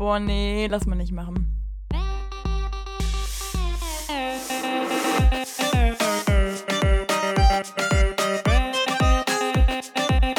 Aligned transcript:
Boah, 0.00 0.18
nee, 0.18 0.66
lass 0.66 0.86
mal 0.86 0.96
nicht 0.96 1.12
machen. 1.12 1.54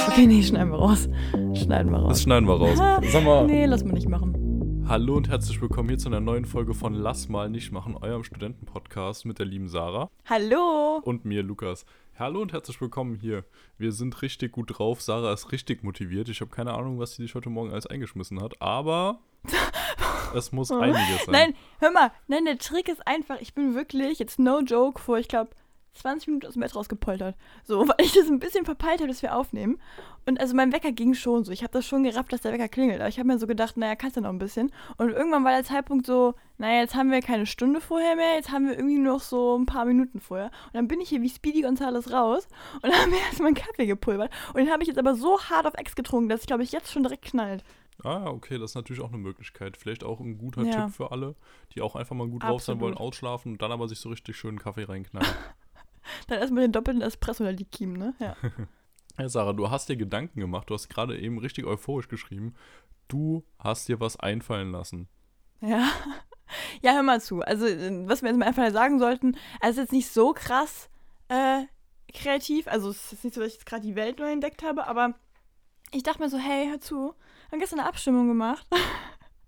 Okay, 0.08 0.26
nee, 0.26 0.42
schneiden 0.42 0.72
wir 0.72 0.80
raus. 0.80 1.08
Schneiden 1.54 1.92
wir 1.92 2.00
raus. 2.00 2.10
Das 2.10 2.24
schneiden 2.24 2.48
wir 2.48 2.56
raus. 2.56 2.76
Sag 3.12 3.24
mal. 3.24 3.46
Nee, 3.46 3.68
lass 3.68 3.84
mal 3.84 3.94
nicht 3.94 4.10
machen. 4.10 4.84
Hallo 4.88 5.14
und 5.14 5.30
herzlich 5.30 5.62
willkommen 5.62 5.90
hier 5.90 6.00
zu 6.00 6.10
einer 6.10 6.22
neuen 6.22 6.46
Folge 6.46 6.74
von 6.74 6.96
Lass 6.96 7.30
mal 7.30 7.48
nicht 7.48 7.72
machen, 7.72 7.96
eurem 7.96 8.24
Studentenpodcast 8.24 9.28
mit 9.28 9.38
der 9.38 9.46
lieben 9.46 9.68
Sarah 9.68 10.10
Hallo. 10.26 11.02
und 11.04 11.24
mir, 11.24 11.44
Lukas. 11.44 11.86
Hallo 12.18 12.42
und 12.42 12.52
herzlich 12.52 12.82
willkommen 12.82 13.14
hier. 13.14 13.46
Wir 13.78 13.92
sind 13.92 14.24
richtig 14.24 14.54
gut 14.54 14.80
drauf. 14.80 15.04
Sarah 15.04 15.32
ist 15.32 15.52
richtig 15.52 15.84
motiviert. 15.84 16.30
Ich 16.30 16.42
habe 16.42 16.50
keine 16.50 16.74
Ahnung, 16.74 16.98
was 16.98 17.16
sie 17.16 17.22
sich 17.22 17.36
heute 17.36 17.52
Morgen 17.52 17.70
alles 17.70 17.86
eingeschmissen 17.86 18.42
hat, 18.42 18.60
aber 18.60 19.20
es 20.36 20.52
muss 20.52 20.72
einiges 20.72 21.26
sein. 21.26 21.32
Nein, 21.32 21.56
hör 21.80 21.92
mal. 21.92 22.12
Nein, 22.28 22.46
der 22.46 22.58
Trick 22.58 22.90
ist 22.90 23.06
einfach, 23.08 23.40
ich 23.42 23.54
bin 23.54 23.76
wirklich, 23.76 24.20
jetzt 24.20 24.40
no 24.40 24.60
joke, 24.60 25.02
vor, 25.02 25.18
ich 25.18 25.28
glaube, 25.28 25.52
20 25.94 26.28
Minuten 26.28 26.48
aus 26.48 26.54
dem 26.54 26.62
Bett 26.62 26.76
rausgepoltert. 26.76 27.36
So, 27.64 27.80
weil 27.88 27.96
ich 28.00 28.14
das 28.14 28.28
ein 28.28 28.40
bisschen 28.40 28.66
verpeilt 28.66 29.00
habe, 29.00 29.10
dass 29.10 29.22
wir 29.22 29.36
aufnehmen. 29.36 29.80
Und 30.26 30.40
also 30.40 30.56
mein 30.56 30.72
Wecker 30.72 30.92
ging 30.92 31.14
schon 31.14 31.44
so. 31.44 31.52
Ich 31.52 31.64
habe 31.64 31.74
das 31.74 31.86
schon 31.86 32.04
gerafft, 32.04 32.32
dass 32.32 32.42
der 32.42 32.54
Wecker 32.54 32.70
klingelt. 32.70 33.00
Aber 33.00 33.10
ich 33.10 33.18
habe 33.18 33.28
mir 33.28 33.40
so 33.40 33.48
gedacht, 33.48 33.76
naja, 33.76 33.96
kannst 33.96 34.18
du 34.18 34.22
noch 34.22 34.30
ein 34.30 34.38
bisschen. 34.38 34.72
Und 34.98 35.10
irgendwann 35.10 35.44
war 35.44 35.52
der 35.52 35.64
Zeitpunkt 35.64 36.06
so, 36.06 36.36
naja, 36.58 36.82
jetzt 36.82 36.96
haben 36.96 37.12
wir 37.12 37.22
keine 37.22 37.46
Stunde 37.46 37.82
vorher 37.82 38.16
mehr, 38.16 38.36
jetzt 38.36 38.52
haben 38.52 38.68
wir 38.68 38.76
irgendwie 38.76 39.00
noch 39.00 39.22
so 39.22 39.58
ein 39.58 39.66
paar 39.66 39.86
Minuten 39.86 40.20
vorher. 40.20 40.52
Und 40.68 40.76
dann 40.76 40.88
bin 40.88 41.02
ich 41.02 41.10
hier 41.10 41.22
wie 41.22 41.30
Speedy 41.30 41.62
Gonzales 41.62 42.12
raus 42.12 42.48
und 42.76 42.86
dann 42.86 42.94
haben 43.02 43.12
wir 43.12 43.20
erstmal 43.20 43.48
einen 43.48 43.56
Kaffee 43.56 43.88
gepulvert. 43.88 44.32
Und 44.50 44.58
den 44.58 44.72
habe 44.72 44.84
ich 44.84 44.88
jetzt 44.88 45.00
aber 45.00 45.16
so 45.16 45.42
hart 45.42 45.66
auf 45.66 45.74
Ex 45.74 45.96
getrunken, 45.96 46.30
dass 46.30 46.42
ich 46.42 46.48
glaube 46.48 46.64
ich 46.64 46.72
jetzt 46.72 46.92
schon 46.92 47.04
direkt 47.04 47.26
knallt. 47.26 47.64
Ah, 48.04 48.28
okay, 48.28 48.58
das 48.58 48.72
ist 48.72 48.76
natürlich 48.76 49.02
auch 49.02 49.10
eine 49.10 49.18
Möglichkeit. 49.18 49.78
Vielleicht 49.78 50.04
auch 50.04 50.20
ein 50.20 50.38
guter 50.38 50.64
Ja. 50.64 50.86
Tipp 50.86 50.96
für 50.96 51.12
alle, 51.12 51.36
die 51.74 51.82
auch 51.82 51.96
einfach 51.96 52.16
mal 52.16 52.28
gut 52.28 52.44
drauf 52.44 52.64
sein 52.64 52.80
wollen, 52.80 52.98
ausschlafen 52.98 53.54
und 53.54 53.62
dann 53.62 53.72
aber 53.72 53.88
sich 53.88 54.00
so 54.00 54.10
richtig 54.10 54.36
schön 54.38 54.60
Kaffee 54.60 54.84
reinknallen. 54.84 55.28
Dann 56.28 56.40
erstmal 56.40 56.64
den 56.64 56.72
doppelten 56.72 57.04
Espresso 57.04 57.44
oder 57.44 57.54
die 57.54 57.66
Kiemen, 57.66 57.98
ne? 57.98 58.14
Ja. 58.20 58.36
Ja, 59.20 59.28
Sarah, 59.28 59.52
du 59.54 59.70
hast 59.70 59.90
dir 59.90 59.98
Gedanken 59.98 60.40
gemacht. 60.40 60.70
Du 60.70 60.74
hast 60.74 60.88
gerade 60.88 61.20
eben 61.20 61.38
richtig 61.38 61.66
euphorisch 61.66 62.08
geschrieben. 62.08 62.56
Du 63.10 63.44
hast 63.60 63.90
dir 63.90 64.00
was 64.00 64.18
einfallen 64.18 64.72
lassen. 64.72 65.10
Ja. 65.60 65.90
Ja, 66.82 66.94
hör 66.94 67.04
mal 67.04 67.22
zu. 67.22 67.42
Also, 67.42 67.66
äh, 67.66 68.08
was 68.08 68.22
wir 68.22 68.30
jetzt 68.30 68.40
mal 68.40 68.48
einfach 68.48 68.72
sagen 68.72 69.00
sollten, 69.00 69.38
es 69.62 69.72
ist 69.72 69.78
jetzt 69.78 69.92
nicht 69.92 70.10
so 70.10 70.32
krass 70.34 70.90
äh, 71.28 71.64
kreativ. 72.14 72.68
Also, 72.68 72.90
es 72.90 73.14
ist 73.14 73.24
nicht 73.24 73.34
so, 73.34 73.42
dass 73.42 73.50
ich 73.50 73.56
jetzt 73.56 73.66
gerade 73.66 73.84
die 73.86 73.96
Welt 73.96 74.20
neu 74.20 74.32
entdeckt 74.32 74.64
habe, 74.64 74.88
aber 74.88 75.14
ich 75.92 76.04
dachte 76.04 76.22
mir 76.22 76.30
so, 76.30 76.38
hey, 76.38 76.70
hör 76.70 76.80
zu. 76.80 77.14
Wir 77.52 77.56
haben 77.58 77.60
gestern 77.60 77.80
eine 77.82 77.90
Abstimmung 77.90 78.28
gemacht. 78.30 78.66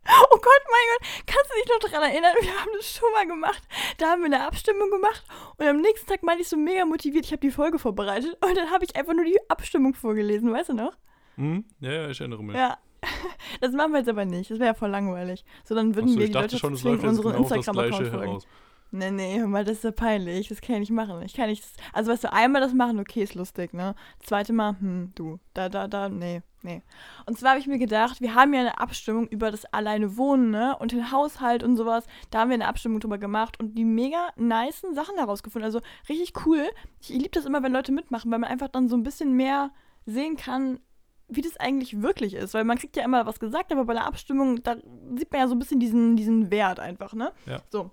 Oh 0.06 0.36
Gott, 0.36 0.64
mein 0.70 0.86
Gott, 0.92 1.08
kannst 1.26 1.50
du 1.50 1.56
dich 1.56 1.72
noch 1.72 1.80
daran 1.90 2.10
erinnern? 2.12 2.34
Wir 2.42 2.52
haben 2.60 2.72
das 2.76 2.94
schon 2.94 3.10
mal 3.14 3.26
gemacht. 3.26 3.64
Da 3.98 4.10
haben 4.10 4.20
wir 4.20 4.26
eine 4.26 4.46
Abstimmung 4.46 4.92
gemacht 4.92 5.24
und 5.58 5.66
am 5.66 5.80
nächsten 5.80 6.06
Tag 6.08 6.24
meinte 6.24 6.42
ich 6.42 6.50
so 6.50 6.58
mega 6.58 6.84
motiviert, 6.84 7.24
ich 7.26 7.32
habe 7.32 7.40
die 7.40 7.52
Folge 7.52 7.80
vorbereitet 7.80 8.38
und 8.44 8.58
dann 8.58 8.70
habe 8.70 8.84
ich 8.84 8.94
einfach 8.98 9.14
nur 9.14 9.24
die 9.24 9.40
Abstimmung 9.50 9.94
vorgelesen, 9.94 10.52
weißt 10.52 10.70
du 10.70 10.74
noch? 10.74 10.92
Hm? 11.38 11.64
Ja, 11.80 11.92
ja, 11.94 12.10
ich 12.10 12.20
erinnere 12.20 12.44
mich. 12.44 12.54
Ja. 12.58 12.78
Das 13.62 13.72
machen 13.72 13.94
wir 13.94 14.00
jetzt 14.00 14.10
aber 14.10 14.26
nicht. 14.26 14.52
Das 14.52 14.60
wäre 14.60 14.72
ja 14.72 14.74
voll 14.74 14.90
langweilig. 14.90 15.46
So, 15.64 15.74
dann 15.74 15.96
würden 15.96 16.10
Achso, 16.10 16.20
wir 16.20 16.28
die 16.28 16.34
Leute 16.34 16.58
schon, 16.60 16.76
zwingen, 16.76 17.00
unseren 17.08 17.32
genau 17.32 17.48
Instagram-Account 17.54 18.08
folgen. 18.10 18.26
heraus. 18.26 18.48
Nee, 18.96 19.10
nee, 19.10 19.40
hör 19.40 19.48
mal, 19.48 19.66
das 19.66 19.78
ist 19.78 19.84
ja 19.86 19.92
peinlich. 19.92 20.50
Das 20.50 20.62
kann 20.62 20.76
ich 20.76 20.82
nicht 20.82 20.92
machen. 20.92 21.20
Ich 21.24 21.34
kann 21.34 21.50
nicht. 21.50 21.66
Also, 21.94 22.12
weißt 22.12 22.26
du, 22.26 22.32
einmal 22.32 22.62
das 22.62 22.76
machen, 22.76 23.00
okay, 23.00 23.24
ist 23.24 23.34
lustig, 23.34 23.74
ne? 23.74 23.96
Zweite 24.20 24.54
Mal, 24.54 24.76
hm, 24.80 25.14
du, 25.16 25.40
da, 25.56 25.68
da, 25.68 25.88
da, 25.88 26.10
nee, 26.10 26.44
nee. 26.62 26.84
Und 27.26 27.40
zwar 27.40 27.52
habe 27.52 27.60
ich 27.60 27.66
mir 27.66 27.80
gedacht, 27.80 28.22
wir 28.22 28.36
haben 28.36 28.54
ja 28.54 28.60
eine 28.60 28.78
Abstimmung 28.78 29.28
über 29.30 29.50
das 29.50 29.66
alleine 29.66 30.16
Wohnen, 30.16 30.52
ne? 30.52 30.78
Und 30.78 30.92
den 30.92 31.12
Haushalt 31.12 31.64
und 31.64 31.76
sowas. 31.76 32.06
Da 32.30 32.42
haben 32.42 32.50
wir 32.50 32.54
eine 32.54 32.68
Abstimmung 32.68 33.00
drüber 33.00 33.18
gemacht 33.18 33.60
und 33.60 33.80
die 33.80 33.84
mega 33.84 34.30
nicen 34.36 34.94
Sachen 34.94 35.18
herausgefunden. 35.18 35.66
Also, 35.66 35.82
richtig 36.08 36.46
cool. 36.46 36.70
Ich 37.02 37.10
liebe 37.10 37.32
das 37.32 37.46
immer, 37.46 37.64
wenn 37.64 37.74
Leute 37.74 37.92
mitmachen, 37.92 38.30
weil 38.32 38.38
man 38.38 38.52
einfach 38.52 38.68
dann 38.68 38.90
so 38.90 38.96
ein 38.96 39.02
bisschen 39.02 39.34
mehr 39.34 39.72
sehen 40.06 40.38
kann, 40.38 40.80
wie 41.28 41.42
das 41.42 41.58
eigentlich 41.58 42.04
wirklich 42.04 42.36
ist. 42.36 42.54
Weil 42.54 42.64
man 42.64 42.78
kriegt 42.78 42.96
ja 42.96 43.04
immer 43.04 43.26
was 43.26 43.40
gesagt, 43.40 43.72
aber 43.72 43.86
bei 43.86 43.94
der 43.94 44.06
Abstimmung, 44.06 44.62
da 44.62 44.76
sieht 45.16 45.32
man 45.32 45.42
ja 45.42 45.48
so 45.48 45.56
ein 45.56 45.60
bisschen 45.60 45.80
diesen, 45.80 46.16
diesen 46.16 46.52
Wert 46.52 46.80
einfach, 46.80 47.16
ne? 47.16 47.32
Ja. 47.48 47.60
So. 47.72 47.90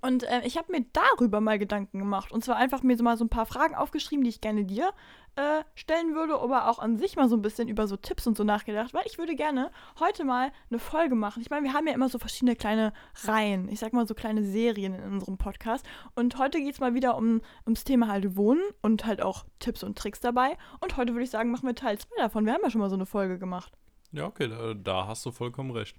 Und 0.00 0.22
äh, 0.24 0.42
ich 0.44 0.56
habe 0.56 0.72
mir 0.72 0.84
darüber 0.92 1.40
mal 1.40 1.58
Gedanken 1.58 1.98
gemacht. 1.98 2.32
Und 2.32 2.44
zwar 2.44 2.56
einfach 2.56 2.82
mir 2.82 2.96
so 2.96 3.04
mal 3.04 3.16
so 3.16 3.24
ein 3.24 3.28
paar 3.28 3.46
Fragen 3.46 3.74
aufgeschrieben, 3.74 4.24
die 4.24 4.30
ich 4.30 4.40
gerne 4.40 4.64
dir 4.64 4.92
äh, 5.36 5.62
stellen 5.74 6.14
würde, 6.14 6.40
aber 6.40 6.68
auch 6.68 6.78
an 6.78 6.96
sich 6.96 7.16
mal 7.16 7.28
so 7.28 7.36
ein 7.36 7.42
bisschen 7.42 7.68
über 7.68 7.86
so 7.86 7.96
Tipps 7.96 8.26
und 8.26 8.36
so 8.36 8.44
nachgedacht, 8.44 8.94
weil 8.94 9.02
ich 9.06 9.18
würde 9.18 9.36
gerne 9.36 9.70
heute 10.00 10.24
mal 10.24 10.50
eine 10.70 10.78
Folge 10.78 11.14
machen. 11.14 11.42
Ich 11.42 11.50
meine, 11.50 11.64
wir 11.64 11.74
haben 11.74 11.86
ja 11.86 11.92
immer 11.92 12.08
so 12.08 12.18
verschiedene 12.18 12.56
kleine 12.56 12.92
Reihen, 13.24 13.68
ich 13.68 13.78
sag 13.78 13.92
mal 13.92 14.06
so 14.06 14.14
kleine 14.14 14.42
Serien 14.42 14.94
in 14.94 15.12
unserem 15.12 15.36
Podcast. 15.36 15.84
Und 16.14 16.38
heute 16.38 16.58
geht 16.58 16.74
es 16.74 16.80
mal 16.80 16.94
wieder 16.94 17.16
um, 17.16 17.42
ums 17.66 17.84
Thema 17.84 18.08
halt 18.08 18.36
Wohnen 18.36 18.62
und 18.80 19.04
halt 19.04 19.20
auch 19.20 19.44
Tipps 19.58 19.82
und 19.82 19.98
Tricks 19.98 20.20
dabei. 20.20 20.56
Und 20.80 20.96
heute 20.96 21.12
würde 21.12 21.24
ich 21.24 21.30
sagen, 21.30 21.50
machen 21.50 21.66
wir 21.66 21.74
Teil 21.74 21.98
2 21.98 22.08
davon. 22.16 22.46
Wir 22.46 22.54
haben 22.54 22.62
ja 22.62 22.70
schon 22.70 22.80
mal 22.80 22.90
so 22.90 22.96
eine 22.96 23.06
Folge 23.06 23.38
gemacht. 23.38 23.72
Ja, 24.12 24.24
okay, 24.24 24.48
da, 24.48 24.72
da 24.72 25.06
hast 25.06 25.26
du 25.26 25.32
vollkommen 25.32 25.70
recht. 25.70 25.96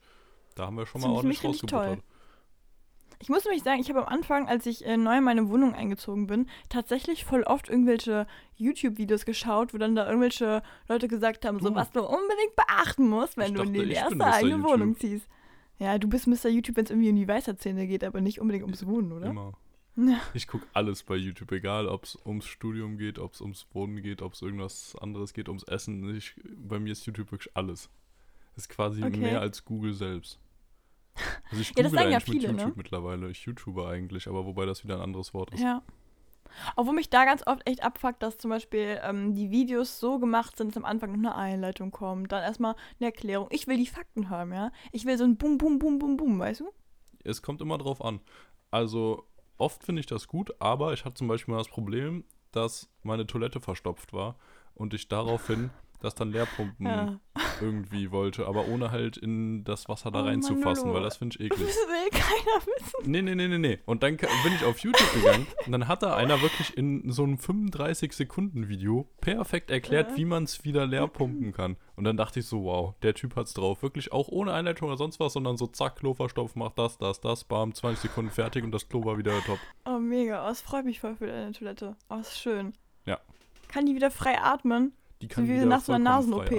Da 0.55 0.65
haben 0.65 0.77
wir 0.77 0.87
schon 0.87 1.01
mal 1.01 1.11
ordentlich 1.11 1.43
richtig 1.43 1.69
toll. 1.69 1.99
Ich 3.19 3.29
muss 3.29 3.43
nämlich 3.45 3.63
sagen, 3.63 3.81
ich 3.81 3.89
habe 3.89 4.05
am 4.05 4.13
Anfang, 4.13 4.47
als 4.47 4.65
ich 4.65 4.85
äh, 4.85 4.95
neu 4.97 5.17
in 5.17 5.23
meine 5.23 5.49
Wohnung 5.49 5.73
eingezogen 5.73 6.27
bin, 6.27 6.47
tatsächlich 6.69 7.25
voll 7.25 7.43
oft 7.43 7.67
irgendwelche 7.69 8.27
YouTube-Videos 8.57 9.25
geschaut, 9.25 9.73
wo 9.73 9.77
dann 9.77 9.95
da 9.95 10.05
irgendwelche 10.05 10.61
Leute 10.87 11.07
gesagt 11.07 11.45
haben, 11.45 11.59
so 11.59 11.73
was 11.73 11.91
du 11.91 12.01
unbedingt 12.01 12.55
beachten 12.55 13.07
musst, 13.09 13.37
wenn 13.37 13.47
Ich 13.47 13.53
du 13.53 13.61
in 13.63 13.73
dachte, 13.73 13.85
die 13.85 13.91
ich 13.93 14.03
bin 14.07 14.19
erste 14.19 14.25
eigene. 14.33 14.63
Wohnung 14.63 14.95
ziehst. 14.97 15.27
Ja, 15.79 15.97
du 15.97 16.07
bist 16.07 16.27
Mr. 16.27 16.49
YouTube, 16.49 16.77
wenn 16.77 16.85
es 16.85 16.91
irgendwie 16.91 17.09
um 17.09 17.15
die 17.15 17.27
Weisheitszähne 17.27 17.87
geht, 17.87 18.03
aber 18.03 18.21
nicht 18.21 18.39
unbedingt 18.39 18.63
ums 18.65 18.85
Wohnen, 18.85 19.11
oder? 19.11 19.27
Immer. 19.27 19.53
Ja. 19.95 20.19
Ich 20.35 20.47
gucke 20.47 20.65
alles 20.73 21.01
bei 21.01 21.15
YouTube, 21.15 21.51
egal 21.51 21.87
ob 21.87 22.03
es 22.03 22.17
ums 22.23 22.45
Studium 22.45 22.97
geht, 22.99 23.17
ob 23.17 23.33
es 23.33 23.41
ums 23.41 23.65
Wohnen 23.73 24.01
geht, 24.03 24.21
ob 24.21 24.33
es 24.33 24.43
irgendwas 24.43 24.95
anderes 25.01 25.33
geht, 25.33 25.49
ums 25.49 25.63
Essen. 25.63 26.15
Ich, 26.15 26.35
bei 26.55 26.77
mir 26.79 26.91
ist 26.91 27.05
YouTube 27.07 27.31
wirklich 27.31 27.55
alles. 27.57 27.89
ist 28.55 28.69
quasi 28.69 29.03
Okay. 29.03 29.17
mehr 29.17 29.41
als 29.41 29.65
Google 29.65 29.93
selbst. 29.93 30.39
Also 31.49 31.61
ich 31.61 31.73
Ja, 31.75 31.83
das 31.83 31.91
sagen 31.91 32.11
ja 32.11 32.17
eigentlich 32.17 32.27
mit 32.27 32.41
viele, 32.41 32.53
ne? 32.53 32.61
YouTube 32.61 32.77
mittlerweile. 32.77 33.29
Ich 33.29 33.45
YouTuber 33.45 33.89
eigentlich, 33.89 34.27
aber 34.27 34.45
wobei 34.45 34.65
das 34.65 34.83
wieder 34.83 34.95
ein 34.95 35.01
anderes 35.01 35.33
Wort 35.33 35.53
ist. 35.53 35.61
Ja. 35.61 35.81
Obwohl 36.75 36.93
mich 36.95 37.09
da 37.09 37.25
ganz 37.25 37.45
oft 37.45 37.67
echt 37.67 37.83
abfuckt, 37.83 38.23
dass 38.23 38.37
zum 38.37 38.49
Beispiel 38.49 38.99
ähm, 39.03 39.35
die 39.35 39.51
Videos 39.51 39.99
so 39.99 40.19
gemacht 40.19 40.57
sind, 40.57 40.69
dass 40.69 40.77
am 40.77 40.85
Anfang 40.85 41.11
noch 41.11 41.17
eine 41.17 41.35
Einleitung 41.35 41.91
kommt, 41.91 42.31
dann 42.31 42.43
erstmal 42.43 42.75
eine 42.99 43.07
Erklärung. 43.07 43.47
Ich 43.51 43.67
will 43.67 43.77
die 43.77 43.87
Fakten 43.87 44.29
haben, 44.29 44.53
ja. 44.53 44.71
Ich 44.91 45.05
will 45.05 45.17
so 45.17 45.23
ein 45.23 45.37
Bum, 45.37 45.57
Bum, 45.57 45.79
Bum, 45.79 45.99
Bum, 45.99 46.17
Bum, 46.17 46.39
weißt 46.39 46.61
du? 46.61 46.71
Es 47.23 47.41
kommt 47.41 47.61
immer 47.61 47.77
drauf 47.77 48.03
an. 48.03 48.21
Also 48.71 49.27
oft 49.57 49.83
finde 49.83 49.99
ich 49.99 50.05
das 50.05 50.27
gut, 50.27 50.51
aber 50.59 50.93
ich 50.93 51.05
hatte 51.05 51.15
zum 51.15 51.27
Beispiel 51.27 51.53
mal 51.53 51.59
das 51.59 51.69
Problem, 51.69 52.23
dass 52.51 52.89
meine 53.03 53.27
Toilette 53.27 53.59
verstopft 53.59 54.13
war 54.13 54.35
und 54.73 54.93
ich 54.93 55.07
daraufhin 55.07 55.69
das 55.99 56.15
dann 56.15 56.31
Leerpumpen 56.31 56.85
Ja. 56.85 57.19
irgendwie 57.61 58.11
wollte, 58.11 58.45
aber 58.47 58.67
ohne 58.67 58.91
halt 58.91 59.17
in 59.17 59.63
das 59.63 59.87
Wasser 59.89 60.11
da 60.11 60.21
Oh, 60.21 60.25
reinzufassen, 60.25 60.83
Manolo. 60.87 60.93
weil 60.95 61.03
das 61.03 61.17
finde 61.17 61.37
ich 61.39 61.49
Das 61.49 61.59
eklig. 61.59 61.75
will 61.75 62.09
keiner 62.11 62.65
wissen. 62.65 63.11
Nee, 63.11 63.21
nee, 63.21 63.35
nee, 63.35 63.47
nee, 63.47 63.57
nee. 63.57 63.79
Und 63.85 64.03
dann 64.03 64.17
bin 64.17 64.53
ich 64.55 64.63
auf 64.63 64.77
YouTube 64.79 65.13
gegangen 65.13 65.47
und 65.65 65.71
dann 65.71 65.87
hat 65.87 66.03
da 66.03 66.15
einer 66.15 66.41
wirklich 66.41 66.77
in 66.77 67.09
so 67.11 67.23
einem 67.23 67.37
35-Sekunden-Video 68.11 69.07
perfekt 69.21 69.71
erklärt, 69.71 70.11
Ja. 70.11 70.17
wie 70.17 70.25
man 70.25 70.43
es 70.43 70.63
wieder 70.63 70.85
leer 70.85 71.07
pumpen 71.07 71.51
kann. 71.53 71.77
Und 71.95 72.03
dann 72.03 72.17
dachte 72.17 72.39
ich 72.39 72.45
so, 72.45 72.63
wow, 72.63 72.93
der 73.01 73.13
Typ 73.13 73.35
hat's 73.35 73.53
drauf. 73.53 73.81
Wirklich 73.81 74.11
auch 74.11 74.27
ohne 74.27 74.53
Einleitung 74.53 74.87
oder 74.87 74.97
sonst 74.97 75.19
was, 75.19 75.33
sondern 75.33 75.57
so 75.57 75.67
zack, 75.67 75.97
Klo 75.97 76.13
verstopfen, 76.13 76.59
macht 76.59 76.77
das, 76.77 76.97
das, 76.97 77.19
das, 77.21 77.43
bam, 77.43 77.73
20 77.73 77.99
Sekunden 78.09 78.31
fertig 78.31 78.63
und 78.63 78.71
das 78.71 78.87
Klo 78.87 79.03
war 79.05 79.17
wieder 79.17 79.33
top. 79.45 79.59
Oh, 79.85 79.97
mega. 79.99 80.47
Oh, 80.47 80.51
es 80.51 80.61
freut 80.61 80.85
mich 80.85 80.99
voll 80.99 81.15
für 81.15 81.27
deine 81.27 81.51
Toilette. 81.53 81.95
Oh, 82.09 82.15
ist 82.19 82.37
schön. 82.39 82.73
Ja. 83.05 83.19
Kann 83.67 83.85
die 83.85 83.95
wieder 83.95 84.11
frei 84.11 84.39
atmen? 84.39 84.93
Die 85.21 85.27
kann 85.27 85.45
wie 85.47 85.53
wieder 85.55 85.65
nach 85.65 85.81
so 85.81 85.93
einer 85.93 86.03
Nasen-OP. 86.03 86.51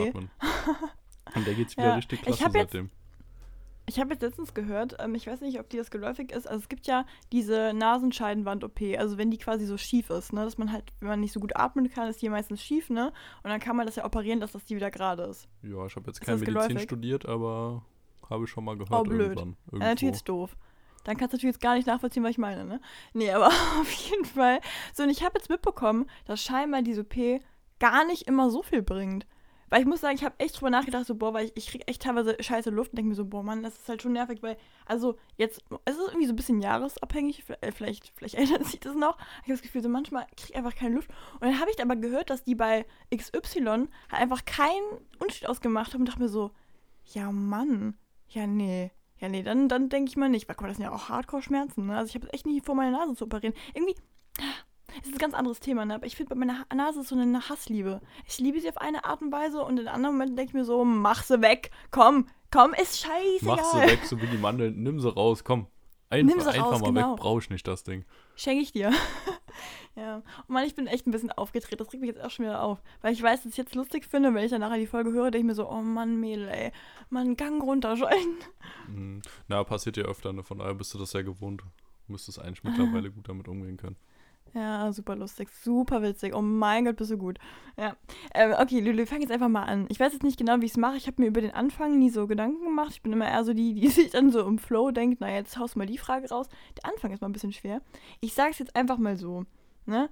Und 1.34 1.46
der 1.46 1.54
geht's 1.54 1.76
wieder 1.76 1.88
Ja. 1.88 1.94
richtig 1.94 2.20
Ich 2.20 2.24
klasse 2.38 2.44
jetzt- 2.44 2.72
seitdem. 2.72 2.91
Ich 3.91 3.98
habe 3.98 4.10
jetzt 4.12 4.20
letztens 4.20 4.52
gehört, 4.52 4.96
ähm, 4.99 5.14
ich 5.14 5.26
weiß 5.26 5.40
nicht, 5.40 5.58
ob 5.58 5.70
dir 5.70 5.78
das 5.78 5.90
geläufig 5.90 6.31
ist, 6.32 6.46
also 6.46 6.60
es 6.60 6.69
gibt 6.69 6.87
ja 6.87 7.06
diese 7.32 7.72
Nasenscheidenwand-OP, 7.72 8.99
also 8.99 9.16
wenn 9.16 9.31
die 9.31 9.38
quasi 9.38 9.64
so 9.64 9.78
schief 9.78 10.10
ist, 10.10 10.34
ne, 10.34 10.44
dass 10.44 10.58
man 10.58 10.70
halt, 10.72 10.84
wenn 11.00 11.08
man 11.08 11.20
nicht 11.20 11.32
so 11.32 11.40
gut 11.40 11.56
atmen 11.56 11.88
kann, 11.90 12.06
ist 12.08 12.20
die 12.20 12.28
meistens 12.28 12.62
schief, 12.62 12.90
ne, 12.90 13.12
und 13.43 13.49
dann 13.50 13.60
kann 13.60 13.76
man 13.76 13.87
das 13.87 13.96
ja 13.96 14.05
operieren, 14.05 14.40
dass 14.40 14.52
das 14.52 14.66
die 14.66 14.76
wieder 14.76 14.90
gerade 14.90 15.22
ist. 15.22 15.49
Ja, 15.62 15.87
ich 15.87 15.96
habe 15.96 16.06
jetzt 16.06 16.19
Ist 16.19 16.20
kein 16.20 16.34
das 16.34 16.40
Medizin 16.40 16.54
geläufig? 16.69 16.82
studiert, 16.82 17.25
aber 17.25 17.82
habe 18.28 18.44
ich 18.44 18.50
schon 18.50 18.64
mal 18.64 18.76
gehört 18.76 18.93
Oh, 18.93 19.04
blöd. 19.04 19.20
irgendwann. 19.20 19.49
Ja, 19.49 19.72
Irgendwo. 19.72 19.87
natürlich 19.88 20.14
ist 20.16 20.28
doof. 20.28 20.54
Dann 21.04 21.16
kannst 21.16 21.32
du 21.32 21.37
natürlich 21.38 21.54
jetzt 21.54 21.62
gar 21.62 21.75
nicht 21.75 21.87
nachvollziehen, 21.87 22.22
was 22.25 22.32
ich 22.32 22.38
meine, 22.38 22.66
ne? 22.66 22.81
Nee, 23.14 23.31
aber 23.31 23.46
auf 23.81 23.90
jeden 23.90 24.26
Fall. 24.26 24.61
So, 24.93 25.04
und 25.04 25.08
ich 25.08 25.22
habe 25.25 25.38
jetzt 25.38 25.49
mitbekommen, 25.49 26.04
dass 26.26 26.43
scheinbar 26.43 26.82
diese 26.82 27.00
OP 27.00 27.40
gar 27.80 28.04
nicht 28.04 28.22
immer 28.26 28.50
so 28.50 28.62
viel 28.62 28.82
bringt. 28.82 29.26
Weil 29.70 29.80
ich 29.80 29.86
muss 29.86 30.00
sagen, 30.00 30.14
ich 30.16 30.25
habe 30.25 30.38
echt 30.38 30.56
drüber 30.56 30.70
nachgedacht, 30.70 31.04
so, 31.04 31.14
boah, 31.14 31.34
weil 31.34 31.46
ich, 31.46 31.56
ich 31.56 31.66
kriege 31.66 31.86
echt 31.86 32.00
teilweise 32.02 32.36
scheiße 32.40 32.70
Luft 32.70 32.92
und 32.92 32.96
denke 32.96 33.10
mir 33.10 33.14
so, 33.14 33.26
boah, 33.26 33.42
Mann, 33.42 33.62
das 33.62 33.76
ist 33.76 33.88
halt 33.88 34.00
schon 34.00 34.14
nervig, 34.14 34.42
weil, 34.42 34.56
also 34.86 35.19
jetzt, 35.36 35.62
es 35.84 35.96
ist 35.96 36.08
irgendwie 36.08 36.26
so 36.26 36.32
ein 36.32 36.36
bisschen 36.36 36.60
jahresabhängig, 36.60 37.44
äh, 37.60 37.70
vielleicht, 37.72 38.12
vielleicht 38.16 38.34
ändert 38.36 38.64
sich 38.64 38.80
das 38.80 38.94
noch. 38.94 39.19
Ich 39.19 39.44
habe 39.44 39.52
das 39.52 39.62
Gefühl, 39.62 39.82
so 39.82 39.90
manchmal 39.90 40.25
kriege 40.36 40.52
ich 40.52 40.56
einfach 40.56 40.75
keine 40.75 40.94
Luft. 40.94 41.10
Und 41.34 41.42
dann 41.42 41.60
habe 41.60 41.70
ich 41.70 41.82
aber 41.82 41.96
gehört, 41.96 42.30
dass 42.30 42.44
die 42.44 42.54
bei 42.54 42.86
XY 43.14 43.60
halt 43.60 43.88
einfach 44.12 44.44
keinen 44.46 44.86
Unterschied 45.19 45.48
ausgemacht 45.48 45.92
haben 45.92 46.00
und 46.00 46.08
dachte 46.08 46.22
mir 46.22 46.28
so, 46.28 46.52
ja, 47.04 47.30
Mann, 47.30 47.96
Ja, 48.28 48.46
nee. 48.46 48.90
Ja, 49.20 49.28
nee, 49.28 49.42
dann, 49.42 49.69
dann 49.69 49.88
denke 49.88 50.10
ich 50.10 50.16
mal 50.16 50.28
nicht. 50.28 50.48
Weil, 50.48 50.54
guck 50.54 50.62
mal, 50.62 50.69
das 50.69 50.76
sind 50.76 50.84
ja 50.86 50.92
auch 50.92 51.08
Hardcore-Schmerzen, 51.08 51.86
ne? 51.86 51.96
Also 51.96 52.10
ich 52.10 52.14
habe 52.14 52.32
echt 52.32 52.46
nicht 52.46 52.64
vor, 52.64 52.75
meine 52.75 52.96
Nase 52.96 53.14
zu 53.14 53.25
operieren. 53.25 53.54
Irgendwie, 53.75 53.96
es 55.00 55.08
ist 55.08 55.14
ein 55.14 55.19
ganz 55.19 55.35
anderes 55.35 55.61
Thema, 55.61 55.85
ne? 55.85 55.94
Aber 55.94 56.06
ich 56.06 56.17
finde, 56.17 56.35
bei 56.35 56.37
meiner 56.37 56.64
Nase 56.75 57.00
ist 57.00 57.08
so 57.08 57.19
eine 57.19 57.49
Hassliebe. 57.49 58.00
Ich 58.26 58.38
liebe 58.38 58.61
sie 58.61 58.69
auf 58.69 58.79
eine 58.79 59.05
Art 59.05 59.23
und 59.23 59.32
Weise 59.32 59.62
und 59.62 59.79
in 59.79 59.88
anderen 59.88 60.14
Momenten 60.17 60.37
denke 60.37 60.50
ich 60.50 60.55
mir 60.55 60.64
so, 60.64 60.85
mach 60.85 61.23
sie 61.23 61.40
weg. 61.43 61.70
Komm, 61.90 62.26
komm, 62.50 62.75
ist 62.75 63.00
scheißegal. 63.00 63.56
Mach 63.56 63.64
sie 63.73 63.81
weg, 63.81 64.00
so 64.05 64.20
wie 64.20 64.26
die 64.26 64.38
Mandeln. 64.38 64.82
Nimm 64.82 65.00
sie 65.00 65.12
raus, 65.12 65.44
komm. 65.44 65.67
Einfach, 66.11 66.35
Nimm 66.35 66.40
sie 66.43 66.49
einfach 66.49 66.73
raus, 66.73 66.81
mal 66.81 66.87
genau. 66.93 67.12
weg, 67.12 67.20
brauche 67.20 67.40
ich 67.40 67.50
nicht 67.50 67.69
das 67.69 67.85
Ding. 67.85 68.06
Schenke 68.35 68.62
ich 68.62 68.73
dir. 68.73 68.93
ja. 69.94 70.17
Und 70.17 70.49
Mann, 70.49 70.64
ich 70.64 70.75
bin 70.75 70.87
echt 70.87 71.06
ein 71.06 71.11
bisschen 71.11 71.31
aufgedreht. 71.32 71.79
Das 71.79 71.93
regt 71.93 72.00
mich 72.00 72.08
jetzt 72.08 72.23
auch 72.23 72.31
schon 72.31 72.46
wieder 72.46 72.62
auf. 72.62 72.81
Weil 73.02 73.12
ich 73.12 73.23
weiß, 73.23 73.43
dass 73.43 73.52
ich 73.52 73.58
jetzt 73.58 73.75
lustig 73.75 74.06
finde, 74.06 74.32
wenn 74.32 74.43
ich 74.43 74.50
dann 74.50 74.62
nachher 74.62 74.79
die 74.79 74.87
Folge 74.87 75.12
höre, 75.12 75.31
denke 75.31 75.38
ich 75.38 75.44
mir 75.44 75.55
so, 75.55 75.69
oh 75.69 75.82
Mann, 75.82 76.19
Mädel, 76.19 76.49
ey. 76.49 76.73
Mann, 77.11 77.37
Gang 77.37 77.62
runterschalten. 77.62 78.37
Mhm. 78.88 79.20
Na, 79.49 79.62
passiert 79.64 79.99
ja 79.99 80.05
öfter, 80.05 80.32
ne? 80.32 80.43
Von 80.43 80.61
daher 80.61 80.75
bist 80.75 80.94
du 80.94 80.99
das 80.99 81.12
ja 81.12 81.20
gewohnt. 81.20 81.61
Du 82.06 82.12
müsstest 82.12 82.38
eigentlich 82.38 82.64
mittlerweile 82.64 83.11
gut 83.11 83.29
damit 83.29 83.46
umgehen 83.49 83.76
können. 83.76 83.96
Ja, 84.55 84.93
super 84.93 85.15
lustig, 85.17 85.50
super 85.50 86.03
witzig. 86.03 86.35
Oh 86.35 86.43
mein 86.43 86.85
Gott, 86.85 86.97
bist 86.97 87.11
du 87.11 87.19
gut. 87.19 87.39
Ja. 87.77 87.97
Ähm, 88.35 88.55
okay, 88.59 88.81
Lulu, 88.81 89.06
fang 89.06 89.21
jetzt 89.21 89.31
einfach 89.31 89.49
mal 89.49 89.65
an. 89.65 89.87
Ich 89.89 90.00
weiß 90.00 90.12
jetzt 90.12 90.23
nicht 90.23 90.39
genau, 90.39 90.61
wie 90.61 90.65
ich 90.65 90.73
es 90.73 90.77
mache. 90.77 90.97
Ich 90.97 91.06
habe 91.06 91.21
mir 91.21 91.29
über 91.29 91.41
den 91.41 91.53
Anfang 91.53 91.99
nie 91.99 92.11
so 92.11 92.27
Gedanken 92.27 92.65
gemacht. 92.65 92.91
Ich 92.93 93.03
bin 93.03 93.12
immer 93.12 93.29
eher 93.29 93.45
so 93.45 93.53
die, 93.53 93.75
die 93.75 93.89
sich 93.89 94.11
dann 94.11 94.31
so 94.31 94.47
im 94.47 94.59
Flow 94.59 94.91
denkt, 94.91 95.19
na 95.21 95.31
jetzt 95.31 95.59
haust 95.59 95.75
du 95.75 95.79
mal 95.81 95.87
die 95.87 95.99
Frage 95.99 96.29
raus. 96.29 96.49
Der 96.77 96.91
Anfang 96.91 97.12
ist 97.12 97.21
mal 97.21 97.29
ein 97.29 97.33
bisschen 97.33 97.53
schwer. 97.53 97.83
Ich 98.21 98.35
sage 98.35 98.50
es 98.50 98.59
jetzt 98.59 98.75
einfach 98.75 98.99
mal 98.99 99.17
so. 99.17 99.45
Ne? 99.87 100.09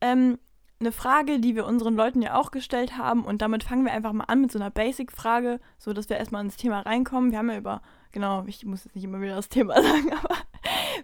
Ähm, 0.00 0.38
eine 0.80 0.92
Frage, 0.92 1.40
die 1.40 1.54
wir 1.56 1.66
unseren 1.66 1.94
Leuten 1.94 2.22
ja 2.22 2.38
auch 2.40 2.50
gestellt 2.50 2.96
haben 2.96 3.24
und 3.24 3.42
damit 3.42 3.62
fangen 3.64 3.84
wir 3.84 3.92
einfach 3.92 4.12
mal 4.14 4.24
an 4.24 4.40
mit 4.40 4.50
so 4.50 4.58
einer 4.58 4.70
Basic-Frage, 4.70 5.60
so 5.78 5.92
dass 5.92 6.08
wir 6.08 6.16
erstmal 6.16 6.42
ins 6.44 6.56
Thema 6.56 6.80
reinkommen. 6.80 7.30
Wir 7.32 7.38
haben 7.38 7.50
ja 7.50 7.58
über, 7.58 7.82
genau, 8.12 8.44
ich 8.46 8.64
muss 8.64 8.84
jetzt 8.84 8.94
nicht 8.94 9.04
immer 9.04 9.20
wieder 9.20 9.36
das 9.36 9.50
Thema 9.50 9.74
sagen, 9.82 10.12
aber 10.14 10.34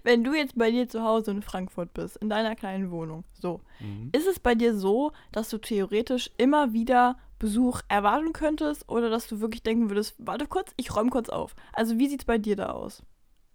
wenn 0.02 0.24
du 0.24 0.32
jetzt 0.34 0.56
bei 0.56 0.70
dir 0.70 0.88
zu 0.88 1.02
Hause 1.02 1.30
in 1.32 1.42
Frankfurt 1.42 1.92
bist, 1.92 2.16
in 2.16 2.30
deiner 2.30 2.56
kleinen 2.56 2.90
Wohnung, 2.90 3.24
so, 3.34 3.60
Mhm. 3.80 4.08
ist 4.12 4.26
es 4.26 4.40
bei 4.40 4.54
dir 4.54 4.74
so, 4.74 5.12
dass 5.32 5.50
du 5.50 5.58
theoretisch 5.58 6.30
immer 6.38 6.72
wieder 6.72 7.18
Besuch 7.38 7.82
erwarten 7.88 8.32
könntest 8.32 8.88
oder 8.88 9.10
dass 9.10 9.26
du 9.28 9.40
wirklich 9.40 9.62
denken 9.62 9.90
würdest, 9.90 10.14
warte 10.18 10.46
kurz, 10.46 10.72
ich 10.78 10.96
räume 10.96 11.10
kurz 11.10 11.28
auf. 11.28 11.54
Also 11.74 11.98
wie 11.98 12.08
sieht's 12.08 12.24
bei 12.24 12.38
dir 12.38 12.56
da 12.56 12.70
aus? 12.70 13.02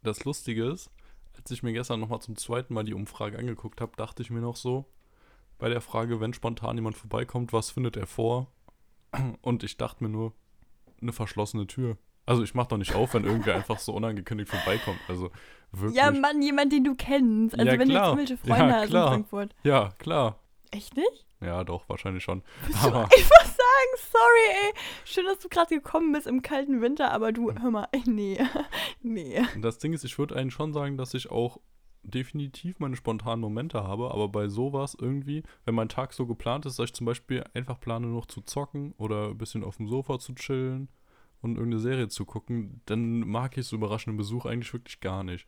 Das 0.04 0.24
Lustige 0.24 0.66
ist, 0.66 0.92
als 1.36 1.50
ich 1.50 1.64
mir 1.64 1.74
gestern 1.74 2.00
nochmal 2.00 2.22
zum 2.22 2.36
zweiten 2.36 2.76
Mal 2.76 2.84
die 2.84 2.94
Umfrage 2.94 3.40
angeguckt 3.40 3.82
habe, 3.82 3.94
dachte 3.98 4.22
ich 4.22 4.30
mir 4.30 4.42
noch 4.42 4.56
so, 4.56 4.86
bei 5.62 5.70
der 5.70 5.80
Frage, 5.80 6.20
wenn 6.20 6.34
spontan 6.34 6.76
jemand 6.76 6.98
vorbeikommt, 6.98 7.54
was 7.54 7.70
findet 7.70 7.96
er 7.96 8.08
vor? 8.08 8.48
Und 9.42 9.64
ich 9.64 9.78
dachte 9.78 10.04
mir 10.04 10.10
nur, 10.10 10.34
eine 11.02 11.14
verschlossene 11.14 11.68
Tür. 11.68 11.98
Also 12.26 12.44
ich 12.44 12.54
mach 12.56 12.68
doch 12.68 12.78
nicht 12.78 12.96
auf, 12.96 13.14
wenn 13.14 13.26
irgendwer 13.26 13.56
einfach 13.56 13.80
so 13.80 13.94
unangekündigt 13.94 14.50
vorbeikommt. 14.50 15.00
Also 15.08 15.32
wirklich. 15.72 15.98
Ja, 16.02 16.12
Mann, 16.12 16.42
jemand, 16.42 16.72
den 16.74 16.84
du 16.84 16.96
kennst. 16.96 17.58
Also 17.58 17.72
Ja, 17.72 17.80
wenn 17.80 17.90
klar. 17.90 18.16
du 18.16 18.22
jetzt 18.22 18.32
irgendwelche 18.32 18.38
Freunde 18.60 18.74
Ja, 18.76 18.82
hast 18.82 18.90
klar. 18.90 19.06
in 19.08 19.10
Frankfurt. 19.14 19.56
Ja, 19.64 19.90
klar. 20.00 20.40
Echt 20.72 20.96
nicht? 20.96 21.26
Ja, 21.42 21.64
doch, 21.64 21.88
wahrscheinlich 21.90 22.24
schon. 22.24 22.44
Du 22.68 22.88
Aber- 22.88 23.04
einfach 23.04 23.46
sagen, 23.46 23.92
sorry, 24.12 24.68
ey. 24.68 24.74
Schön, 25.06 25.26
dass 25.26 25.40
du 25.40 25.50
gerade 25.50 25.76
gekommen 25.76 26.12
bist 26.14 26.28
im 26.28 26.42
kalten 26.42 26.82
Winter, 26.82 27.12
aber 27.12 27.32
du, 27.32 27.52
hör 27.54 27.72
mal, 27.72 27.88
nee. 28.06 28.38
nee. 29.02 29.42
Und 29.56 29.62
Das 29.62 29.78
Ding 29.80 29.94
ist, 29.94 30.06
ich 30.06 30.18
würde 30.18 30.36
eigentlich 30.36 30.54
schon 30.54 30.74
sagen, 30.74 30.98
dass 30.98 31.14
ich 31.14 31.30
auch 31.30 31.60
definitiv 32.04 32.80
meine 32.80 32.96
spontanen 32.96 33.42
Momente 33.42 33.84
habe, 33.84 34.12
aber 34.12 34.28
bei 34.30 34.48
sowas 34.48 34.96
irgendwie, 35.00 35.44
wenn 35.66 35.76
mein 35.76 35.90
Tag 35.90 36.14
so 36.14 36.26
geplant 36.26 36.66
ist, 36.66 36.80
dass 36.80 36.86
ich 36.90 36.94
zum 36.94 37.06
Beispiel 37.06 37.44
einfach 37.54 37.80
plane, 37.80 38.08
noch 38.08 38.26
zu 38.26 38.42
zocken 38.42 38.94
oder 38.98 39.30
ein 39.30 39.38
bisschen 39.38 39.64
auf 39.64 39.78
dem 39.78 39.88
Sofa 39.88 40.20
zu 40.20 40.34
chillen 40.34 40.90
und 41.42 41.56
irgendeine 41.56 41.82
Serie 41.82 42.08
zu 42.08 42.26
gucken, 42.26 42.82
dann 42.86 43.20
mag 43.22 43.58
ich 43.58 43.66
so 43.68 43.76
überraschenden 43.76 44.18
Besuch 44.18 44.46
eigentlich 44.46 44.74
wirklich 44.74 45.00
gar 45.00 45.24
nicht. 45.24 45.48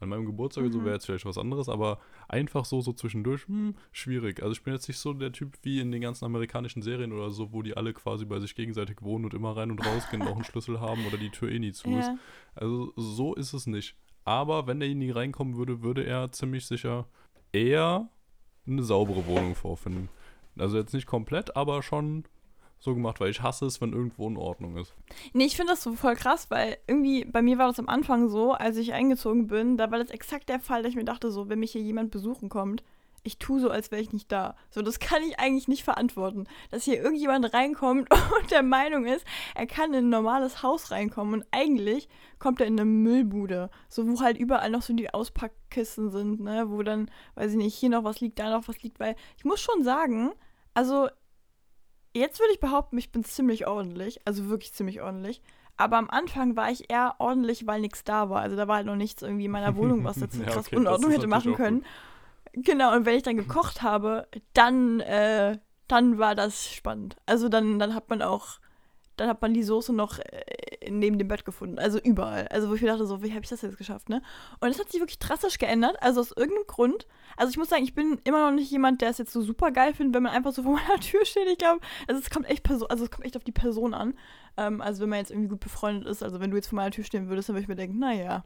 An 0.00 0.08
meinem 0.08 0.26
Geburtstag 0.26 0.64
oder 0.64 0.72
so 0.72 0.80
Mhm. 0.80 0.84
wäre 0.84 0.94
jetzt 0.96 1.06
vielleicht 1.06 1.24
was 1.24 1.38
anderes, 1.38 1.68
aber 1.68 1.98
einfach 2.28 2.64
so, 2.64 2.80
so 2.80 2.92
zwischendurch, 2.92 3.46
hm, 3.46 3.74
schwierig. 3.92 4.42
Also 4.42 4.52
ich 4.52 4.62
bin 4.62 4.74
jetzt 4.74 4.88
nicht 4.88 4.98
so 4.98 5.12
der 5.14 5.30
Typ 5.32 5.56
wie 5.62 5.78
in 5.80 5.92
den 5.92 6.02
ganzen 6.02 6.24
amerikanischen 6.24 6.82
Serien 6.82 7.12
oder 7.12 7.30
so, 7.30 7.52
wo 7.52 7.62
die 7.62 7.76
alle 7.76 7.94
quasi 7.94 8.24
bei 8.24 8.40
sich 8.40 8.54
gegenseitig 8.56 9.00
wohnen 9.02 9.24
und 9.24 9.34
immer 9.34 9.56
rein 9.56 9.70
und 9.70 9.78
rausgehen 9.86 10.22
und 10.22 10.28
auch 10.28 10.34
einen 10.34 10.44
Schlüssel 10.44 10.80
haben 10.80 11.06
oder 11.06 11.16
die 11.16 11.30
Tür 11.30 11.50
eh 11.50 11.60
nie 11.60 11.72
zu 11.72 11.88
ist. 11.96 12.08
Ja. 12.08 12.18
Also 12.56 12.92
so 12.96 13.34
ist 13.34 13.52
es 13.52 13.66
nicht. 13.68 13.96
Aber 14.24 14.66
wenn 14.66 14.80
derjenige 14.80 15.16
reinkommen 15.16 15.56
würde, 15.56 15.82
würde 15.82 16.04
er 16.04 16.32
ziemlich 16.32 16.66
sicher 16.66 17.06
eher 17.52 18.08
eine 18.66 18.82
saubere 18.82 19.26
Wohnung 19.26 19.54
vorfinden. 19.54 20.08
Also 20.58 20.76
jetzt 20.78 20.94
nicht 20.94 21.06
komplett, 21.06 21.56
aber 21.56 21.82
schon 21.82 22.24
so 22.78 22.94
gemacht, 22.94 23.20
weil 23.20 23.30
ich 23.30 23.42
hasse 23.42 23.66
es, 23.66 23.80
wenn 23.80 23.92
irgendwo 23.92 24.28
in 24.28 24.36
Ordnung 24.36 24.76
ist. 24.76 24.94
Nee, 25.32 25.44
ich 25.44 25.56
finde 25.56 25.72
das 25.72 25.82
so 25.82 25.94
voll 25.94 26.16
krass, 26.16 26.50
weil 26.50 26.76
irgendwie 26.86 27.24
bei 27.24 27.42
mir 27.42 27.58
war 27.58 27.68
das 27.68 27.78
am 27.78 27.88
Anfang 27.88 28.28
so, 28.28 28.52
als 28.52 28.76
ich 28.76 28.92
eingezogen 28.92 29.46
bin, 29.46 29.76
da 29.76 29.90
war 29.90 29.98
das 29.98 30.10
exakt 30.10 30.48
der 30.48 30.60
Fall, 30.60 30.82
dass 30.82 30.90
ich 30.90 30.96
mir 30.96 31.04
dachte, 31.04 31.30
so, 31.30 31.48
wenn 31.48 31.60
mich 31.60 31.72
hier 31.72 31.82
jemand 31.82 32.10
besuchen 32.10 32.48
kommt, 32.48 32.84
ich 33.24 33.38
tue 33.38 33.58
so, 33.58 33.70
als 33.70 33.90
wäre 33.90 34.02
ich 34.02 34.12
nicht 34.12 34.30
da. 34.30 34.54
So, 34.70 34.82
das 34.82 35.00
kann 35.00 35.22
ich 35.22 35.40
eigentlich 35.40 35.66
nicht 35.66 35.82
verantworten. 35.82 36.46
Dass 36.70 36.84
hier 36.84 37.02
irgendjemand 37.02 37.52
reinkommt 37.52 38.08
und 38.40 38.50
der 38.50 38.62
Meinung 38.62 39.06
ist, 39.06 39.26
er 39.54 39.66
kann 39.66 39.94
in 39.94 40.06
ein 40.06 40.10
normales 40.10 40.62
Haus 40.62 40.90
reinkommen 40.90 41.34
und 41.34 41.46
eigentlich 41.50 42.08
kommt 42.38 42.60
er 42.60 42.66
in 42.66 42.78
eine 42.78 42.84
Müllbude. 42.84 43.70
So, 43.88 44.06
wo 44.06 44.20
halt 44.20 44.36
überall 44.38 44.70
noch 44.70 44.82
so 44.82 44.92
die 44.92 45.12
Auspackkisten 45.12 46.10
sind, 46.10 46.40
ne, 46.40 46.70
wo 46.70 46.82
dann, 46.82 47.10
weiß 47.34 47.52
ich 47.52 47.56
nicht, 47.56 47.74
hier 47.74 47.88
noch 47.88 48.04
was 48.04 48.20
liegt, 48.20 48.38
da 48.38 48.50
noch 48.50 48.68
was 48.68 48.82
liegt, 48.82 49.00
weil 49.00 49.16
ich 49.38 49.44
muss 49.44 49.60
schon 49.60 49.82
sagen, 49.82 50.32
also 50.74 51.08
jetzt 52.14 52.40
würde 52.40 52.52
ich 52.52 52.60
behaupten, 52.60 52.98
ich 52.98 53.10
bin 53.10 53.24
ziemlich 53.24 53.66
ordentlich, 53.66 54.20
also 54.26 54.48
wirklich 54.48 54.74
ziemlich 54.74 55.00
ordentlich. 55.00 55.42
Aber 55.76 55.96
am 55.96 56.08
Anfang 56.10 56.56
war 56.56 56.70
ich 56.70 56.90
eher 56.90 57.16
ordentlich, 57.18 57.66
weil 57.66 57.80
nichts 57.80 58.04
da 58.04 58.30
war. 58.30 58.42
Also 58.42 58.54
da 58.54 58.68
war 58.68 58.76
halt 58.76 58.86
noch 58.86 58.94
nichts 58.94 59.22
irgendwie 59.22 59.46
in 59.46 59.50
meiner 59.50 59.76
Wohnung, 59.76 60.04
was 60.04 60.16
jetzt 60.20 60.36
Ja, 60.36 60.44
krass 60.44 60.66
okay, 60.66 60.76
Unordnung 60.76 61.10
das 61.10 61.16
ist 61.16 61.18
hätte 61.18 61.26
machen 61.26 61.54
können. 61.54 61.84
Genau, 62.56 62.94
und 62.94 63.04
wenn 63.04 63.16
ich 63.16 63.24
dann 63.24 63.36
gekocht 63.36 63.82
habe, 63.82 64.28
dann, 64.52 65.00
äh, 65.00 65.58
dann 65.88 66.18
war 66.18 66.36
das 66.36 66.72
spannend. 66.72 67.16
Also 67.26 67.48
dann, 67.48 67.80
dann 67.80 67.94
hat 67.94 68.08
man 68.10 68.22
auch, 68.22 68.60
dann 69.16 69.28
hat 69.28 69.42
man 69.42 69.52
die 69.54 69.64
Soße 69.64 69.92
noch 69.92 70.20
äh, 70.20 70.88
neben 70.88 71.18
dem 71.18 71.26
Bett 71.26 71.44
gefunden. 71.44 71.80
Also 71.80 71.98
überall. 71.98 72.46
Also 72.48 72.70
wo 72.70 72.74
ich 72.74 72.82
mir 72.82 72.88
dachte, 72.88 73.06
so, 73.06 73.24
wie 73.24 73.32
habe 73.32 73.42
ich 73.42 73.50
das 73.50 73.62
jetzt 73.62 73.76
geschafft, 73.76 74.08
ne? 74.08 74.22
Und 74.60 74.68
es 74.68 74.78
hat 74.78 74.90
sich 74.90 75.00
wirklich 75.00 75.18
drastisch 75.18 75.58
geändert. 75.58 75.96
Also 76.00 76.20
aus 76.20 76.30
irgendeinem 76.30 76.66
Grund. 76.68 77.08
Also 77.36 77.50
ich 77.50 77.56
muss 77.56 77.70
sagen, 77.70 77.82
ich 77.82 77.94
bin 77.94 78.20
immer 78.22 78.48
noch 78.48 78.54
nicht 78.54 78.70
jemand, 78.70 79.00
der 79.00 79.10
es 79.10 79.18
jetzt 79.18 79.32
so 79.32 79.42
super 79.42 79.72
geil 79.72 79.92
findet, 79.92 80.14
wenn 80.14 80.22
man 80.22 80.32
einfach 80.32 80.52
so 80.52 80.62
vor 80.64 80.74
meiner 80.74 81.00
Tür 81.00 81.24
steht. 81.24 81.48
Ich 81.48 81.58
glaube, 81.58 81.80
also 82.06 82.20
es 82.20 82.30
kommt 82.30 82.48
echt 82.48 82.62
Person, 82.62 82.88
also 82.88 83.04
es 83.04 83.10
kommt 83.10 83.24
echt 83.24 83.36
auf 83.36 83.44
die 83.44 83.52
Person 83.52 83.94
an. 83.94 84.14
Ähm, 84.56 84.80
also 84.80 85.02
wenn 85.02 85.08
man 85.08 85.18
jetzt 85.18 85.32
irgendwie 85.32 85.48
gut 85.48 85.60
befreundet 85.60 86.06
ist, 86.06 86.22
also 86.22 86.38
wenn 86.38 86.50
du 86.50 86.56
jetzt 86.56 86.68
vor 86.68 86.76
meiner 86.76 86.92
Tür 86.92 87.02
stehen 87.02 87.28
würdest, 87.28 87.48
dann 87.48 87.56
würde 87.56 87.62
ich 87.62 87.68
mir 87.68 87.74
denken, 87.74 87.98
naja, 87.98 88.44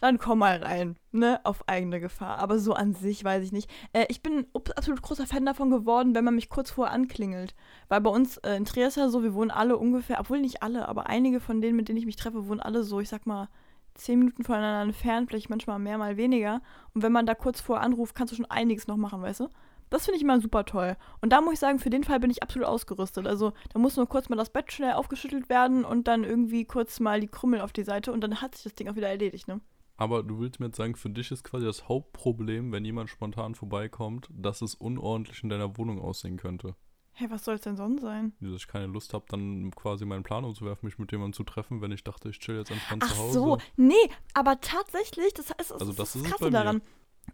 dann 0.00 0.18
komm 0.18 0.38
mal 0.40 0.62
rein, 0.62 0.96
ne, 1.12 1.40
auf 1.44 1.68
eigene 1.68 2.00
Gefahr. 2.00 2.38
Aber 2.38 2.58
so 2.58 2.72
an 2.72 2.94
sich 2.94 3.22
weiß 3.24 3.44
ich 3.44 3.52
nicht. 3.52 3.70
Äh, 3.92 4.06
ich 4.08 4.22
bin 4.22 4.46
absolut 4.76 5.02
großer 5.02 5.26
Fan 5.26 5.46
davon 5.46 5.70
geworden, 5.70 6.14
wenn 6.14 6.24
man 6.24 6.34
mich 6.34 6.48
kurz 6.48 6.70
vorher 6.70 6.94
anklingelt. 6.94 7.54
Weil 7.88 8.00
bei 8.00 8.10
uns 8.10 8.36
äh, 8.38 8.56
in 8.56 8.64
Trier 8.64 8.90
so, 8.90 9.22
wir 9.22 9.34
wohnen 9.34 9.50
alle 9.50 9.76
ungefähr, 9.76 10.20
obwohl 10.20 10.40
nicht 10.40 10.62
alle, 10.62 10.88
aber 10.88 11.06
einige 11.06 11.40
von 11.40 11.60
denen, 11.60 11.76
mit 11.76 11.88
denen 11.88 11.98
ich 11.98 12.06
mich 12.06 12.16
treffe, 12.16 12.48
wohnen 12.48 12.60
alle 12.60 12.84
so, 12.84 13.00
ich 13.00 13.08
sag 13.08 13.26
mal, 13.26 13.48
zehn 13.94 14.20
Minuten 14.20 14.44
voneinander 14.44 14.82
entfernt, 14.82 15.28
vielleicht 15.28 15.50
manchmal 15.50 15.78
mehr, 15.78 15.98
mal 15.98 16.16
weniger. 16.16 16.62
Und 16.94 17.02
wenn 17.02 17.12
man 17.12 17.26
da 17.26 17.34
kurz 17.34 17.60
vorher 17.60 17.84
anruft, 17.84 18.14
kannst 18.14 18.32
du 18.32 18.36
schon 18.36 18.50
einiges 18.50 18.86
noch 18.86 18.96
machen, 18.96 19.22
weißt 19.22 19.40
du? 19.40 19.48
Das 19.90 20.04
finde 20.04 20.16
ich 20.16 20.22
immer 20.22 20.40
super 20.40 20.64
toll. 20.64 20.96
Und 21.20 21.32
da 21.32 21.40
muss 21.40 21.54
ich 21.54 21.60
sagen, 21.60 21.78
für 21.78 21.90
den 21.90 22.04
Fall 22.04 22.20
bin 22.20 22.30
ich 22.30 22.42
absolut 22.42 22.68
ausgerüstet. 22.68 23.26
Also 23.26 23.52
da 23.72 23.78
muss 23.78 23.96
nur 23.96 24.06
kurz 24.06 24.28
mal 24.28 24.36
das 24.36 24.50
Bett 24.50 24.70
schnell 24.70 24.92
aufgeschüttelt 24.92 25.48
werden 25.48 25.84
und 25.84 26.08
dann 26.08 26.24
irgendwie 26.24 26.64
kurz 26.64 27.00
mal 27.00 27.20
die 27.20 27.28
Krümmel 27.28 27.60
auf 27.60 27.72
die 27.72 27.84
Seite 27.84 28.12
und 28.12 28.20
dann 28.20 28.40
hat 28.40 28.54
sich 28.54 28.64
das 28.64 28.74
Ding 28.74 28.88
auch 28.88 28.96
wieder 28.96 29.08
erledigt, 29.08 29.48
ne? 29.48 29.60
Aber 29.98 30.22
du 30.22 30.38
willst 30.38 30.60
mir 30.60 30.66
jetzt 30.66 30.76
sagen, 30.76 30.94
für 30.94 31.10
dich 31.10 31.30
ist 31.32 31.42
quasi 31.42 31.66
das 31.66 31.88
Hauptproblem, 31.88 32.70
wenn 32.72 32.84
jemand 32.84 33.10
spontan 33.10 33.54
vorbeikommt, 33.56 34.28
dass 34.32 34.62
es 34.62 34.74
unordentlich 34.76 35.42
in 35.42 35.48
deiner 35.50 35.76
Wohnung 35.76 36.00
aussehen 36.00 36.36
könnte. 36.36 36.76
Hä, 37.14 37.26
was 37.30 37.44
soll 37.44 37.56
es 37.56 37.62
denn 37.62 37.76
sonst 37.76 38.02
sein? 38.02 38.32
Dass 38.38 38.52
ich 38.54 38.68
keine 38.68 38.86
Lust 38.86 39.12
habe, 39.12 39.24
dann 39.28 39.72
quasi 39.72 40.04
meinen 40.04 40.22
Plan 40.22 40.44
umzuwerfen, 40.44 40.86
mich 40.86 40.98
mit 41.00 41.10
jemandem 41.10 41.32
zu 41.32 41.42
treffen, 41.42 41.82
wenn 41.82 41.90
ich 41.90 42.04
dachte, 42.04 42.28
ich 42.28 42.38
chill 42.38 42.58
jetzt 42.58 42.70
entspannt 42.70 43.02
Ach 43.04 43.12
zu 43.12 43.18
Hause. 43.18 43.32
so, 43.32 43.58
nee, 43.76 43.94
aber 44.34 44.60
tatsächlich, 44.60 45.34
das 45.34 45.46
ist, 45.60 45.72
Also 45.72 45.86
das 45.86 46.12
das 46.12 46.14
ist 46.14 46.40
mir. 46.40 46.50
daran. 46.50 46.80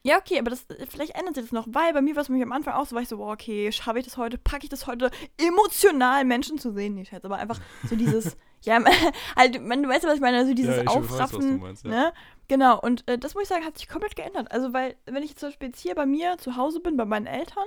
Ja, 0.03 0.19
okay, 0.19 0.39
aber 0.39 0.51
das, 0.51 0.67
vielleicht 0.89 1.15
ändert 1.17 1.35
sich 1.35 1.45
das 1.45 1.53
noch, 1.53 1.67
weil 1.71 1.93
bei 1.93 2.01
mir 2.03 2.17
war 2.17 2.23
es 2.23 2.29
nämlich 2.29 2.45
am 2.45 2.53
Anfang 2.53 2.75
auch 2.75 2.87
so, 2.87 2.97
war 2.97 3.03
ich 3.03 3.09
so, 3.09 3.19
boah, 3.19 3.33
okay, 3.35 3.71
schaffe 3.73 3.99
ich 3.99 4.05
das 4.07 4.17
heute, 4.17 4.39
packe 4.39 4.65
ich 4.65 4.71
das 4.71 4.87
heute, 4.87 5.11
emotional 5.37 6.25
Menschen 6.25 6.59
zu 6.59 6.73
sehen, 6.73 6.95
nee, 6.95 7.05
Scheiß, 7.05 7.25
aber 7.25 7.37
einfach 7.37 7.61
so 7.89 7.95
dieses, 7.95 8.37
ja, 8.63 8.83
halt, 9.37 9.63
man, 9.63 9.83
du 9.83 9.89
weißt 9.89 10.03
ja, 10.03 10.09
was 10.09 10.17
ich 10.17 10.21
meine, 10.23 10.39
also 10.39 10.55
dieses 10.55 10.77
ja, 10.77 10.83
ich 10.83 10.89
weiß, 10.89 10.97
was 10.97 11.09
du 11.09 11.15
Aufraffen, 11.15 11.61
meinst, 11.61 11.85
ja. 11.85 11.91
ne, 11.91 12.13
genau, 12.49 12.81
und 12.81 13.09
äh, 13.09 13.19
das 13.19 13.35
muss 13.35 13.45
ich 13.45 13.49
sagen, 13.49 13.65
hat 13.65 13.79
sich 13.79 13.89
komplett 13.89 14.17
geändert, 14.17 14.51
also, 14.53 14.73
weil, 14.73 14.97
wenn 15.07 15.23
ich 15.23 15.37
zum 15.37 15.49
Beispiel 15.51 15.69
jetzt 15.69 15.81
hier 15.81 15.95
bei 15.95 16.07
mir 16.07 16.39
zu 16.39 16.57
Hause 16.57 16.81
bin, 16.81 16.97
bei 16.97 17.05
meinen 17.05 17.27
Eltern, 17.27 17.65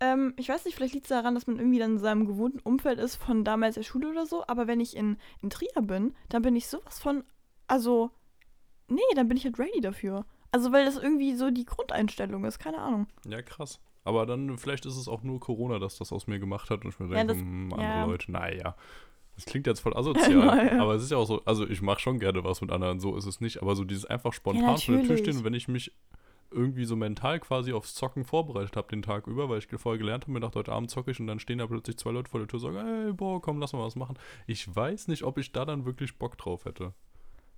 ähm, 0.00 0.32
ich 0.36 0.48
weiß 0.48 0.64
nicht, 0.64 0.74
vielleicht 0.76 0.94
liegt 0.94 1.06
es 1.06 1.10
daran, 1.10 1.34
dass 1.34 1.46
man 1.46 1.58
irgendwie 1.58 1.78
dann 1.78 1.92
in 1.92 1.98
seinem 1.98 2.26
gewohnten 2.26 2.60
Umfeld 2.60 2.98
ist 2.98 3.16
von 3.16 3.44
damals 3.44 3.74
der 3.74 3.82
Schule 3.82 4.08
oder 4.08 4.26
so, 4.26 4.44
aber 4.46 4.66
wenn 4.66 4.80
ich 4.80 4.96
in, 4.96 5.18
in 5.42 5.50
Trier 5.50 5.82
bin, 5.82 6.14
dann 6.30 6.42
bin 6.42 6.56
ich 6.56 6.68
sowas 6.68 6.98
von, 6.98 7.22
also, 7.66 8.10
nee, 8.88 9.00
dann 9.14 9.28
bin 9.28 9.36
ich 9.36 9.44
halt 9.44 9.58
ready 9.58 9.80
dafür. 9.80 10.24
Also, 10.52 10.72
weil 10.72 10.84
das 10.84 10.96
irgendwie 10.96 11.34
so 11.36 11.50
die 11.50 11.64
Grundeinstellung 11.64 12.44
ist, 12.44 12.58
keine 12.58 12.78
Ahnung. 12.78 13.06
Ja, 13.24 13.40
krass. 13.42 13.78
Aber 14.02 14.24
dann, 14.26 14.56
vielleicht 14.58 14.86
ist 14.86 14.96
es 14.96 15.06
auch 15.06 15.22
nur 15.22 15.38
Corona, 15.38 15.78
das 15.78 15.98
das 15.98 16.10
aus 16.12 16.26
mir 16.26 16.40
gemacht 16.40 16.70
hat 16.70 16.84
und 16.84 16.90
ich 16.92 16.98
mir 16.98 17.06
Ja, 17.14 17.22
denke, 17.22 17.34
das- 17.34 17.42
hm, 17.42 17.72
andere 17.74 17.98
ja. 17.98 18.04
Leute, 18.06 18.32
naja. 18.32 18.74
Das 19.44 19.50
klingt 19.50 19.66
jetzt 19.66 19.80
voll 19.80 19.94
asozial, 19.96 20.66
Ja. 20.72 20.80
aber 20.82 20.94
es 20.94 21.02
ist 21.02 21.10
ja 21.10 21.16
auch 21.16 21.26
so, 21.26 21.42
also 21.44 21.68
ich 21.68 21.82
mache 21.82 22.00
schon 22.00 22.18
gerne 22.18 22.44
was 22.44 22.60
mit 22.60 22.70
anderen, 22.70 23.00
so 23.00 23.16
ist 23.16 23.26
es 23.26 23.40
nicht, 23.40 23.62
aber 23.62 23.74
so 23.76 23.84
dieses 23.84 24.04
einfach 24.06 24.32
spontan 24.32 24.76
vor 24.78 24.94
der 24.96 25.04
Tür 25.04 25.16
stehen, 25.18 25.44
wenn 25.44 25.54
ich 25.54 25.68
mich 25.68 25.92
irgendwie 26.52 26.84
so 26.84 26.96
mental 26.96 27.38
quasi 27.38 27.72
aufs 27.72 27.94
Zocken 27.94 28.24
vorbereitet 28.24 28.76
habe 28.76 28.88
den 28.88 29.02
Tag 29.02 29.26
über, 29.28 29.48
weil 29.48 29.58
ich 29.58 29.68
vorher 29.76 29.98
gelernt 29.98 30.24
habe, 30.24 30.32
mir 30.32 30.40
gedacht, 30.40 30.56
heute 30.56 30.72
Abend 30.72 30.90
zocke 30.90 31.12
ich 31.12 31.20
und 31.20 31.28
dann 31.28 31.38
stehen 31.38 31.58
da 31.58 31.66
plötzlich 31.68 31.96
zwei 31.96 32.10
Leute 32.10 32.28
vor 32.28 32.40
der 32.40 32.48
Tür 32.48 32.56
und 32.62 32.74
sagen, 32.74 32.86
hey, 32.86 33.12
boah, 33.12 33.40
komm, 33.40 33.60
lass 33.60 33.72
mal 33.72 33.84
was 33.84 33.94
machen. 33.94 34.18
Ich 34.48 34.74
weiß 34.74 35.06
nicht, 35.08 35.22
ob 35.22 35.38
ich 35.38 35.52
da 35.52 35.64
dann 35.64 35.84
wirklich 35.86 36.18
Bock 36.18 36.36
drauf 36.38 36.64
hätte. 36.64 36.92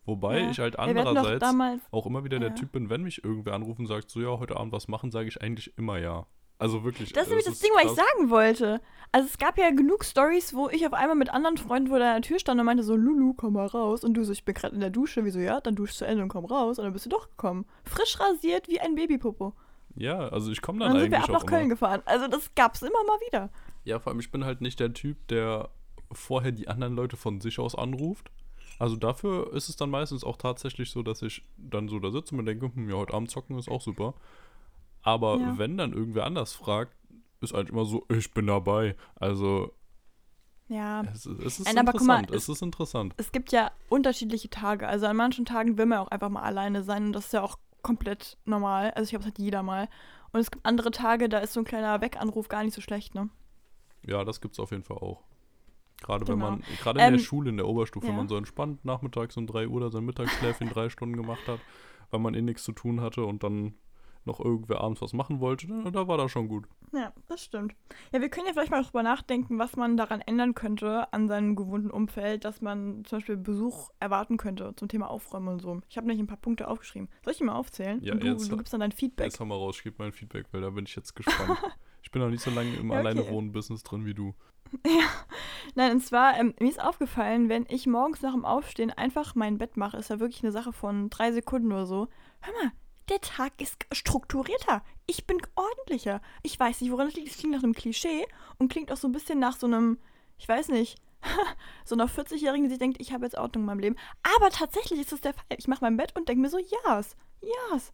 Wobei 0.05 0.41
Ja. 0.41 0.51
ich 0.51 0.59
halt 0.59 0.75
Ja, 0.75 0.81
andererseits 0.81 1.41
damals, 1.41 1.81
auch 1.91 2.05
immer 2.07 2.23
wieder 2.25 2.37
Ja. 2.37 2.49
der 2.49 2.55
Typ 2.55 2.73
bin, 2.73 2.91
wenn 2.91 3.03
mich 3.03 3.25
irgendwer 3.25 3.55
anruft 3.55 3.79
und 3.81 3.87
sagt, 3.87 4.11
so 4.11 4.21
ja, 4.21 4.39
heute 4.39 4.57
Abend 4.57 4.73
was 4.73 4.89
machen, 4.89 5.11
sage 5.11 5.29
ich 5.29 5.41
eigentlich 5.41 5.73
immer 5.79 5.99
ja. 5.99 6.27
Also 6.63 6.85
wirklich. 6.85 7.13
Das 7.13 7.25
ist 7.25 7.31
nämlich 7.31 7.47
es 7.47 7.55
das 7.55 7.61
Ding, 7.61 7.73
was 7.75 7.85
ich 7.87 7.97
sagen 7.97 8.31
wollte. 8.31 8.81
Also 9.11 9.29
es 9.29 9.37
gab 9.37 9.59
ja 9.59 9.71
genug 9.71 10.05
Stories, 10.05 10.55
wo 10.55 10.69
ich 10.69 10.87
auf 10.87 10.93
einmal 10.93 11.17
mit 11.17 11.29
anderen 11.31 11.59
Freunden 11.59 11.89
vor 11.89 11.99
deiner 11.99 12.23
Tür 12.23 12.39
stand 12.39 12.61
und 12.61 12.65
meinte 12.65 12.85
so, 12.85 12.95
Lulu, 12.95 13.35
komm 13.35 13.55
mal 13.55 13.67
raus. 13.67 14.05
Und 14.05 14.15
du 14.15 14.23
so, 14.25 14.33
ich 14.33 14.45
bin 14.45 14.55
gerade 14.55 14.75
in 14.75 14.81
der 14.81 14.91
Dusche. 14.91 15.25
Wieso, 15.25 15.41
ja, 15.41 15.61
dann 15.61 15.75
duschst 15.75 15.99
zu 15.99 16.07
Ende 16.07 16.23
und 16.23 16.29
komm 16.29 16.45
raus. 16.45 16.79
Und 16.79 16.85
dann 16.85 16.93
bist 16.93 17.05
du 17.07 17.11
doch 17.11 17.29
gekommen. 17.29 17.67
Frisch 17.85 18.19
rasiert 18.21 18.69
wie 18.69 18.81
ein 18.81 18.95
Babypopo. 18.95 19.55
Ja, 19.97 20.29
also 20.29 20.53
ich 20.53 20.63
komme 20.63 20.77
Und 20.77 20.81
dann, 20.81 20.93
dann 20.93 21.01
sind 21.03 21.11
wir 21.11 21.19
eigentlich 21.19 21.29
ab 21.31 21.35
nach 21.35 21.43
auch 21.43 21.47
Köln 21.47 21.63
immer. 21.63 21.71
gefahren. 21.71 22.03
Also 22.05 22.29
das 22.29 22.55
gab's 22.55 22.81
immer 22.81 23.05
mal 23.07 23.19
wieder. 23.27 23.51
Ja, 23.85 23.99
vor 23.99 24.13
allem, 24.13 24.21
ich 24.21 24.31
bin 24.31 24.45
halt 24.45 24.61
nicht 24.61 24.79
der 24.79 24.95
Typ, 24.95 25.27
der 25.29 25.69
vorher 26.13 26.53
die 26.53 26.69
anderen 26.69 26.95
Leute 26.95 27.17
von 27.17 27.41
sich 27.41 27.59
aus 27.59 27.75
anruft. 27.75 28.31
Also 28.79 28.97
dafür 28.97 29.53
ist 29.53 29.69
es 29.69 29.77
dann 29.77 29.91
meistens 29.91 30.25
auch 30.25 30.37
tatsächlich 30.37 30.91
so, 30.91 31.03
dass 31.03 31.23
ich 31.23 31.43
dann 31.59 31.89
so 31.89 31.99
da 31.99 32.11
sitze 32.11 32.35
und 32.35 32.39
mir 32.39 32.45
denke, 32.45 32.71
hm, 32.75 32.89
ja, 32.89 32.97
heute 32.97 33.15
Abend 33.15 33.31
zocken 33.31 33.59
ist 33.59 33.69
auch 33.69 33.83
super. 33.83 34.15
Aber 35.03 35.37
Ja. 35.39 35.59
wenn 35.59 35.77
dann 35.79 35.93
irgendwer 35.93 36.25
anders 36.27 36.53
fragt, 36.53 36.97
ist 37.41 37.55
eigentlich 37.55 37.71
immer 37.71 37.85
so, 37.85 38.05
ich 38.09 38.33
bin 38.33 38.47
dabei. 38.47 38.95
Also 39.17 39.73
Ja. 40.69 41.03
es, 41.13 41.27
ist- 41.27 41.41
es 41.41 41.59
ist 41.61 41.67
Nein, 41.67 41.79
aber 41.79 41.93
guck 41.99 42.07
mal, 42.07 42.21
interessant, 42.21 42.43
es 42.43 42.49
ist 42.49 42.63
interessant. 42.63 43.15
Es 43.17 43.33
gibt 43.33 43.53
ja 43.53 43.71
unterschiedliche 43.89 44.49
Tage. 44.49 44.87
Also 44.89 45.07
an 45.07 45.17
manchen 45.17 45.45
Tagen 45.45 45.77
will 45.77 45.87
man 45.87 45.99
auch 45.99 46.09
einfach 46.09 46.29
mal 46.29 46.43
alleine 46.43 46.83
sein 46.83 47.07
und 47.07 47.13
das 47.13 47.27
ist 47.27 47.33
ja 47.33 47.43
auch 47.43 47.59
komplett 47.83 48.39
normal. 48.45 48.91
Also 48.93 49.05
ich 49.05 49.11
glaube, 49.11 49.25
das 49.25 49.33
hat 49.33 49.39
jeder 49.39 49.63
mal. 49.63 49.89
Und 50.33 50.41
es 50.41 50.51
gibt 50.51 50.65
andere 50.65 50.93
Tage, 50.93 51.29
da 51.29 51.39
ist 51.39 51.53
so 51.53 51.61
ein 51.61 51.65
kleiner 51.65 52.01
Weganruf 52.01 52.49
gar 52.49 52.63
nicht 52.63 52.75
so 52.75 52.81
schlecht, 52.81 53.15
ne? 53.15 53.29
Ja, 54.07 54.25
das 54.25 54.41
gibt's 54.41 54.59
auf 54.61 54.71
jeden 54.71 54.85
Fall 54.85 54.97
auch. 54.99 55.23
Gerade 56.01 56.25
Genau. 56.25 56.33
wenn 56.47 56.53
man, 56.59 56.65
gerade 56.81 57.01
in 57.01 57.07
Ähm, 57.07 57.13
der 57.15 57.19
Schule, 57.23 57.51
in 57.51 57.57
der 57.59 57.67
Oberstufe, 57.69 58.07
wenn 58.07 58.15
ja. 58.15 58.19
man 58.19 58.29
so 58.29 58.37
entspannt 58.37 58.85
nachmittags 58.85 59.37
um 59.37 59.47
3 59.47 59.69
Uhr 59.69 59.81
da 59.81 59.91
sein 59.91 60.05
Mittagsschläfchen 60.05 60.69
drei 60.75 60.89
Stunden 60.89 61.17
gemacht 61.17 61.47
hat, 61.47 61.61
weil 62.11 62.21
man 62.21 62.35
eh 62.35 62.41
nichts 62.43 62.65
zu 62.65 62.73
tun 62.73 63.01
hatte 63.01 63.25
und 63.25 63.43
dann 63.45 63.75
noch 64.25 64.41
irgendwer 64.41 64.81
abends 64.81 65.01
was 65.03 65.13
machen 65.13 65.41
wollte, 65.41 65.67
da, 65.93 66.07
war 66.09 66.17
das 66.19 66.31
schon 66.31 66.49
gut. 66.49 66.67
Ja, 66.93 67.13
das 67.29 67.43
stimmt. 67.43 67.75
Ja, 68.13 68.21
wir 68.21 68.29
können 68.29 68.47
ja 68.47 68.53
vielleicht 68.53 68.71
mal 68.71 68.83
drüber 68.83 69.03
nachdenken, 69.03 69.59
was 69.59 69.77
man 69.77 69.97
daran 69.97 70.21
ändern 70.21 70.55
könnte 70.55 71.13
an 71.13 71.27
seinem 71.29 71.57
gewohnten 71.57 71.91
Umfeld, 71.91 72.45
dass 72.45 72.61
man 72.61 73.05
zum 73.05 73.19
Beispiel 73.19 73.37
Besuch 73.37 73.91
erwarten 74.01 74.37
könnte 74.37 74.75
zum 74.77 74.89
Thema 74.89 75.11
Aufräumen 75.11 75.49
und 75.49 75.63
so. 75.63 75.81
Ich 75.89 75.97
habe 75.97 76.07
nämlich 76.07 76.23
ein 76.23 76.27
paar 76.29 76.37
Punkte 76.37 76.69
aufgeschrieben. 76.69 77.09
Soll 77.25 77.33
ich 77.33 77.39
die 77.39 77.45
mal 77.45 77.55
aufzählen? 77.57 78.01
Ja, 78.03 78.13
und 78.15 78.23
du, 78.23 78.27
jetzt- 78.29 78.51
du 78.51 78.57
gibst 78.57 78.73
dann 78.73 78.81
dein 78.81 78.93
Feedback. 78.93 79.27
Jetzt 79.27 79.41
hau 79.41 79.45
mal 79.45 79.55
raus, 79.57 79.77
ich 79.79 79.85
gebe 79.85 79.97
mein 79.99 80.13
Feedback, 80.13 80.47
weil 80.53 80.61
da 80.61 80.71
bin 80.71 80.85
ich 80.85 80.95
jetzt 80.95 81.15
gespannt. 81.15 81.59
ich 82.03 82.11
bin 82.11 82.21
noch 82.23 82.29
nicht 82.31 82.43
so 82.43 82.51
lange 82.51 82.75
im 82.77 82.91
Ja, 82.91 82.99
okay. 82.99 83.09
Alleine-Wohnen-Business 83.09 83.83
drin 83.83 84.05
wie 84.05 84.15
du. 84.15 84.35
Nein, 85.75 85.93
und 85.93 86.01
zwar, 86.01 86.39
ähm, 86.39 86.55
mir 86.61 86.69
ist 86.69 86.83
aufgefallen, 86.83 87.49
wenn 87.49 87.67
ich 87.69 87.87
morgens 87.87 88.23
nach 88.23 88.33
dem 88.33 88.45
Aufstehen 88.45 88.91
einfach 88.91 89.35
mein 89.35 89.59
Bett 89.59 89.77
mache, 89.77 89.97
ist 89.97 90.11
ja 90.11 90.21
wirklich 90.21 90.43
eine 90.43 90.53
Sache 90.53 90.73
von 90.73 91.09
drei 91.11 91.33
Sekunden 91.33 91.73
oder 91.73 91.87
so. 91.87 92.09
Hör 92.41 92.55
mal, 92.63 92.73
der 93.13 93.21
Tag 93.21 93.53
ist 93.61 93.87
strukturierter. 93.93 94.83
Ich 95.07 95.27
bin 95.27 95.39
ordentlicher. 95.55 96.21
Ich 96.43 96.59
weiß 96.59 96.81
nicht, 96.81 96.91
woran 96.91 97.07
das 97.07 97.15
liegt. 97.15 97.29
Es 97.29 97.39
klingt 97.39 97.55
nach 97.55 97.63
einem 97.63 97.75
Klischee 97.75 98.27
und 98.59 98.71
klingt 98.73 98.91
auch 98.91 98.97
so 98.97 99.07
ein 99.07 99.13
bisschen 99.13 99.39
nach 99.39 99.57
so 99.57 99.67
einem, 99.67 99.99
ich 100.39 100.49
weiß 100.49 100.69
nicht, 100.69 101.01
so 101.85 101.95
einer 101.95 102.09
40-Jährigen, 102.09 102.65
die 102.65 102.71
sich 102.71 102.79
denkt, 102.79 103.01
ich 103.01 103.13
habe 103.13 103.25
jetzt 103.25 103.37
Ordnung 103.37 103.63
in 103.63 103.67
meinem 103.67 103.81
Leben. 103.81 103.97
Aber 104.37 104.49
tatsächlich 104.51 105.01
ist 105.01 105.13
das 105.13 105.21
der 105.21 105.35
Fall. 105.35 105.45
Ich 105.57 105.69
mache 105.69 105.85
mein 105.85 105.97
Bett 105.97 106.17
und 106.17 106.29
denke 106.29 106.41
mir 106.41 106.49
so, 106.49 106.59
yes, 106.59 107.17
yes. 107.43 107.93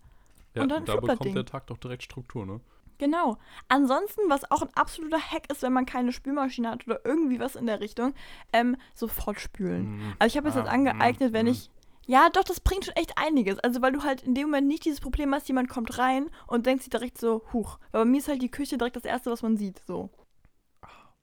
Ja, 0.55 0.63
Und 0.63 0.69
dann 0.71 0.85
da 0.85 0.95
das 0.95 1.01
bekommt 1.01 1.25
Ding. 1.25 1.35
der 1.35 1.45
Tag 1.45 1.67
doch 1.67 1.77
direkt 1.79 2.05
Struktur, 2.05 2.47
ne? 2.47 2.61
Genau. 2.99 3.39
Ansonsten, 3.69 4.23
was 4.29 4.51
auch 4.51 4.63
ein 4.63 4.75
absoluter 4.75 5.21
Hack 5.21 5.51
ist, 5.51 5.63
wenn 5.63 5.73
man 5.73 5.87
keine 5.87 6.13
Spülmaschine 6.13 6.71
hat 6.71 6.87
oder 6.87 7.01
irgendwie 7.05 7.39
was 7.39 7.55
in 7.57 7.67
der 7.67 7.81
Richtung, 7.81 8.13
ähm, 8.53 8.77
sofort 8.95 9.41
spülen. 9.41 9.97
Mhm. 9.97 10.13
Also 10.19 10.33
ich 10.33 10.37
habe 10.37 10.49
es 10.49 10.57
Ah, 10.57 10.61
jetzt 10.61 10.69
angeeignet, 10.69 11.31
mm, 11.31 11.35
wenn 11.35 11.47
mm. 11.47 11.51
ich. 11.51 11.71
Ja, 12.09 12.31
doch, 12.31 12.43
das 12.43 12.61
bringt 12.61 12.87
schon 12.87 12.97
echt 12.97 13.19
einiges. 13.19 13.59
Also, 13.59 13.83
weil 13.83 13.93
du 13.93 14.03
halt 14.03 14.23
in 14.23 14.35
dem 14.35 14.45
Moment 14.45 14.67
nicht 14.67 14.87
dieses 14.87 14.99
Problem 14.99 15.35
hast, 15.35 15.47
jemand 15.47 15.69
kommt 15.69 15.99
rein 15.99 16.31
und 16.47 16.65
denkt 16.65 16.83
sich 16.83 16.91
direkt 16.91 17.19
so, 17.19 17.43
huch. 17.53 17.79
Weil 17.93 18.05
bei 18.05 18.11
mir 18.11 18.19
ist 18.19 18.29
halt 18.29 18.41
die 18.41 18.51
Küche 18.51 18.79
direkt 18.79 18.97
das 18.97 19.05
Erste, 19.05 19.31
was 19.31 19.43
man 19.43 19.59
sieht. 19.59 19.83
So. 19.87 20.09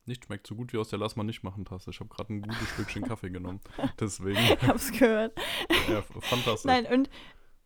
Nicht 0.06 0.26
schmeckt 0.26 0.46
so 0.46 0.54
gut 0.54 0.74
wie 0.74 0.78
aus 0.78 0.90
der 0.90 1.00
Lass 1.00 1.16
mal 1.16 1.24
nicht 1.24 1.42
machen 1.42 1.66
Tasse. 1.66 1.90
Ich 1.90 2.00
habe 2.00 2.10
gerade 2.10 2.32
ein 2.32 2.44
gutes 2.44 2.70
Stückchen 2.70 3.04
Kaffee 3.08 3.32
genommen. 3.32 3.62
Deswegen, 4.00 4.38
Ich 4.38 4.68
hab's 4.68 4.92
gehört. 4.92 5.36
ja, 5.90 6.04
fantastisch. 6.04 6.66
Nein, 6.66 6.86
und 6.86 7.10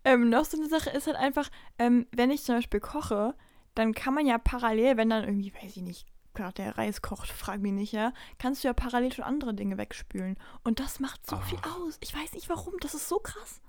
ähm, 0.05 0.29
noch 0.29 0.45
so 0.45 0.57
eine 0.57 0.69
Sache 0.69 0.89
ist 0.89 1.07
halt 1.07 1.17
einfach, 1.17 1.49
ähm, 1.77 2.07
wenn 2.13 2.31
ich 2.31 2.43
zum 2.43 2.55
Beispiel 2.55 2.79
koche, 2.79 3.35
dann 3.75 3.93
kann 3.93 4.13
man 4.13 4.25
ja 4.25 4.38
parallel, 4.38 4.95
wenn 4.95 5.09
dann 5.09 5.25
irgendwie, 5.25 5.53
weiß 5.53 5.75
ich 5.75 5.83
nicht, 5.83 6.07
gerade 6.39 6.53
der 6.53 6.77
Reis 6.77 7.01
kocht, 7.01 7.29
frag 7.29 7.62
mich 7.62 7.74
nicht, 7.74 7.93
ja, 7.93 8.13
kannst 8.38 8.63
du 8.63 8.67
ja 8.67 8.74
parallel 8.74 9.13
schon 9.13 9.25
andere 9.25 9.53
Dinge 9.53 9.77
wegspülen. 9.77 10.38
Und 10.63 10.79
das 10.79 11.00
macht 11.00 11.27
so 11.29 11.38
viel 11.38 11.60
Ach. 11.62 11.77
aus. 11.79 11.98
Ich 12.01 12.15
weiß 12.15 12.34
nicht 12.34 12.50
warum, 12.50 12.74
das 12.81 12.93
ist 12.93 13.10
so 13.10 13.19
krass. 13.19 13.62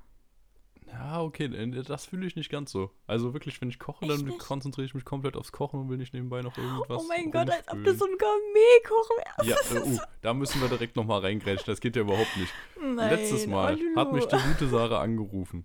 Ja, 0.92 1.22
okay, 1.22 1.44
äh, 1.44 1.82
das 1.82 2.06
fühle 2.06 2.26
ich 2.26 2.36
nicht 2.36 2.50
ganz 2.50 2.72
so. 2.72 2.90
Also 3.06 3.32
wirklich, 3.32 3.60
wenn 3.60 3.68
ich 3.68 3.78
koche, 3.78 4.04
Echt 4.04 4.12
dann 4.12 4.38
konzentriere 4.38 4.86
ich 4.86 4.94
mich 4.94 5.04
komplett 5.04 5.36
aufs 5.36 5.52
Kochen 5.52 5.80
und 5.80 5.88
will 5.88 5.98
nicht 5.98 6.12
nebenbei 6.14 6.42
noch 6.42 6.56
irgendwas 6.58 7.02
oh 7.02 7.06
mein 7.06 7.30
Gott, 7.30 7.48
als 7.50 7.68
ob 7.68 7.74
rumspülen. 7.74 7.84
du 7.84 7.94
so 7.94 8.04
ein 8.06 8.18
Gourmet-Koch 8.18 9.10
wärst. 9.16 9.72
Ja, 9.72 9.76
äh, 9.76 9.82
uh, 9.82 9.98
da 10.22 10.34
müssen 10.34 10.60
wir 10.60 10.68
direkt 10.68 10.96
nochmal 10.96 11.20
reingrätschen. 11.20 11.66
Das 11.66 11.80
geht 11.80 11.94
ja 11.94 12.02
überhaupt 12.02 12.36
nicht. 12.36 12.52
Nein, 12.80 13.10
Letztes 13.10 13.46
Mal 13.46 13.78
oh, 13.94 14.00
hat 14.00 14.12
mich 14.12 14.26
die 14.26 14.36
gute 14.36 14.68
Sarah 14.68 15.00
angerufen. 15.00 15.64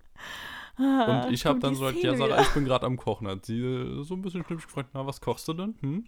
Ah, 0.78 1.24
Und 1.26 1.32
ich 1.32 1.46
habe 1.46 1.58
dann 1.58 1.74
so 1.74 1.86
gesagt, 1.86 2.02
ja, 2.04 2.14
Sarah, 2.16 2.42
ich 2.42 2.48
bin 2.50 2.64
gerade 2.66 2.84
am 2.84 2.96
Kochen. 2.96 3.26
Hat 3.28 3.46
sie 3.46 3.60
äh, 3.60 4.02
so 4.04 4.14
ein 4.14 4.20
bisschen 4.22 4.44
schnippisch 4.44 4.66
gefragt, 4.66 4.90
na, 4.92 5.06
was 5.06 5.20
kochst 5.20 5.48
du 5.48 5.54
denn? 5.54 5.74
Hm? 5.80 6.04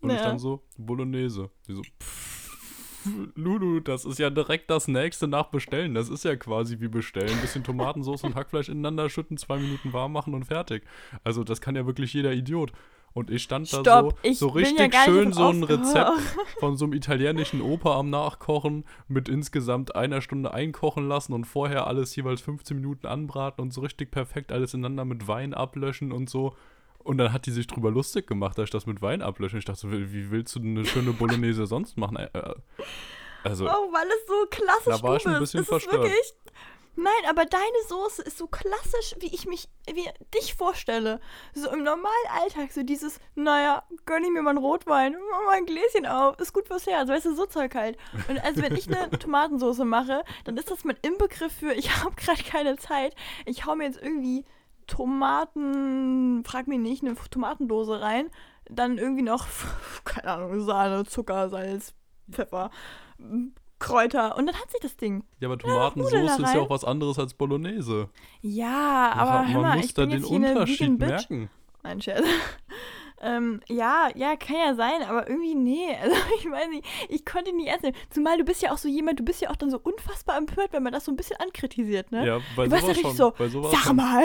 Und 0.00 0.10
ich 0.10 0.18
Ja. 0.18 0.22
dann 0.24 0.38
so, 0.38 0.62
Bolognese. 0.78 1.50
Die 1.66 1.74
so, 1.74 1.82
pff, 1.82 3.32
Lulu, 3.34 3.80
das 3.80 4.04
ist 4.04 4.18
ja 4.18 4.30
direkt 4.30 4.70
das 4.70 4.88
nächste 4.88 5.26
nach 5.28 5.46
Bestellen. 5.50 5.94
Das 5.94 6.08
ist 6.08 6.24
ja 6.24 6.36
quasi 6.36 6.80
wie 6.80 6.88
bestellen. 6.88 7.28
Ein 7.30 7.40
bisschen 7.40 7.64
Tomatensauce 7.64 8.24
und 8.24 8.34
Hackfleisch 8.34 8.68
ineinander 8.68 9.10
schütten, 9.10 9.36
zwei 9.36 9.58
Minuten 9.58 9.92
warm 9.92 10.12
machen 10.12 10.32
und 10.34 10.44
fertig. 10.44 10.84
Also 11.22 11.44
das 11.44 11.60
kann 11.60 11.76
ja 11.76 11.84
wirklich 11.86 12.12
jeder 12.14 12.32
Idiot. 12.32 12.72
Und 13.14 13.30
ich 13.30 13.44
stand 13.44 13.72
da 13.72 13.78
Stopp, 13.80 14.18
so, 14.22 14.28
ich 14.28 14.38
so 14.38 14.48
ja 14.48 14.54
richtig 14.54 14.78
nicht 14.92 15.04
schön 15.04 15.32
so 15.32 15.48
ein 15.48 15.62
Rezept 15.62 16.20
von 16.58 16.76
so 16.76 16.84
einem 16.84 16.94
italienischen 16.94 17.62
Opa 17.62 17.96
am 17.96 18.10
Nachkochen 18.10 18.84
mit 19.06 19.28
insgesamt 19.28 19.94
einer 19.94 20.20
Stunde 20.20 20.52
einkochen 20.52 21.06
lassen 21.08 21.32
und 21.32 21.44
vorher 21.44 21.86
alles 21.86 22.14
jeweils 22.16 22.40
15 22.40 22.76
Minuten 22.76 23.06
anbraten 23.06 23.62
und 23.62 23.72
so 23.72 23.82
richtig 23.82 24.10
perfekt 24.10 24.50
alles 24.50 24.74
ineinander 24.74 25.04
mit 25.04 25.28
Wein 25.28 25.54
ablöschen 25.54 26.10
und 26.10 26.28
so. 26.28 26.56
Und 26.98 27.18
dann 27.18 27.32
hat 27.32 27.46
die 27.46 27.50
sich 27.52 27.66
drüber 27.68 27.90
lustig 27.92 28.26
gemacht, 28.26 28.58
dass 28.58 28.64
ich 28.64 28.70
das 28.70 28.86
mit 28.86 29.00
Wein 29.00 29.22
ablösche. 29.22 29.58
Ich 29.58 29.64
dachte, 29.64 29.80
so, 29.80 29.92
wie 29.92 30.30
willst 30.32 30.56
du 30.56 30.60
eine 30.60 30.84
schöne 30.84 31.12
Bolognese 31.12 31.66
sonst 31.66 31.96
machen? 31.96 32.16
Äh, 32.16 32.28
Also, 33.44 33.66
Oh, 33.66 33.92
weil 33.92 34.06
es 34.08 34.26
so 34.26 34.46
klassisch 34.50 34.84
Da 35.00 35.02
war 35.06 35.16
ich 35.18 35.26
ein 35.28 35.38
bisschen 35.38 35.60
Ist 35.60 35.68
verstört. 35.68 36.02
wirklich? 36.02 36.34
Nein, 36.96 37.12
aber 37.28 37.44
deine 37.44 37.64
Soße 37.88 38.22
ist 38.22 38.38
so 38.38 38.46
klassisch, 38.46 39.16
wie 39.18 39.34
ich 39.34 39.46
mich, 39.46 39.68
wie 39.92 40.08
dich 40.32 40.54
vorstelle. 40.54 41.20
So 41.52 41.70
im 41.70 41.82
normalen 41.82 42.28
Alltag, 42.30 42.72
so 42.72 42.82
dieses, 42.82 43.18
naja, 43.34 43.82
gönn 44.06 44.24
ich 44.24 44.30
mir 44.30 44.42
mal 44.42 44.50
einen 44.50 44.58
Rotwein, 44.58 45.16
mach 45.30 45.44
mal 45.46 45.56
ein 45.56 45.66
Gläschen 45.66 46.06
auf, 46.06 46.38
ist 46.38 46.52
gut 46.52 46.68
fürs 46.68 46.86
Herz, 46.86 47.08
weißt 47.08 47.26
du, 47.26 47.34
so 47.34 47.46
Zeug 47.46 47.74
halt. 47.74 47.96
Und 48.28 48.42
also 48.44 48.62
wenn 48.62 48.76
ich 48.76 48.86
eine 48.86 49.10
Tomatensoße 49.18 49.84
mache, 49.84 50.22
dann 50.44 50.56
ist 50.56 50.70
das 50.70 50.84
mein 50.84 50.96
Inbegriff 51.02 51.52
für, 51.52 51.72
ich 51.72 51.90
habe 52.04 52.14
gerade 52.14 52.42
keine 52.42 52.76
Zeit, 52.76 53.14
ich 53.44 53.66
hau 53.66 53.74
mir 53.74 53.84
jetzt 53.84 54.00
irgendwie 54.00 54.44
Tomaten, 54.86 56.44
frag 56.44 56.68
mich 56.68 56.78
nicht, 56.78 57.02
eine 57.02 57.16
Tomatendose 57.30 58.00
rein, 58.00 58.30
dann 58.66 58.98
irgendwie 58.98 59.22
noch, 59.22 59.46
keine 60.04 60.28
Ahnung, 60.28 60.60
Sahne, 60.60 61.04
Zucker, 61.04 61.48
Salz, 61.48 61.94
Pfeffer, 62.30 62.70
Kräuter 63.84 64.36
und 64.36 64.46
dann 64.46 64.54
hat 64.54 64.70
sich 64.70 64.80
das 64.80 64.96
Ding. 64.96 65.24
ja, 65.40 65.48
aber 65.48 65.56
da 65.56 65.88
ist 65.88 66.54
ja 66.54 66.60
auch 66.60 66.70
was 66.70 66.84
anderes 66.84 67.18
als 67.18 67.34
Bolognese. 67.34 68.08
Ja, 68.40 69.12
aber 69.14 69.30
man 69.42 69.52
hör 69.52 69.62
mal, 69.62 69.76
muss 69.76 69.86
ich 69.86 69.94
da 69.94 70.02
bin 70.02 70.10
den 70.10 70.20
jetzt 70.20 70.28
hier 70.28 70.36
Unterschied 70.36 70.98
merken. 70.98 71.50
Nein, 71.82 72.00
Scherz. 72.00 72.24
ähm, 73.20 73.60
ja, 73.68 74.08
ja, 74.14 74.36
kann 74.36 74.56
ja 74.56 74.74
sein, 74.74 75.02
aber 75.02 75.28
irgendwie 75.28 75.54
nee. 75.54 75.94
Also 76.02 76.16
ich 76.38 76.50
weiß 76.50 76.68
nicht, 76.70 76.86
ich 77.10 77.26
konnte 77.26 77.50
ihn 77.50 77.56
nie 77.56 77.66
ernst 77.66 77.84
nehmen. 77.84 77.96
Zumal 78.08 78.38
du 78.38 78.44
bist 78.44 78.62
ja 78.62 78.72
auch 78.72 78.78
so 78.78 78.88
jemand, 78.88 79.20
du 79.20 79.24
bist 79.24 79.42
ja 79.42 79.50
auch 79.50 79.56
dann 79.56 79.70
so 79.70 79.78
unfassbar 79.78 80.38
empört, 80.38 80.72
wenn 80.72 80.82
man 80.82 80.94
das 80.94 81.04
so 81.04 81.12
ein 81.12 81.16
bisschen 81.16 81.36
ankritisiert, 81.38 82.10
ne? 82.10 82.26
Ja, 82.26 82.40
bei 82.56 82.64
du 82.64 82.70
warst 82.70 82.88
ja 82.88 82.94
sowas 82.94 82.96
richtig 82.96 83.02
schon. 83.02 83.16
so, 83.16 83.34
bei 83.36 83.48
sowas 83.48 83.70
sag 83.70 83.82
schon. 83.82 83.96
mal. 83.96 84.24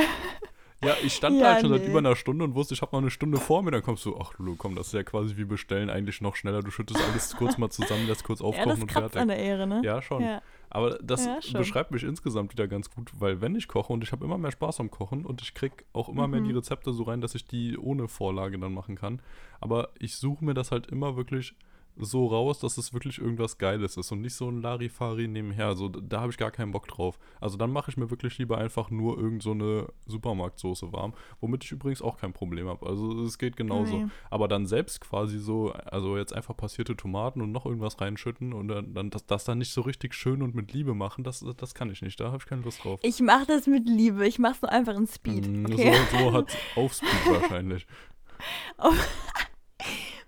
Ja, 0.82 0.96
ich 1.04 1.14
stand 1.14 1.42
da 1.42 1.46
Ja, 1.46 1.52
halt 1.54 1.62
schon 1.62 1.72
seit 1.72 1.82
nee. 1.82 1.88
über 1.88 2.00
einer 2.00 2.16
Stunde 2.16 2.46
und 2.46 2.56
wusste, 2.56 2.74
ich 2.74 2.82
habe 2.82 2.96
noch 2.96 3.02
eine 3.02 3.10
Stunde 3.12 3.38
vor 3.38 3.62
mir. 3.64 3.72
Dann 3.72 3.84
kommst 3.84 4.06
du, 4.06 4.18
ach 4.18 4.38
Lulu, 4.38 4.56
komm, 4.58 4.76
das 4.76 4.88
ist 4.88 4.94
ja 4.94 5.04
quasi 5.04 5.36
wie 5.36 5.44
bestellen, 5.44 5.90
eigentlich 5.90 6.22
noch 6.22 6.36
schneller. 6.38 6.62
Du 6.62 6.72
schüttest 6.72 7.02
alles 7.02 7.36
kurz 7.36 7.58
mal 7.58 7.70
zusammen, 7.70 8.08
lässt 8.08 8.24
kurz 8.24 8.40
Ja, 8.40 8.46
aufkochen 8.48 8.70
das 8.70 8.80
und 8.82 8.92
fertig. 8.92 9.20
an 9.22 9.28
der 9.28 9.38
Ehre, 9.38 9.68
ne? 9.68 9.82
Ja, 9.84 10.02
schon. 10.02 10.24
Ja. 10.24 10.42
Aber 10.70 10.98
das 11.02 11.26
Ja, 11.26 11.40
beschreibt 11.58 11.92
mich 11.92 12.04
insgesamt 12.04 12.54
wieder 12.54 12.68
ganz 12.68 12.90
gut, 12.90 13.12
weil 13.20 13.42
wenn 13.42 13.56
ich 13.56 13.68
koche 13.68 13.92
und 13.92 14.04
ich 14.04 14.12
habe 14.14 14.24
immer 14.24 14.38
mehr 14.38 14.52
Spaß 14.52 14.80
am 14.80 14.90
Kochen 14.90 15.26
und 15.26 15.42
ich 15.42 15.54
krieg 15.54 15.84
auch 15.94 16.08
immer 16.08 16.28
mehr 16.28 16.40
Mhm. 16.42 16.46
die 16.46 16.52
Rezepte 16.54 16.94
so 16.94 17.04
rein, 17.04 17.20
dass 17.22 17.36
ich 17.36 17.46
die 17.46 17.78
ohne 17.78 18.08
Vorlage 18.08 18.58
dann 18.58 18.74
machen 18.74 18.96
kann. 18.96 19.22
Aber 19.60 19.90
ich 20.00 20.16
suche 20.16 20.46
mir 20.46 20.54
das 20.54 20.72
halt 20.72 20.88
immer 20.88 21.18
wirklich 21.18 21.56
so 22.00 22.28
raus, 22.28 22.60
dass 22.60 22.78
es 22.78 22.94
wirklich 22.94 23.20
irgendwas 23.20 23.58
Geiles 23.58 23.98
ist 23.98 24.12
und 24.12 24.22
nicht 24.22 24.34
so 24.34 24.50
ein 24.50 24.62
Larifari 24.62 25.28
nebenher. 25.28 25.68
Also 25.68 25.90
da 25.90 26.22
habe 26.22 26.32
ich 26.32 26.38
gar 26.38 26.52
keinen 26.52 26.72
Bock 26.72 26.88
drauf. 26.88 27.20
Also 27.40 27.58
dann 27.58 27.72
mache 27.72 27.92
ich 27.92 27.98
mir 27.98 28.10
wirklich 28.10 28.38
lieber 28.38 28.58
einfach 28.58 28.90
nur 28.90 29.18
irgend 29.18 29.44
so 29.44 29.52
eine 29.52 29.88
Supermarktsoße 30.08 30.92
warm, 30.94 31.14
womit 31.42 31.64
ich 31.64 31.72
übrigens 31.72 32.02
auch 32.02 32.18
kein 32.18 32.34
Problem 32.34 32.68
habe. 32.68 32.86
Also 32.86 33.24
es 33.24 33.38
geht 33.38 33.56
genauso. 33.58 33.98
Nee. 33.98 34.08
Aber 34.30 34.48
dann 34.48 34.66
selbst 34.66 35.02
quasi 35.02 35.40
so, 35.40 35.72
also 35.72 36.18
jetzt 36.18 36.34
einfach 36.34 36.56
passierte 36.56 36.96
Tomaten 36.96 37.42
und 37.42 37.52
noch 37.52 37.66
irgendwas 37.66 38.00
reinschütten 38.00 38.54
und 38.54 38.68
dann, 38.68 38.94
dann 38.94 39.10
das, 39.10 39.26
das 39.26 39.44
dann 39.44 39.58
nicht 39.58 39.74
so 39.74 39.82
richtig 39.82 40.14
schön 40.14 40.42
und 40.42 40.56
mit 40.56 40.74
Liebe 40.74 40.94
machen, 40.94 41.24
das, 41.24 41.46
das 41.58 41.74
kann 41.74 41.90
ich 41.90 42.02
nicht. 42.02 42.20
Da 42.20 42.28
habe 42.28 42.38
ich 42.38 42.46
keine 42.46 42.62
Lust 42.62 42.84
drauf. 42.84 43.00
Ich 43.04 43.20
mache 43.22 43.46
das 43.46 43.68
mit 43.68 43.88
Liebe. 43.88 44.26
Ich 44.28 44.40
mache 44.40 44.54
es 44.54 44.62
nur 44.62 44.72
einfach 44.72 44.96
in 44.96 45.08
Speed. 45.08 45.48
Mm, 45.48 45.66
Okay. 45.70 45.94
So, 46.12 46.18
so 46.18 46.34
hat 46.34 46.58
auf 46.76 46.94
Speed 46.94 47.26
wahrscheinlich. 47.28 47.86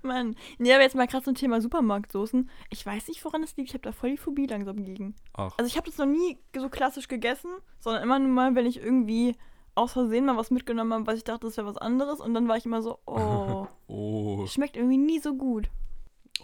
Mann. 0.04 0.36
Nee, 0.58 0.74
aber 0.74 0.84
jetzt 0.84 0.96
mal 0.96 1.08
gerade 1.08 1.24
zum 1.24 1.36
Thema 1.36 1.62
Supermarktsoßen. 1.62 2.50
Ich 2.70 2.86
weiß 2.86 3.08
nicht, 3.08 3.24
woran 3.26 3.44
es 3.44 3.56
liegt. 3.58 3.70
Ich 3.70 3.74
habe 3.74 3.84
da 3.84 3.92
voll 3.92 4.12
die 4.12 4.18
Phobie 4.18 4.48
langsam 4.48 4.84
gegen. 4.84 5.16
Ach, 5.34 5.54
Also 5.58 5.68
ich 5.68 5.78
habe 5.78 5.88
das 5.88 5.98
noch 5.98 6.06
nie 6.06 6.38
so 6.56 6.70
klassisch 6.70 7.08
gegessen, 7.08 7.52
sondern 7.80 8.04
immer 8.04 8.20
nur 8.20 8.30
mal, 8.30 8.56
wenn 8.56 8.66
ich 8.66 8.78
irgendwie 8.82 9.36
aus 9.76 9.94
Versehen 9.94 10.26
mal 10.26 10.38
was 10.38 10.52
mitgenommen 10.52 10.94
habe, 10.94 11.08
was 11.08 11.18
ich 11.18 11.24
dachte, 11.24 11.48
das 11.48 11.58
wäre 11.58 11.68
was 11.68 11.78
anderes. 11.78 12.20
Und 12.20 12.34
dann 12.34 12.48
war 12.48 12.58
ich 12.58 12.66
immer 12.66 12.82
so, 12.82 13.00
oh, 13.06 13.68
oh. 13.88 14.46
schmeckt 14.48 14.76
irgendwie 14.76 14.98
nie 14.98 15.20
so 15.20 15.36
gut. 15.36 15.70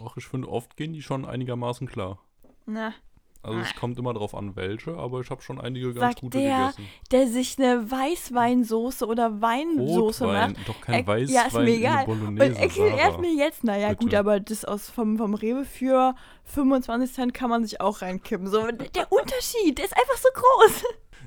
Ach, 0.04 0.16
ich 0.16 0.26
finde, 0.26 0.48
oft 0.48 0.76
gehen 0.76 0.92
die 0.92 1.02
schon 1.02 1.24
einigermaßen 1.24 1.86
klar. 1.88 2.18
Na, 2.66 2.92
Also 3.42 3.60
es 3.60 3.74
kommt 3.76 3.98
immer 3.98 4.12
drauf 4.14 4.34
an, 4.34 4.56
welche, 4.56 4.96
aber 4.96 5.20
ich 5.20 5.30
habe 5.30 5.40
schon 5.42 5.60
einige 5.60 5.88
ganz 5.94 6.00
Sagt 6.00 6.20
gute 6.22 6.38
der, 6.38 6.58
gegessen. 6.58 6.86
der 7.12 7.26
sich 7.28 7.56
eine 7.58 7.88
Weißweinsoße 7.90 9.06
oder 9.06 9.40
Weinsoße 9.40 10.24
Rotwein, 10.24 10.52
macht. 10.52 10.68
doch 10.68 10.80
kein 10.80 10.94
Er- 11.00 11.06
Weißwein 11.06 11.34
ja, 11.34 11.42
ist 11.46 11.54
mir 11.54 11.68
egal. 11.76 12.04
Und 12.06 12.38
erklärt 12.38 13.20
mir 13.20 13.32
jetzt, 13.32 13.64
naja, 13.64 13.90
Bitte. 13.90 14.04
gut, 14.04 14.14
aber 14.14 14.40
das 14.40 14.64
aus 14.64 14.90
vom, 14.90 15.16
vom 15.18 15.34
Rewe 15.34 15.64
für 15.64 16.14
25 16.44 17.12
Cent 17.14 17.34
kann 17.34 17.48
man 17.50 17.64
sich 17.64 17.80
auch 17.80 18.02
reinkippen. 18.02 18.48
So, 18.48 18.66
der 18.66 19.12
Unterschied, 19.12 19.78
der 19.78 19.84
ist 19.84 19.96
einfach 19.96 20.16
so 20.16 20.28
groß. 20.34 20.84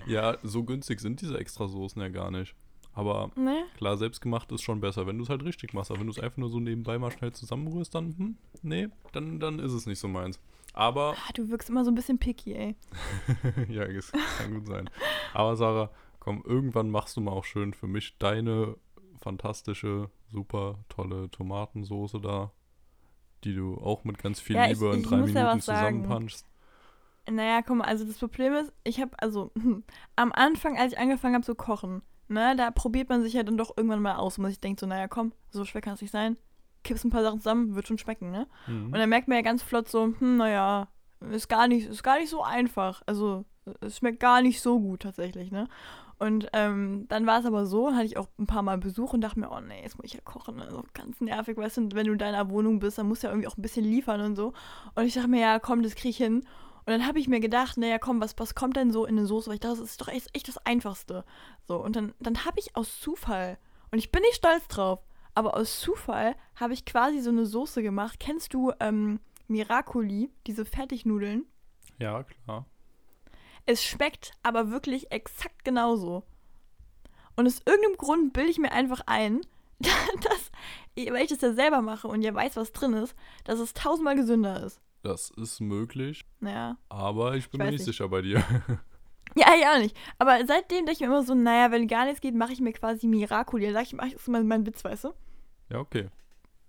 Ja, 0.08 0.38
so 0.44 0.64
günstig 0.64 1.00
sind 1.00 1.22
diese 1.22 1.38
Extrasoßen 1.38 2.02
ja 2.02 2.10
gar 2.10 2.32
nicht. 2.32 2.56
Aber 2.94 3.32
Ne? 3.36 3.64
klar, 3.78 3.96
selbstgemacht 3.98 4.52
ist 4.52 4.64
schon 4.64 4.82
besser, 4.82 5.08
wenn 5.08 5.18
du 5.18 5.24
es 5.24 5.30
halt 5.30 5.44
richtig 5.46 5.74
machst. 5.74 5.92
Aber 5.92 6.00
wenn 6.02 6.08
du 6.08 6.12
es 6.12 6.20
einfach 6.20 6.38
nur 6.38 6.50
so 6.50 6.60
nebenbei 6.60 6.98
mal 7.00 7.10
schnell 7.12 7.32
zusammenrührst, 7.32 7.96
dann, 7.96 8.16
hm, 8.18 8.38
nee, 8.64 8.90
dann, 9.14 9.40
dann 9.40 9.60
ist 9.60 9.72
es 9.72 9.86
nicht 9.86 10.00
so 10.00 10.10
meins. 10.10 10.40
Aber, 10.74 11.16
Ah, 11.28 11.32
du 11.34 11.50
wirkst 11.50 11.70
immer 11.70 11.84
so 11.84 11.92
ein 11.92 11.96
bisschen 11.96 12.18
picky, 12.18 12.54
ey. 12.54 12.76
ja, 13.70 13.84
es 13.84 14.12
kann 14.38 14.54
gut 14.54 14.68
sein. 14.68 14.90
Aber 15.34 15.56
Sarah, 15.56 15.90
komm, 16.20 16.44
irgendwann 16.46 16.90
machst 16.90 17.18
du 17.18 17.22
mal 17.22 17.32
auch 17.32 17.44
schön 17.46 17.74
für 17.74 17.88
mich 17.88 18.18
deine 18.20 18.78
fantastische, 19.22 20.10
super 20.32 20.80
tolle 20.90 21.30
Tomatensoße 21.30 22.20
da, 22.22 22.52
die 23.44 23.54
du 23.54 23.76
auch 23.78 24.04
mit 24.04 24.18
ganz 24.18 24.40
viel 24.40 24.56
Ja, 24.56 24.66
ich- 24.66 24.80
Liebe 24.80 24.94
in 24.94 25.02
ich 25.02 25.08
drei 25.08 25.18
muss 25.18 25.34
ja 25.34 25.44
Minuten 25.44 25.60
sagen. 25.62 26.04
zusammenpunchst. 26.04 26.46
Naja, 27.30 27.62
mal, 27.76 27.86
also 27.86 28.04
das 28.06 28.18
Problem 28.18 28.54
ist, 28.54 28.74
ich 28.84 29.00
habe, 29.00 29.12
also 29.20 29.52
am 30.16 30.32
Anfang, 30.32 30.78
als 30.78 30.94
ich 30.94 31.00
angefangen 31.00 31.36
habe 31.36 31.46
zu 31.46 31.54
kochen, 31.56 32.02
ne, 32.30 32.56
da 32.56 32.72
probiert 32.72 33.10
man 33.10 33.22
sich 33.22 33.34
ja 33.34 33.44
dann 33.44 33.58
doch 33.58 33.76
irgendwann 33.78 34.02
mal 34.02 34.16
aus, 34.16 34.38
und 34.38 34.44
man 34.44 34.52
sich 34.52 34.60
denkt 34.60 34.80
so, 34.80 34.88
naja, 34.88 35.08
komm, 35.08 35.34
so 35.52 35.64
schwer 35.66 35.82
kann 35.82 35.94
es 35.94 36.02
nicht 36.02 36.12
sein. 36.12 36.38
Kippst 36.84 37.06
ein 37.06 37.10
paar 37.12 37.24
Sachen 37.24 37.40
zusammen, 37.40 37.76
wird 37.76 37.88
schon 37.88 37.98
schmecken, 37.98 38.32
ne? 38.32 38.48
Mhm. 38.68 38.86
Und 38.88 38.94
dann 38.94 39.10
merkt 39.10 39.28
man 39.28 39.38
ja 39.38 39.44
ganz 39.44 39.64
flott 39.64 39.90
so, 39.90 40.14
hm, 40.18 40.38
naja, 40.38 40.88
ist 41.32 41.48
gar 41.48 41.68
nicht, 41.68 41.88
ist 41.88 42.04
gar 42.04 42.20
nicht 42.20 42.30
so 42.30 42.44
einfach. 42.44 43.02
Also, 43.06 43.46
es 43.82 43.98
schmeckt 43.98 44.20
gar 44.20 44.42
nicht 44.42 44.62
so 44.62 44.80
gut 44.80 45.02
tatsächlich, 45.02 45.52
ne? 45.52 45.68
Und 46.22 46.50
ähm, 46.54 47.08
dann 47.10 47.26
war 47.26 47.40
es 47.40 47.48
aber 47.48 47.66
so, 47.66 47.96
hatte 47.96 48.06
ich 48.06 48.16
auch 48.16 48.28
ein 48.38 48.46
paar 48.46 48.62
Mal 48.62 48.78
Besuch 48.78 49.14
und 49.14 49.22
dachte 49.22 49.40
mir, 49.40 49.50
oh 49.50 49.60
nee, 49.60 49.82
jetzt 49.82 49.98
muss 49.98 50.06
ich 50.06 50.14
ja 50.14 50.22
kochen. 50.24 50.62
Also 50.62 50.84
ganz 50.94 51.20
nervig, 51.20 51.58
weißt 51.58 51.78
du, 51.78 51.82
und 51.82 51.96
wenn 51.96 52.06
du 52.06 52.12
in 52.12 52.20
deiner 52.20 52.48
Wohnung 52.52 52.78
bist, 52.78 53.00
dann 53.00 53.08
musst 53.08 53.24
du 53.24 53.28
ja 53.28 53.34
irgendwie 53.34 53.48
auch 53.48 53.58
ein 53.58 53.62
bisschen 53.64 53.84
liefern 53.84 54.22
und 54.22 54.36
so. 54.36 54.54
Und 54.94 55.06
ich 55.06 55.16
dachte 55.16 55.28
mir, 55.28 55.42
ja, 55.42 55.58
komm, 55.58 55.82
das 55.82 55.96
krieg 55.96 56.12
ich 56.12 56.18
hin. 56.18 56.44
Und 56.86 56.88
dann 56.88 57.08
habe 57.08 57.18
ich 57.18 57.28
mir 57.28 57.40
gedacht, 57.40 57.78
naja, 57.78 57.98
komm, 57.98 58.22
was, 58.22 58.36
was 58.38 58.54
kommt 58.54 58.76
denn 58.78 58.92
so 58.92 59.06
in 59.06 59.18
eine 59.18 59.26
Soße? 59.26 59.48
Weil 59.48 59.56
ich 59.56 59.62
dachte, 59.62 59.80
das 59.80 59.90
ist 59.90 60.02
doch 60.02 60.10
echt, 60.10 60.30
echt 60.36 60.48
das 60.48 60.64
Einfachste. 60.64 61.26
So, 61.68 61.78
und 61.84 61.96
dann, 61.96 62.14
dann 62.20 62.46
habe 62.46 62.60
ich 62.60 62.76
aus 62.76 63.00
Zufall, 63.00 63.58
und 63.92 63.98
ich 63.98 64.12
bin 64.12 64.22
nicht 64.22 64.36
stolz 64.36 64.68
drauf, 64.68 65.00
aber 65.36 65.56
aus 65.56 65.80
Zufall 65.80 66.36
habe 66.56 66.74
ich 66.74 66.86
quasi 66.86 67.20
so 67.22 67.30
eine 67.30 67.46
Soße 67.46 67.82
gemacht. 67.82 68.20
Kennst 68.20 68.54
du 68.54 68.72
ähm, 68.80 69.20
Miracoli, 69.48 70.30
diese 70.48 70.66
Fertignudeln? 70.66 71.46
Ja, 72.00 72.24
klar. 72.24 72.66
Es 73.66 73.84
schmeckt 73.84 74.32
aber 74.44 74.72
wirklich 74.72 75.12
exakt 75.12 75.64
genauso. 75.64 76.24
Und 77.36 77.48
aus 77.48 77.62
irgendeinem 77.66 77.98
Grund 77.98 78.34
bilde 78.34 78.50
ich 78.52 78.58
mir 78.58 78.72
einfach 78.72 79.02
ein, 79.06 79.42
dass, 79.80 80.52
weil 80.96 81.24
ich 81.24 81.30
das 81.30 81.42
ja 81.42 81.54
selber 81.54 81.82
mache 81.82 82.08
und 82.08 82.22
ja 82.22 82.34
weiß, 82.34 82.56
was 82.58 82.72
drin 82.72 82.94
ist, 82.94 83.16
dass 83.46 83.60
es 83.60 83.74
tausendmal 83.74 84.16
gesünder 84.16 84.64
ist. 84.64 84.82
Das 85.04 85.32
ist 85.32 85.60
möglich, 85.62 86.26
Naja. 86.40 86.78
aber 86.90 87.36
ich 87.36 87.50
bin 87.50 87.62
Ich 87.62 87.66
mir 87.66 87.72
nicht. 87.72 87.86
sicher 87.86 88.08
bei 88.10 88.22
dir. 88.22 88.44
Ja, 89.36 89.74
auch 89.74 89.80
nicht. 89.80 89.96
Aber 90.20 90.46
seitdem 90.46 90.86
denke 90.86 90.92
ich 90.92 91.00
mir 91.00 91.08
immer 91.08 91.24
so, 91.24 91.34
naja, 91.34 91.72
wenn 91.72 91.88
gar 91.88 92.06
nichts 92.06 92.22
geht, 92.22 92.36
mache 92.36 92.54
ich 92.54 92.62
mir 92.62 92.74
quasi 92.74 93.08
Miracoli. 93.08 93.66
Dann 93.66 93.74
sage 93.74 93.86
ich, 93.86 93.94
mache 93.94 94.08
ich 94.08 94.14
das 94.14 94.24
ist 94.24 94.28
mein, 94.28 94.48
mein 94.48 94.66
Witz, 94.66 94.84
weißt 94.84 95.06
du? 95.06 95.14
ja, 95.70 95.80
okay. 95.80 96.10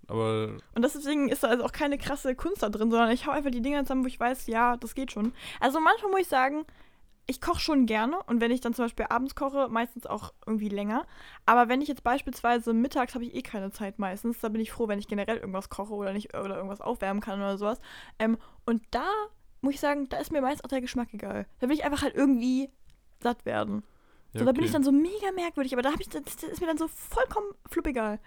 Aber 0.09 0.57
Und 0.75 0.83
deswegen 0.83 1.29
ist 1.29 1.43
da 1.43 1.49
also 1.49 1.65
auch 1.65 1.73
keine 1.73 1.97
krasse 1.97 2.35
Kunst 2.35 2.63
da 2.63 2.69
drin, 2.69 2.91
sondern 2.91 3.11
ich 3.11 3.27
hau 3.27 3.31
einfach 3.31 3.51
die 3.51 3.63
Dinger 3.63 3.85
zusammen, 3.85 4.05
wo 4.05 4.09
ich 4.09 4.21
weiß, 4.21 4.47
ja, 4.47 4.77
das 4.77 4.95
geht 4.95 5.13
schon. 5.13 5.33
Also 5.61 5.81
manchmal 5.81 6.11
muss 6.11 6.21
ich 6.23 6.29
sagen, 6.29 6.65
ich 7.27 7.41
koche 7.41 7.61
schon 7.61 7.87
gerne 7.87 8.19
und 8.25 8.41
wenn 8.41 8.51
ich 8.51 8.61
dann 8.61 8.75
zum 8.75 8.85
Beispiel 8.85 9.07
abends 9.09 9.35
koche, 9.35 9.69
meistens 9.69 10.07
auch 10.07 10.33
irgendwie 10.45 10.69
länger. 10.69 11.07
Aber 11.47 11.69
wenn 11.69 11.81
ich 11.81 11.89
jetzt 11.89 12.03
beispielsweise 12.03 12.73
mittags 12.73 13.15
habe 13.15 13.25
ich 13.25 13.35
eh 13.35 13.43
keine 13.43 13.71
Zeit 13.71 13.99
meistens, 13.99 14.41
da 14.41 14.49
bin 14.49 14.61
ich 14.61 14.73
froh, 14.73 14.89
wenn 14.89 14.99
ich 14.99 15.09
generell 15.09 15.37
irgendwas 15.37 15.71
koche 15.71 15.95
oder 15.95 16.13
nicht 16.13 16.35
oder 16.37 16.57
irgendwas 16.57 16.81
aufwärmen 16.81 17.23
kann 17.23 17.41
oder 17.41 17.59
sowas. 17.59 17.81
Ähm, 18.19 18.39
und 18.67 18.83
da 18.91 19.09
muss 19.63 19.75
ich 19.75 19.81
sagen, 19.81 20.09
da 20.11 20.19
ist 20.19 20.31
mir 20.33 20.43
meist 20.43 20.63
auch 20.65 20.69
der 20.69 20.81
Geschmack 20.81 21.15
egal. 21.15 21.47
Da 21.61 21.69
will 21.69 21.75
ich 21.77 21.85
einfach 21.85 22.03
halt 22.03 22.15
irgendwie 22.15 22.69
satt 23.21 23.47
werden. 23.47 23.83
ja, 24.35 24.41
So, 24.41 24.45
da 24.47 24.53
bin 24.53 24.65
ich 24.65 24.73
dann 24.73 24.83
so 24.85 24.93
mega 24.93 25.31
merkwürdig, 25.35 25.73
aber 25.73 25.83
da 25.83 25.91
ich, 25.99 26.09
das, 26.09 26.23
das 26.25 26.43
ist 26.45 26.61
mir 26.61 26.67
dann 26.67 26.79
so 26.79 26.89
vollkommen 26.89 27.47
fluppegal. 27.71 28.19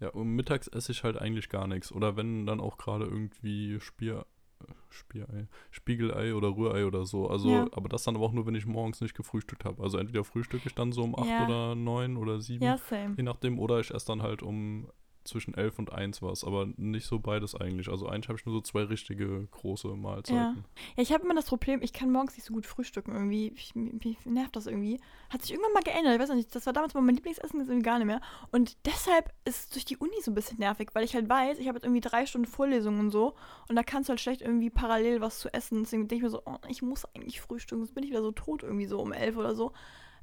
Ja, 0.00 0.08
und 0.08 0.28
mittags 0.34 0.66
esse 0.68 0.90
ich 0.92 1.04
halt 1.04 1.16
eigentlich 1.16 1.48
gar 1.48 1.66
nichts. 1.68 1.92
Oder 1.92 2.16
wenn, 2.16 2.44
dann 2.46 2.58
auch 2.60 2.76
gerade 2.78 3.04
irgendwie 3.04 3.78
Spier, 3.80 4.26
äh, 4.66 4.72
Spierei, 4.90 5.46
Spiegelei 5.70 6.34
oder 6.34 6.56
Rührei 6.56 6.86
oder 6.86 7.04
so. 7.04 7.28
Also, 7.28 7.50
Ja. 7.50 7.66
aber 7.72 7.88
das 7.88 8.02
dann 8.04 8.16
aber 8.16 8.24
auch 8.24 8.32
nur, 8.32 8.46
wenn 8.46 8.54
ich 8.56 8.66
morgens 8.66 9.00
nicht 9.00 9.14
gefrühstückt 9.14 9.64
habe. 9.64 9.80
Also 9.82 9.98
entweder 9.98 10.24
frühstücke 10.24 10.66
ich 10.66 10.74
dann 10.74 10.90
so 10.90 11.02
um 11.02 11.14
8 11.16 11.28
Ja. 11.28 11.44
oder 11.44 11.74
9 11.76 12.16
oder 12.16 12.40
7, 12.40 12.64
Ja, 12.64 12.78
same. 12.78 13.14
je 13.16 13.22
nachdem. 13.22 13.58
Oder 13.60 13.78
ich 13.78 13.92
esse 13.92 14.06
dann 14.06 14.22
halt 14.22 14.42
um 14.42 14.88
zwischen 15.24 15.54
11 15.54 15.78
und 15.78 15.92
1 15.92 16.22
was. 16.22 16.44
Aber 16.44 16.66
nicht 16.76 17.06
so 17.06 17.18
beides 17.18 17.54
eigentlich. 17.54 17.88
Also 17.88 18.06
eigentlich 18.06 18.28
habe 18.28 18.38
ich 18.38 18.46
nur 18.46 18.54
so 18.54 18.60
zwei 18.60 18.82
richtige 18.82 19.46
große 19.50 19.88
Mahlzeiten. 19.88 20.64
Ja, 20.96 21.02
ich 21.02 21.12
habe 21.12 21.24
immer 21.24 21.34
das 21.34 21.46
Problem, 21.46 21.82
ich 21.82 21.92
kann 21.92 22.10
morgens 22.10 22.34
nicht 22.34 22.44
so 22.44 22.54
gut 22.54 22.66
frühstücken 22.66 23.12
irgendwie. 23.12 23.52
Ich, 23.56 23.74
mich 23.74 24.24
nervt 24.24 24.56
das 24.56 24.66
irgendwie. 24.66 25.00
Hat 25.30 25.42
sich 25.42 25.52
irgendwann 25.52 25.72
mal 25.72 25.82
geändert. 25.82 26.14
Ich 26.14 26.20
weiß 26.20 26.34
nicht, 26.34 26.54
das 26.54 26.66
war 26.66 26.72
damals 26.72 26.94
mal 26.94 27.00
mein 27.00 27.14
Lieblingsessen, 27.14 27.60
jetzt 27.60 27.68
irgendwie 27.68 27.84
gar 27.84 27.98
nicht 27.98 28.06
mehr. 28.06 28.20
Und 28.50 28.76
deshalb 28.86 29.32
ist 29.44 29.60
es 29.60 29.68
durch 29.70 29.84
die 29.84 29.96
Uni 29.96 30.20
so 30.22 30.30
ein 30.30 30.34
bisschen 30.34 30.58
nervig, 30.58 30.90
weil 30.94 31.04
ich 31.04 31.14
halt 31.14 31.28
weiß, 31.28 31.58
ich 31.58 31.68
habe 31.68 31.76
jetzt 31.76 31.84
irgendwie 31.84 32.00
drei 32.00 32.26
Stunden 32.26 32.46
Vorlesungen 32.46 33.00
und 33.00 33.10
so. 33.10 33.34
Und 33.68 33.76
da 33.76 33.82
kannst 33.82 34.08
du 34.08 34.12
halt 34.12 34.20
schlecht 34.20 34.42
irgendwie 34.42 34.70
parallel 34.70 35.20
was 35.20 35.38
zu 35.38 35.52
essen. 35.52 35.82
Deswegen 35.82 36.08
denke 36.08 36.16
ich 36.16 36.22
mir 36.22 36.30
so, 36.30 36.42
oh, 36.46 36.58
ich 36.68 36.82
muss 36.82 37.04
eigentlich 37.14 37.40
frühstücken, 37.40 37.82
sonst 37.82 37.94
bin 37.94 38.04
ich 38.04 38.10
wieder 38.10 38.22
so 38.22 38.32
tot 38.32 38.62
irgendwie 38.62 38.86
so 38.86 39.00
um 39.00 39.12
elf 39.12 39.36
oder 39.36 39.54
so. 39.54 39.72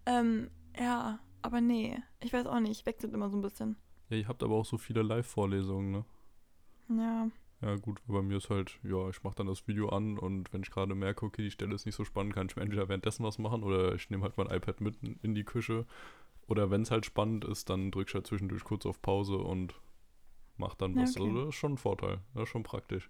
Ähm, 0.06 0.50
ja, 0.78 1.20
aber 1.42 1.62
nee, 1.62 2.02
ich 2.22 2.34
weiß 2.34 2.46
auch 2.48 2.60
nicht, 2.60 2.86
wechselt 2.86 3.14
immer 3.14 3.30
so 3.30 3.38
ein 3.38 3.42
bisschen. 3.42 3.78
Ja, 4.10 4.17
ihr 4.17 4.28
habt 4.28 4.43
aber 4.43 4.56
auch 4.56 4.65
so 4.65 4.78
viele 4.78 5.02
Live-Vorlesungen, 5.04 5.91
ne? 5.91 6.06
Ja, 6.89 7.30
Ja, 7.62 7.76
gut, 7.76 8.02
bei 8.08 8.22
mir 8.22 8.38
ist 8.38 8.50
halt, 8.50 8.80
ja, 8.84 9.10
ich 9.10 9.22
mache 9.24 9.36
dann 9.36 9.48
das 9.48 9.67
Video 9.67 9.89
an 9.89 10.17
und 10.17 10.52
wenn 10.54 10.62
ich 10.63 10.72
gerade 10.72 10.95
merke, 10.95 11.26
okay, 11.26 11.43
die 11.43 11.52
Stelle 11.52 11.76
ist 11.76 11.86
nicht 11.86 11.95
so 11.95 12.06
spannend, 12.06 12.34
kann 12.34 12.48
ich 12.48 12.56
mir 12.56 12.62
entweder 12.62 12.88
währenddessen 12.88 13.24
was 13.26 13.38
machen 13.38 13.63
oder 13.63 13.93
ich 13.95 14.10
nehme 14.10 14.24
halt 14.24 14.38
mein 14.38 14.48
iPad 14.48 14.80
mit 14.82 14.95
in- 15.22 15.36
die 15.36 15.43
Küche. 15.43 15.86
Oder 16.48 16.72
wenn 16.72 16.84
es 16.84 16.91
halt 16.91 17.06
spannend 17.06 17.45
ist, 17.45 17.69
dann 17.69 17.91
drücke 17.91 18.10
ich 18.10 18.15
halt 18.15 18.28
zwischendurch 18.28 18.63
kurz 18.63 18.86
auf 18.86 19.02
Pause 19.02 19.38
und 19.38 19.76
mach 20.58 20.76
dann 20.76 20.95
Ja, 20.95 21.02
was. 21.04 21.17
okay. 21.17 21.19
Also 21.22 21.39
das 21.45 21.50
ist 21.50 21.56
schon 21.56 21.74
ein 21.74 21.78
Vorteil, 21.78 22.19
das 22.34 22.43
ist 22.43 22.50
schon 22.50 22.63
praktisch. 22.63 23.10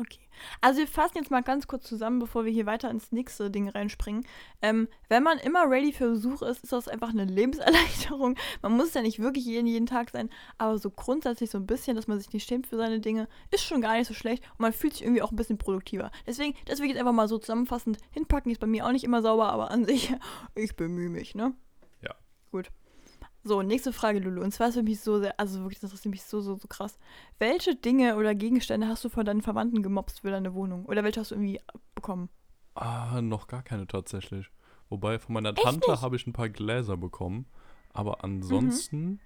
Okay. 0.00 0.20
Also 0.62 0.78
wir 0.80 0.86
fassen 0.86 1.18
jetzt 1.18 1.30
mal 1.30 1.42
ganz 1.42 1.66
kurz 1.66 1.86
zusammen, 1.86 2.20
bevor 2.20 2.46
wir 2.46 2.52
hier 2.52 2.64
weiter 2.64 2.90
ins 2.90 3.12
nächste 3.12 3.50
Ding 3.50 3.68
reinspringen. 3.68 4.24
Ähm, 4.62 4.88
wenn 5.10 5.22
man 5.22 5.36
immer 5.36 5.68
ready 5.68 5.92
für 5.92 6.12
Besuch 6.12 6.40
ist, 6.40 6.64
ist 6.64 6.72
das 6.72 6.88
einfach 6.88 7.10
eine 7.10 7.24
Lebenserleichterung. 7.26 8.36
Man 8.62 8.76
muss 8.78 8.94
ja 8.94 9.02
nicht 9.02 9.18
wirklich 9.18 9.44
jeden, 9.44 9.66
jeden 9.66 9.84
Tag 9.84 10.08
sein, 10.08 10.30
aber 10.56 10.78
so 10.78 10.90
grundsätzlich 10.90 11.50
so 11.50 11.58
ein 11.58 11.66
bisschen, 11.66 11.96
dass 11.96 12.08
man 12.08 12.18
sich 12.18 12.32
nicht 12.32 12.48
schämt 12.48 12.66
für 12.66 12.78
seine 12.78 13.00
Dinge, 13.00 13.28
ist 13.50 13.62
schon 13.62 13.82
gar 13.82 13.98
nicht 13.98 14.08
so 14.08 14.14
schlecht 14.14 14.42
und 14.52 14.60
man 14.60 14.72
fühlt 14.72 14.94
sich 14.94 15.02
irgendwie 15.02 15.20
auch 15.20 15.32
ein 15.32 15.36
bisschen 15.36 15.58
produktiver. 15.58 16.10
Deswegen, 16.26 16.54
das 16.64 16.78
will 16.78 16.86
ich 16.86 16.92
jetzt 16.92 17.00
einfach 17.00 17.12
mal 17.12 17.28
so 17.28 17.36
zusammenfassend 17.36 17.98
hinpacken. 18.10 18.50
Ist 18.50 18.60
bei 18.60 18.66
mir 18.66 18.86
auch 18.86 18.92
nicht 18.92 19.04
immer 19.04 19.20
sauber, 19.20 19.52
aber 19.52 19.70
an 19.70 19.84
sich, 19.84 20.14
ich 20.54 20.76
bemühe 20.76 21.10
mich, 21.10 21.34
ne? 21.34 21.52
Ja. 22.00 22.14
Gut. 22.50 22.70
So, 23.42 23.62
nächste 23.62 23.92
Frage, 23.92 24.18
Lulu. 24.18 24.42
Und 24.42 24.52
zwar 24.52 24.68
ist 24.68 24.74
für 24.74 24.82
mich 24.82 25.00
so 25.00 25.18
sehr, 25.18 25.38
also 25.40 25.60
wirklich, 25.60 25.80
das 25.80 25.90
interessiert 25.90 26.10
mich 26.12 26.22
so, 26.24 26.40
so, 26.40 26.56
so 26.56 26.68
krass. 26.68 26.98
Welche 27.38 27.74
Dinge 27.74 28.16
oder 28.16 28.34
Gegenstände 28.34 28.86
hast 28.86 29.04
du 29.04 29.08
von 29.08 29.24
deinen 29.24 29.40
Verwandten 29.42 29.82
gemobst 29.82 30.20
für 30.20 30.30
deine 30.30 30.52
Wohnung? 30.54 30.84
Oder 30.86 31.04
welche 31.04 31.20
hast 31.20 31.30
du 31.30 31.36
irgendwie 31.36 31.60
bekommen? 31.94 32.28
Ah, 32.74 33.20
noch 33.20 33.46
gar 33.46 33.62
keine 33.62 33.86
tatsächlich. 33.86 34.50
Wobei 34.88 35.18
von 35.18 35.34
meiner 35.34 35.50
Echt 35.50 35.62
Tante 35.62 36.00
habe 36.00 36.16
ich 36.16 36.26
ein 36.26 36.32
paar 36.32 36.48
Gläser 36.48 36.96
bekommen, 36.96 37.46
aber 37.92 38.24
ansonsten 38.24 38.98
Mhm. 39.02 39.20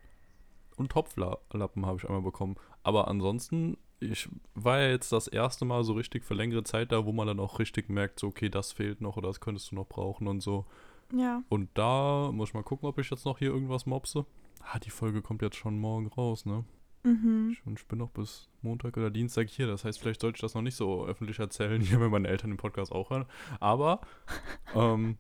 und 0.77 0.93
Topflappen 0.93 1.87
habe 1.87 1.99
ich 1.99 2.05
einmal 2.05 2.23
bekommen. 2.23 2.57
Aber 2.83 3.09
ansonsten, 3.09 3.79
ich 4.01 4.29
war 4.55 4.81
ja 4.81 4.89
jetzt 4.91 5.13
das 5.13 5.29
erste 5.29 5.65
Mal 5.65 5.85
so 5.85 5.93
richtig 5.95 6.25
für 6.25 6.35
längere 6.35 6.65
Zeit 6.65 6.93
da, 6.93 7.05
wo 7.07 7.13
man 7.13 7.27
dann 7.27 7.41
auch 7.41 7.59
richtig 7.59 7.89
merkt, 7.89 8.21
so, 8.21 8.29
okay, 8.29 8.49
das 8.49 8.73
fehlt 8.73 9.01
noch 9.01 9.17
oder 9.17 9.29
das 9.29 9.41
könntest 9.41 9.71
du 9.71 9.77
noch 9.77 9.87
brauchen 9.89 10.27
und 10.27 10.41
so. 10.41 10.67
Ja. 11.13 11.43
Und 11.49 11.71
da 11.75 12.31
muss 12.33 12.51
ich 12.51 12.55
mal 12.55 12.63
gucken, 12.63 12.89
ob 12.89 12.99
ich 12.99 13.11
jetzt 13.11 13.25
noch 13.25 13.39
hier 13.39 13.51
irgendwas 13.51 13.87
mopse. 13.87 14.27
Ah, 14.61 14.79
die 14.79 14.91
Folge 14.91 15.23
kommt 15.23 15.43
jetzt 15.43 15.57
schon 15.57 15.79
morgen 15.79 16.07
raus, 16.07 16.47
ne? 16.47 16.65
Mhm. 17.05 17.51
Ich, 17.53 17.67
und 17.67 17.79
ich 17.79 17.87
bin 17.87 17.99
noch 17.99 18.11
bis 18.11 18.49
Montag 18.63 18.97
oder 18.97 19.11
Dienstag 19.11 19.49
hier. 19.49 19.67
Das 19.67 19.85
heißt, 19.85 20.01
vielleicht 20.01 20.23
sollte 20.23 20.37
ich 20.37 20.41
das 20.41 20.55
noch 20.55 20.63
nicht 20.63 20.77
so 20.77 21.05
öffentlich 21.05 21.39
erzählen, 21.39 21.81
hier, 21.83 22.01
wenn 22.01 22.11
meine 22.11 22.29
Eltern 22.29 22.51
den 22.51 22.57
Podcast 22.57 22.93
auch 22.93 23.11
hören. 23.11 23.27
Aber, 23.61 24.01
ähm, 24.75 25.19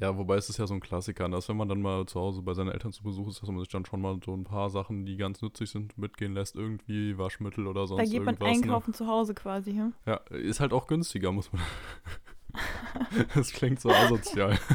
ja, 0.00 0.16
wobei 0.16 0.36
es 0.36 0.48
ist 0.48 0.56
ja 0.56 0.66
so 0.66 0.72
ein 0.72 0.80
Klassiker, 0.80 1.28
dass 1.28 1.48
wenn 1.50 1.58
man 1.58 1.68
dann 1.68 1.82
mal 1.82 2.06
zu 2.06 2.18
Hause 2.18 2.40
bei 2.40 2.54
seinen 2.54 2.70
Eltern 2.70 2.90
zu 2.90 3.02
Besuch 3.02 3.28
ist, 3.28 3.42
dass 3.42 3.48
man 3.50 3.60
sich 3.60 3.68
dann 3.68 3.84
schon 3.84 4.00
mal 4.00 4.18
so 4.24 4.34
ein 4.34 4.44
paar 4.44 4.70
Sachen, 4.70 5.04
die 5.04 5.16
ganz 5.16 5.42
nützlich 5.42 5.70
sind, 5.70 5.96
mitgehen 5.98 6.32
lässt. 6.32 6.56
Irgendwie 6.56 7.18
Waschmittel 7.18 7.66
oder 7.66 7.86
sonst 7.86 8.00
Da 8.00 8.04
geht 8.10 8.24
man 8.24 8.34
irgendwas. 8.34 8.62
einkaufen 8.62 8.94
zu 8.94 9.06
Hause 9.06 9.34
quasi? 9.34 9.74
Ne? 9.74 9.92
Ja, 10.06 10.16
ist 10.30 10.58
halt 10.58 10.72
auch 10.72 10.86
günstiger, 10.86 11.30
muss 11.32 11.52
man. 11.52 11.60
das 13.34 13.52
klingt 13.52 13.80
so 13.80 13.90
asozial. 13.90 14.58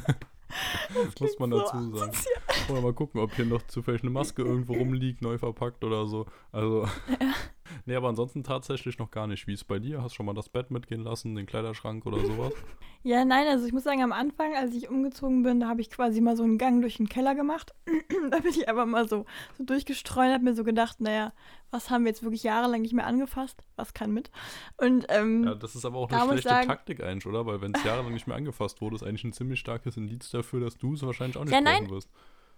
Das 0.94 1.20
muss 1.20 1.38
man 1.38 1.52
so 1.52 1.60
dazu 1.60 1.98
sagen. 1.98 2.18
Oder 2.70 2.80
mal 2.80 2.94
gucken, 2.94 3.20
ob 3.20 3.36
hier 3.36 3.46
noch 3.46 3.64
zufällig 3.68 4.04
eine 4.04 4.12
Maske 4.12 4.42
irgendwo 4.42 4.74
rumliegt, 4.76 5.22
neu 5.22 5.38
verpackt 5.38 5.84
oder 5.84 6.06
so. 6.06 6.28
Also. 6.54 6.88
Nee, 7.86 7.96
aber 7.96 8.10
ansonsten 8.10 8.44
tatsächlich 8.44 8.98
noch 9.00 9.12
gar 9.12 9.28
nicht. 9.28 9.48
Wie 9.48 9.54
ist 9.54 9.62
es 9.62 9.64
bei 9.64 9.80
dir? 9.80 10.02
Hast 10.02 10.12
du 10.14 10.16
schon 10.18 10.26
mal 10.26 10.34
das 10.34 10.50
Bett 10.50 10.72
mitgehen 10.72 11.04
lassen, 11.04 11.36
den 11.36 11.46
Kleiderschrank 11.46 12.06
oder 12.06 12.20
sowas? 12.26 12.54
Ja, 13.08 13.24
nein, 13.24 13.46
also 13.48 13.68
ich 13.68 13.72
muss 13.72 13.84
sagen, 13.84 14.02
am 14.02 14.12
Anfang, 14.12 14.56
als 14.56 14.74
ich 14.74 14.90
umgezogen 14.90 15.44
bin, 15.44 15.60
da 15.60 15.68
habe 15.68 15.80
ich 15.80 15.92
quasi 15.92 16.22
mal 16.22 16.36
so 16.36 16.42
einen 16.42 16.58
Gang 16.58 16.82
durch 16.82 16.98
den 16.98 17.08
Keller 17.08 17.36
gemacht. 17.36 17.72
da 18.32 18.40
bin 18.40 18.50
ich 18.50 18.68
einfach 18.68 18.88
mal 18.88 19.08
so, 19.08 19.28
so 19.60 19.64
durchgestreut, 19.64 20.34
habe 20.34 20.44
mir 20.44 20.56
so 20.56 20.64
gedacht, 20.64 21.00
naja, 21.02 21.32
was 21.70 21.92
haben 21.92 22.04
wir 22.04 22.10
jetzt 22.10 22.24
wirklich 22.24 22.42
jahrelang 22.42 22.82
nicht 22.82 22.94
mehr 22.96 23.06
angefasst? 23.06 23.62
Was 23.76 23.94
kann 23.94 24.12
mit? 24.12 24.32
Und 24.78 25.06
ähm, 25.10 25.44
Ja, 25.44 25.54
das 25.54 25.76
ist 25.76 25.86
aber 25.86 26.00
auch 26.00 26.10
eine 26.10 26.20
schlechte 26.32 26.50
sagen- 26.50 26.68
Taktik 26.68 27.04
eigentlich, 27.04 27.28
oder? 27.28 27.46
Weil 27.46 27.62
wenn 27.62 27.76
es 27.76 27.84
jahrelang 27.84 28.12
nicht 28.12 28.26
mehr 28.26 28.38
angefasst 28.38 28.82
wurde, 28.82 28.96
ist 28.96 29.04
eigentlich 29.04 29.24
ein 29.24 29.34
ziemlich 29.34 29.60
starkes 29.60 29.98
Indiz 29.98 30.32
dafür, 30.32 30.62
dass 30.62 30.76
du 30.80 30.96
es 30.96 31.04
wahrscheinlich 31.04 31.38
auch 31.38 31.46
nicht 31.46 31.54
Ja, 31.54 31.62
brauchen 31.62 31.92
wirst. 31.92 32.10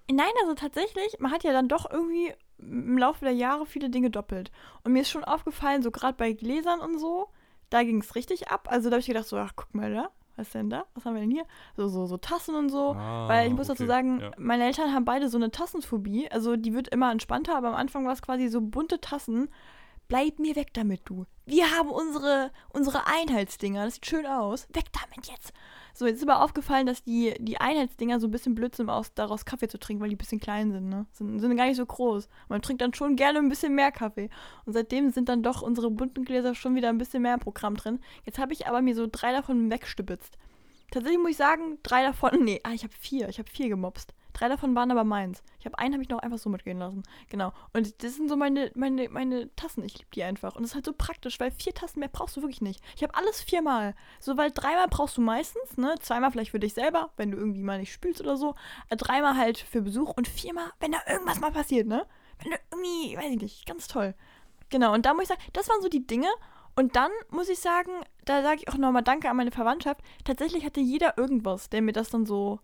Nein, 0.09 0.31
also 0.41 0.53
tatsächlich, 0.53 1.19
man 1.19 1.31
hat 1.31 1.43
ja 1.43 1.51
dann 1.51 1.67
doch 1.67 1.89
irgendwie 1.89 2.33
im 2.59 2.97
Laufe 2.97 3.25
der 3.25 3.33
Jahre 3.33 3.65
viele 3.65 3.89
Dinge 3.89 4.09
doppelt. 4.09 4.51
Und 4.83 4.93
mir 4.93 5.01
ist 5.01 5.09
schon 5.09 5.23
aufgefallen, 5.23 5.83
so 5.83 5.91
gerade 5.91 6.17
bei 6.17 6.31
Gläsern 6.33 6.79
und 6.79 6.97
so, 6.97 7.29
da 7.69 7.83
ging 7.83 8.01
es 8.01 8.15
richtig 8.15 8.49
ab. 8.49 8.67
Also 8.71 8.89
da 8.89 8.95
habe 8.95 9.01
ich 9.01 9.07
gedacht, 9.07 9.27
so, 9.27 9.37
ach, 9.37 9.53
guck 9.55 9.75
mal 9.75 9.93
da, 9.93 10.09
was 10.37 10.47
ist 10.47 10.55
denn 10.55 10.69
da? 10.69 10.85
Was 10.93 11.05
haben 11.05 11.15
wir 11.15 11.21
denn 11.21 11.31
hier? 11.31 11.45
So, 11.75 11.87
so, 11.87 12.05
so 12.05 12.17
Tassen 12.17 12.55
und 12.55 12.69
so. 12.69 12.93
Ah, 12.93 13.27
Weil 13.27 13.47
ich 13.47 13.53
muss 13.53 13.67
dazu 13.67 13.83
okay, 13.83 13.91
sagen, 13.91 14.19
ja. 14.21 14.31
meine 14.37 14.65
Eltern 14.65 14.93
haben 14.93 15.05
beide 15.05 15.29
so 15.29 15.37
eine 15.37 15.51
Tassenphobie. 15.51 16.29
Also 16.31 16.55
die 16.55 16.73
wird 16.73 16.87
immer 16.87 17.11
entspannter, 17.11 17.55
aber 17.55 17.69
am 17.69 17.75
Anfang 17.75 18.05
war 18.05 18.13
es 18.13 18.21
quasi 18.21 18.47
so 18.47 18.61
bunte 18.61 19.01
Tassen. 19.01 19.49
Bleib 20.07 20.39
mir 20.39 20.55
weg 20.55 20.73
damit, 20.73 21.01
du. 21.05 21.25
Wir 21.45 21.71
haben 21.71 21.89
unsere, 21.89 22.51
unsere 22.69 23.07
Einheitsdinger. 23.07 23.85
Das 23.85 23.95
sieht 23.95 24.05
schön 24.05 24.25
aus. 24.25 24.67
Weg 24.73 24.85
damit 24.93 25.27
jetzt. 25.27 25.51
So, 25.97 26.05
jetzt 26.05 26.17
ist 26.17 26.29
aber 26.29 26.43
aufgefallen, 26.43 26.85
dass 26.85 27.03
die, 27.03 27.33
die 27.39 27.57
Einheitsdinger 27.57 28.19
so 28.19 28.27
ein 28.27 28.31
bisschen 28.31 28.53
blöd 28.53 28.75
sind, 28.75 28.87
aus, 28.87 29.15
daraus 29.15 29.45
Kaffee 29.45 29.67
zu 29.67 29.79
trinken, 29.79 29.99
weil 29.99 30.09
die 30.09 30.15
ein 30.15 30.19
bisschen 30.19 30.39
klein 30.39 30.71
sind, 30.71 30.89
ne? 30.89 31.07
Sind, 31.11 31.39
sind 31.39 31.57
gar 31.57 31.65
nicht 31.65 31.77
so 31.77 31.87
groß. 31.87 32.29
Man 32.49 32.61
trinkt 32.61 32.83
dann 32.83 32.93
schon 32.93 33.15
gerne 33.15 33.39
ein 33.39 33.49
bisschen 33.49 33.73
mehr 33.73 33.91
Kaffee. 33.91 34.29
Und 34.65 34.73
seitdem 34.73 35.09
sind 35.09 35.27
dann 35.27 35.41
doch 35.41 35.63
unsere 35.63 35.89
bunten 35.89 36.23
Gläser 36.23 36.53
schon 36.53 36.75
wieder 36.75 36.89
ein 36.89 36.99
bisschen 36.99 37.23
mehr 37.23 37.33
im 37.33 37.39
Programm 37.39 37.75
drin. 37.77 37.99
Jetzt 38.25 38.37
habe 38.37 38.53
ich 38.53 38.67
aber 38.67 38.83
mir 38.83 38.93
so 38.93 39.07
drei 39.11 39.31
davon 39.31 39.71
weggestibitzt. 39.71 40.37
Tatsächlich 40.91 41.19
muss 41.19 41.31
ich 41.31 41.37
sagen, 41.37 41.79
drei 41.81 42.03
davon, 42.03 42.29
nee, 42.43 42.61
ah, 42.61 42.73
ich 42.73 42.83
habe 42.83 42.93
vier, 42.93 43.27
ich 43.29 43.39
habe 43.39 43.49
vier 43.49 43.67
gemobst. 43.67 44.13
Drei 44.37 44.49
davon 44.49 44.75
waren 44.75 44.91
aber 44.91 45.03
meins. 45.03 45.41
Ich 45.59 45.65
habe 45.65 45.79
einen 45.79 45.95
habe 45.95 46.03
ich 46.03 46.09
noch 46.09 46.19
einfach 46.19 46.37
so 46.37 46.47
mitgehen 46.47 46.77
lassen. 46.77 47.01
Genau. 47.29 47.53
Und 47.73 48.03
das 48.03 48.15
sind 48.15 48.29
so 48.29 48.35
meine, 48.35 48.71
meine, 48.75 49.09
meine 49.09 49.53
Tassen. 49.55 49.83
Ich 49.83 49.97
liebe 49.97 50.11
die 50.13 50.21
einfach. 50.21 50.55
Und 50.55 50.61
das 50.61 50.71
ist 50.71 50.75
halt 50.75 50.85
so 50.85 50.93
praktisch, 50.93 51.39
weil 51.39 51.49
vier 51.49 51.73
Tassen 51.73 52.01
mehr 52.01 52.09
brauchst 52.09 52.37
du 52.37 52.41
wirklich 52.41 52.61
nicht. 52.61 52.83
Ich 52.95 53.01
habe 53.01 53.15
alles 53.15 53.41
viermal. 53.41 53.95
So, 54.19 54.37
weil 54.37 54.51
dreimal 54.51 54.89
brauchst 54.89 55.17
du 55.17 55.21
meistens, 55.21 55.77
ne? 55.77 55.95
Zweimal 56.01 56.29
vielleicht 56.31 56.51
für 56.51 56.59
dich 56.59 56.75
selber, 56.75 57.09
wenn 57.17 57.31
du 57.31 57.37
irgendwie 57.37 57.63
mal 57.63 57.79
nicht 57.79 57.91
spülst 57.91 58.21
oder 58.21 58.37
so. 58.37 58.53
Äh, 58.89 58.95
Dreimal 58.95 59.35
halt 59.35 59.57
für 59.57 59.81
Besuch 59.81 60.13
und 60.15 60.27
viermal, 60.27 60.71
wenn 60.79 60.91
da 60.91 60.99
irgendwas 61.09 61.39
mal 61.39 61.51
passiert, 61.51 61.87
ne? 61.87 62.05
Wenn 62.43 62.51
du 62.51 62.57
irgendwie, 62.71 63.17
weiß 63.17 63.31
ich 63.31 63.41
nicht, 63.41 63.65
ganz 63.65 63.87
toll. 63.87 64.13
Genau, 64.69 64.93
und 64.93 65.07
da 65.07 65.15
muss 65.15 65.23
ich 65.23 65.29
sagen, 65.29 65.41
das 65.53 65.67
waren 65.67 65.81
so 65.81 65.89
die 65.89 66.05
Dinge. 66.05 66.29
Und 66.75 66.95
dann 66.95 67.09
muss 67.31 67.49
ich 67.49 67.57
sagen, 67.57 67.89
da 68.25 68.43
sage 68.43 68.61
ich 68.61 68.69
auch 68.69 68.77
nochmal 68.77 69.01
Danke 69.01 69.31
an 69.31 69.37
meine 69.37 69.49
Verwandtschaft. 69.49 70.01
Tatsächlich 70.25 70.63
hatte 70.63 70.79
jeder 70.79 71.17
irgendwas, 71.17 71.69
der 71.69 71.81
mir 71.81 71.93
das 71.93 72.11
dann 72.11 72.27
so, 72.27 72.59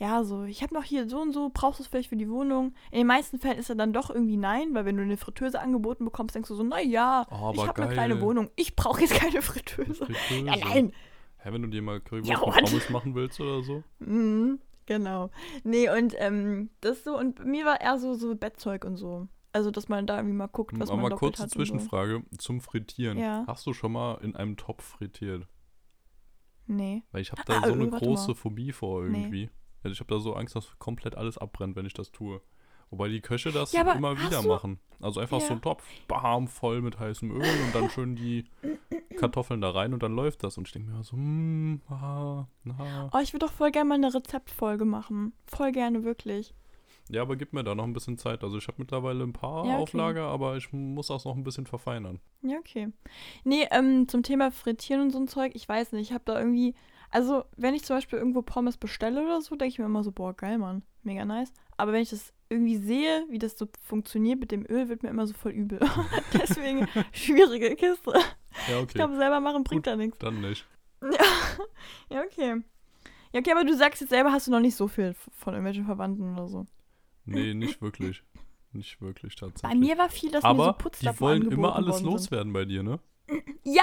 ja, 0.00 0.24
so, 0.24 0.42
ich 0.44 0.62
habe 0.62 0.74
noch 0.74 0.82
hier 0.84 1.08
so 1.08 1.20
und 1.20 1.32
so, 1.32 1.50
brauchst 1.54 1.78
du 1.78 1.84
es 1.84 1.88
vielleicht 1.88 2.08
für 2.08 2.16
die 2.16 2.28
Wohnung? 2.28 2.74
In 2.90 2.98
den 2.98 3.06
meisten 3.06 3.38
Fällen 3.38 3.58
ist 3.58 3.68
er 3.70 3.76
dann 3.76 3.92
doch 3.92 4.10
irgendwie 4.10 4.36
nein, 4.36 4.74
weil 4.74 4.84
wenn 4.84 4.96
du 4.96 5.02
eine 5.02 5.16
Fritteuse 5.16 5.60
angeboten 5.60 6.04
bekommst, 6.04 6.34
denkst 6.34 6.48
du 6.48 6.54
so, 6.54 6.62
naja, 6.64 7.26
Oh, 7.30 7.52
ich 7.54 7.66
habe 7.66 7.82
eine 7.82 7.92
kleine. 7.92 8.20
Wohnung, 8.20 8.50
ich 8.56 8.74
brauche 8.74 9.00
jetzt 9.02 9.14
keine 9.14 9.40
Fritteuse. 9.42 10.04
Fritteuse. 10.06 10.46
Ja, 10.46 10.56
nein. 10.56 10.92
Hä, 11.38 11.52
wenn 11.52 11.62
du 11.62 11.68
dir 11.68 11.82
mal 11.82 12.00
Currywurst 12.00 12.30
Ja, 12.30 12.40
what? 12.40 12.64
Pommes 12.64 12.90
machen 12.90 13.14
willst 13.14 13.38
oder 13.40 13.62
so? 13.62 13.84
Mhm, 14.00 14.58
genau. 14.86 15.30
Nee, 15.62 15.88
und 15.90 16.14
ähm, 16.18 16.70
das 16.80 17.04
so, 17.04 17.16
und 17.18 17.44
mir 17.44 17.64
war 17.64 17.80
eher 17.80 17.98
so, 17.98 18.14
so 18.14 18.34
Bettzeug 18.34 18.84
und 18.84 18.96
so. 18.96 19.28
Also, 19.52 19.70
dass 19.70 19.88
man 19.88 20.06
da 20.08 20.16
irgendwie 20.16 20.34
mal 20.34 20.48
guckt, 20.48 20.72
was 20.80 20.90
Aber 20.90 21.00
man 21.00 21.10
mal 21.10 21.16
kurze 21.16 21.42
hat 21.42 21.46
und 21.46 21.52
so. 21.52 21.58
Zwischenfrage 21.60 22.24
zum 22.38 22.60
Frittieren. 22.60 23.16
Ja. 23.18 23.44
Hast 23.46 23.64
du 23.66 23.72
schon 23.72 23.92
mal 23.92 24.14
in 24.22 24.34
einem 24.34 24.56
Topf 24.56 24.82
frittiert? 24.82 25.46
Nee. 26.66 27.02
Weil 27.12 27.20
ich 27.22 27.30
habe 27.30 27.42
da 27.46 27.58
Ah, 27.58 27.66
so 27.68 27.72
eine 27.74 27.88
große 27.88 28.28
mal. 28.30 28.34
Phobie 28.34 28.72
vor 28.72 29.04
Nee. 29.04 29.20
irgendwie. 29.20 29.44
Also 29.44 29.54
ich 29.92 30.00
habe 30.00 30.12
da 30.14 30.20
so 30.20 30.34
Angst, 30.34 30.56
dass 30.56 30.78
komplett 30.78 31.16
alles 31.16 31.38
abbrennt, 31.38 31.76
wenn 31.76 31.86
ich 31.86 31.94
das 31.94 32.10
tue. 32.12 32.40
Wobei 32.90 33.08
die 33.08 33.20
Köche 33.20 33.50
das 33.50 33.72
Ja, 33.72 33.80
immer 33.92 34.16
wieder 34.18 34.42
du- 34.42 34.48
machen. 34.48 34.78
Also 35.00 35.18
einfach 35.20 35.40
so 35.40 35.46
Ja. 35.48 35.52
ein 35.54 35.62
Topf, 35.62 35.82
bam, 36.06 36.46
voll 36.48 36.80
mit 36.82 36.98
heißem 37.00 37.30
Öl 37.30 37.42
und 37.64 37.74
dann 37.74 37.90
schön 37.90 38.14
die 38.14 38.44
Kartoffeln 39.18 39.60
da 39.60 39.70
rein 39.70 39.92
und 39.94 40.02
dann 40.02 40.14
läuft 40.14 40.44
das. 40.44 40.56
Und 40.58 40.68
ich 40.68 40.72
denke 40.72 40.90
mir 40.90 41.02
so, 41.02 41.12
hm, 41.16 41.80
ah, 41.88 42.46
na. 42.62 43.10
Oh, 43.12 43.18
ich 43.18 43.32
würde 43.32 43.46
doch 43.46 43.52
voll 43.52 43.70
gerne 43.72 43.88
mal 43.88 43.94
eine 43.96 44.12
Rezeptfolge 44.14 44.84
machen. 44.84 45.32
Voll 45.46 45.72
gerne, 45.72 46.04
wirklich. 46.04 46.54
Ja, 47.10 47.22
aber 47.22 47.36
gib 47.36 47.52
mir 47.52 47.62
da 47.64 47.74
noch 47.74 47.84
ein 47.84 47.92
bisschen 47.92 48.16
Zeit. 48.16 48.42
Also 48.42 48.56
ich 48.56 48.66
habe 48.66 48.76
mittlerweile 48.78 49.24
ein 49.24 49.32
paar 49.32 49.66
Ja, 49.66 49.74
okay. 49.74 49.82
Auflager, 49.82 50.24
aber 50.28 50.56
ich 50.56 50.72
muss 50.72 51.08
das 51.08 51.24
noch 51.24 51.36
ein 51.36 51.44
bisschen 51.44 51.66
verfeinern. 51.66 52.18
Ja, 52.42 52.56
okay. 52.58 52.88
Nee, 53.44 53.68
ähm, 53.70 54.08
zum 54.08 54.22
Thema 54.22 54.50
Frittieren 54.50 55.02
und 55.02 55.10
so 55.10 55.18
ein 55.18 55.28
Zeug, 55.28 55.52
ich 55.54 55.68
weiß 55.68 55.92
nicht, 55.92 56.08
ich 56.08 56.14
habe 56.14 56.24
da 56.24 56.38
irgendwie, 56.38 56.74
also 57.10 57.44
wenn 57.56 57.74
ich 57.74 57.84
zum 57.84 57.96
Beispiel 57.96 58.18
irgendwo 58.18 58.40
Pommes 58.42 58.78
bestelle 58.78 59.22
oder 59.22 59.40
so, 59.42 59.54
denke 59.54 59.72
ich 59.72 59.78
mir 59.78 59.84
immer 59.84 60.02
so, 60.02 60.12
boah, 60.12 60.34
geil, 60.34 60.56
Mann, 60.58 60.82
mega 61.02 61.24
nice. 61.26 61.52
Aber 61.76 61.92
wenn 61.92 62.02
ich 62.02 62.10
das 62.10 62.32
irgendwie 62.48 62.76
sehe, 62.78 63.26
wie 63.28 63.38
das 63.38 63.58
so 63.58 63.68
funktioniert 63.82 64.40
mit 64.40 64.50
dem 64.50 64.64
Öl, 64.68 64.88
wird 64.88 65.02
mir 65.02 65.10
immer 65.10 65.26
so 65.26 65.34
voll 65.34 65.52
übel. 65.52 65.80
Deswegen 66.32 66.88
schwierige 67.12 67.74
Kiste. 67.76 68.12
Ja, 68.68 68.76
Ich 68.78 68.82
okay. 68.82 68.92
glaube, 68.94 69.16
selber 69.16 69.40
machen 69.40 69.64
bringt 69.64 69.84
Gut. 69.84 69.92
da 69.92 69.96
nichts. 69.96 70.18
Dann 70.18 70.40
nicht. 70.40 70.66
Ja, 71.02 72.22
okay. 72.24 72.62
Ja, 73.32 73.40
okay, 73.40 73.50
aber 73.52 73.64
du 73.64 73.76
sagst 73.76 74.00
jetzt 74.00 74.10
selber, 74.10 74.32
hast 74.32 74.46
du 74.46 74.52
noch 74.52 74.60
nicht 74.60 74.76
so 74.76 74.88
viel 74.88 75.14
von 75.32 75.52
irgendwelchen 75.54 75.84
Verwandten 75.84 76.32
oder 76.34 76.48
so. 76.48 76.66
Nee, 77.24 77.54
nicht 77.54 77.80
wirklich. 77.82 78.22
Nicht 78.72 79.00
wirklich 79.00 79.36
tatsächlich. 79.36 79.70
Bei 79.70 79.76
mir 79.86 79.96
war 79.98 80.08
viel, 80.08 80.30
dass 80.32 80.42
mir 80.42 80.54
so 80.54 80.62
aber 80.62 80.72
Putzlappen 80.74 81.16
die 81.16 81.20
wollen 81.20 81.50
immer 81.50 81.76
alles 81.76 82.02
loswerden 82.02 82.52
bei 82.52 82.64
dir, 82.64 82.82
ne? 82.82 82.98
Ja, 83.62 83.82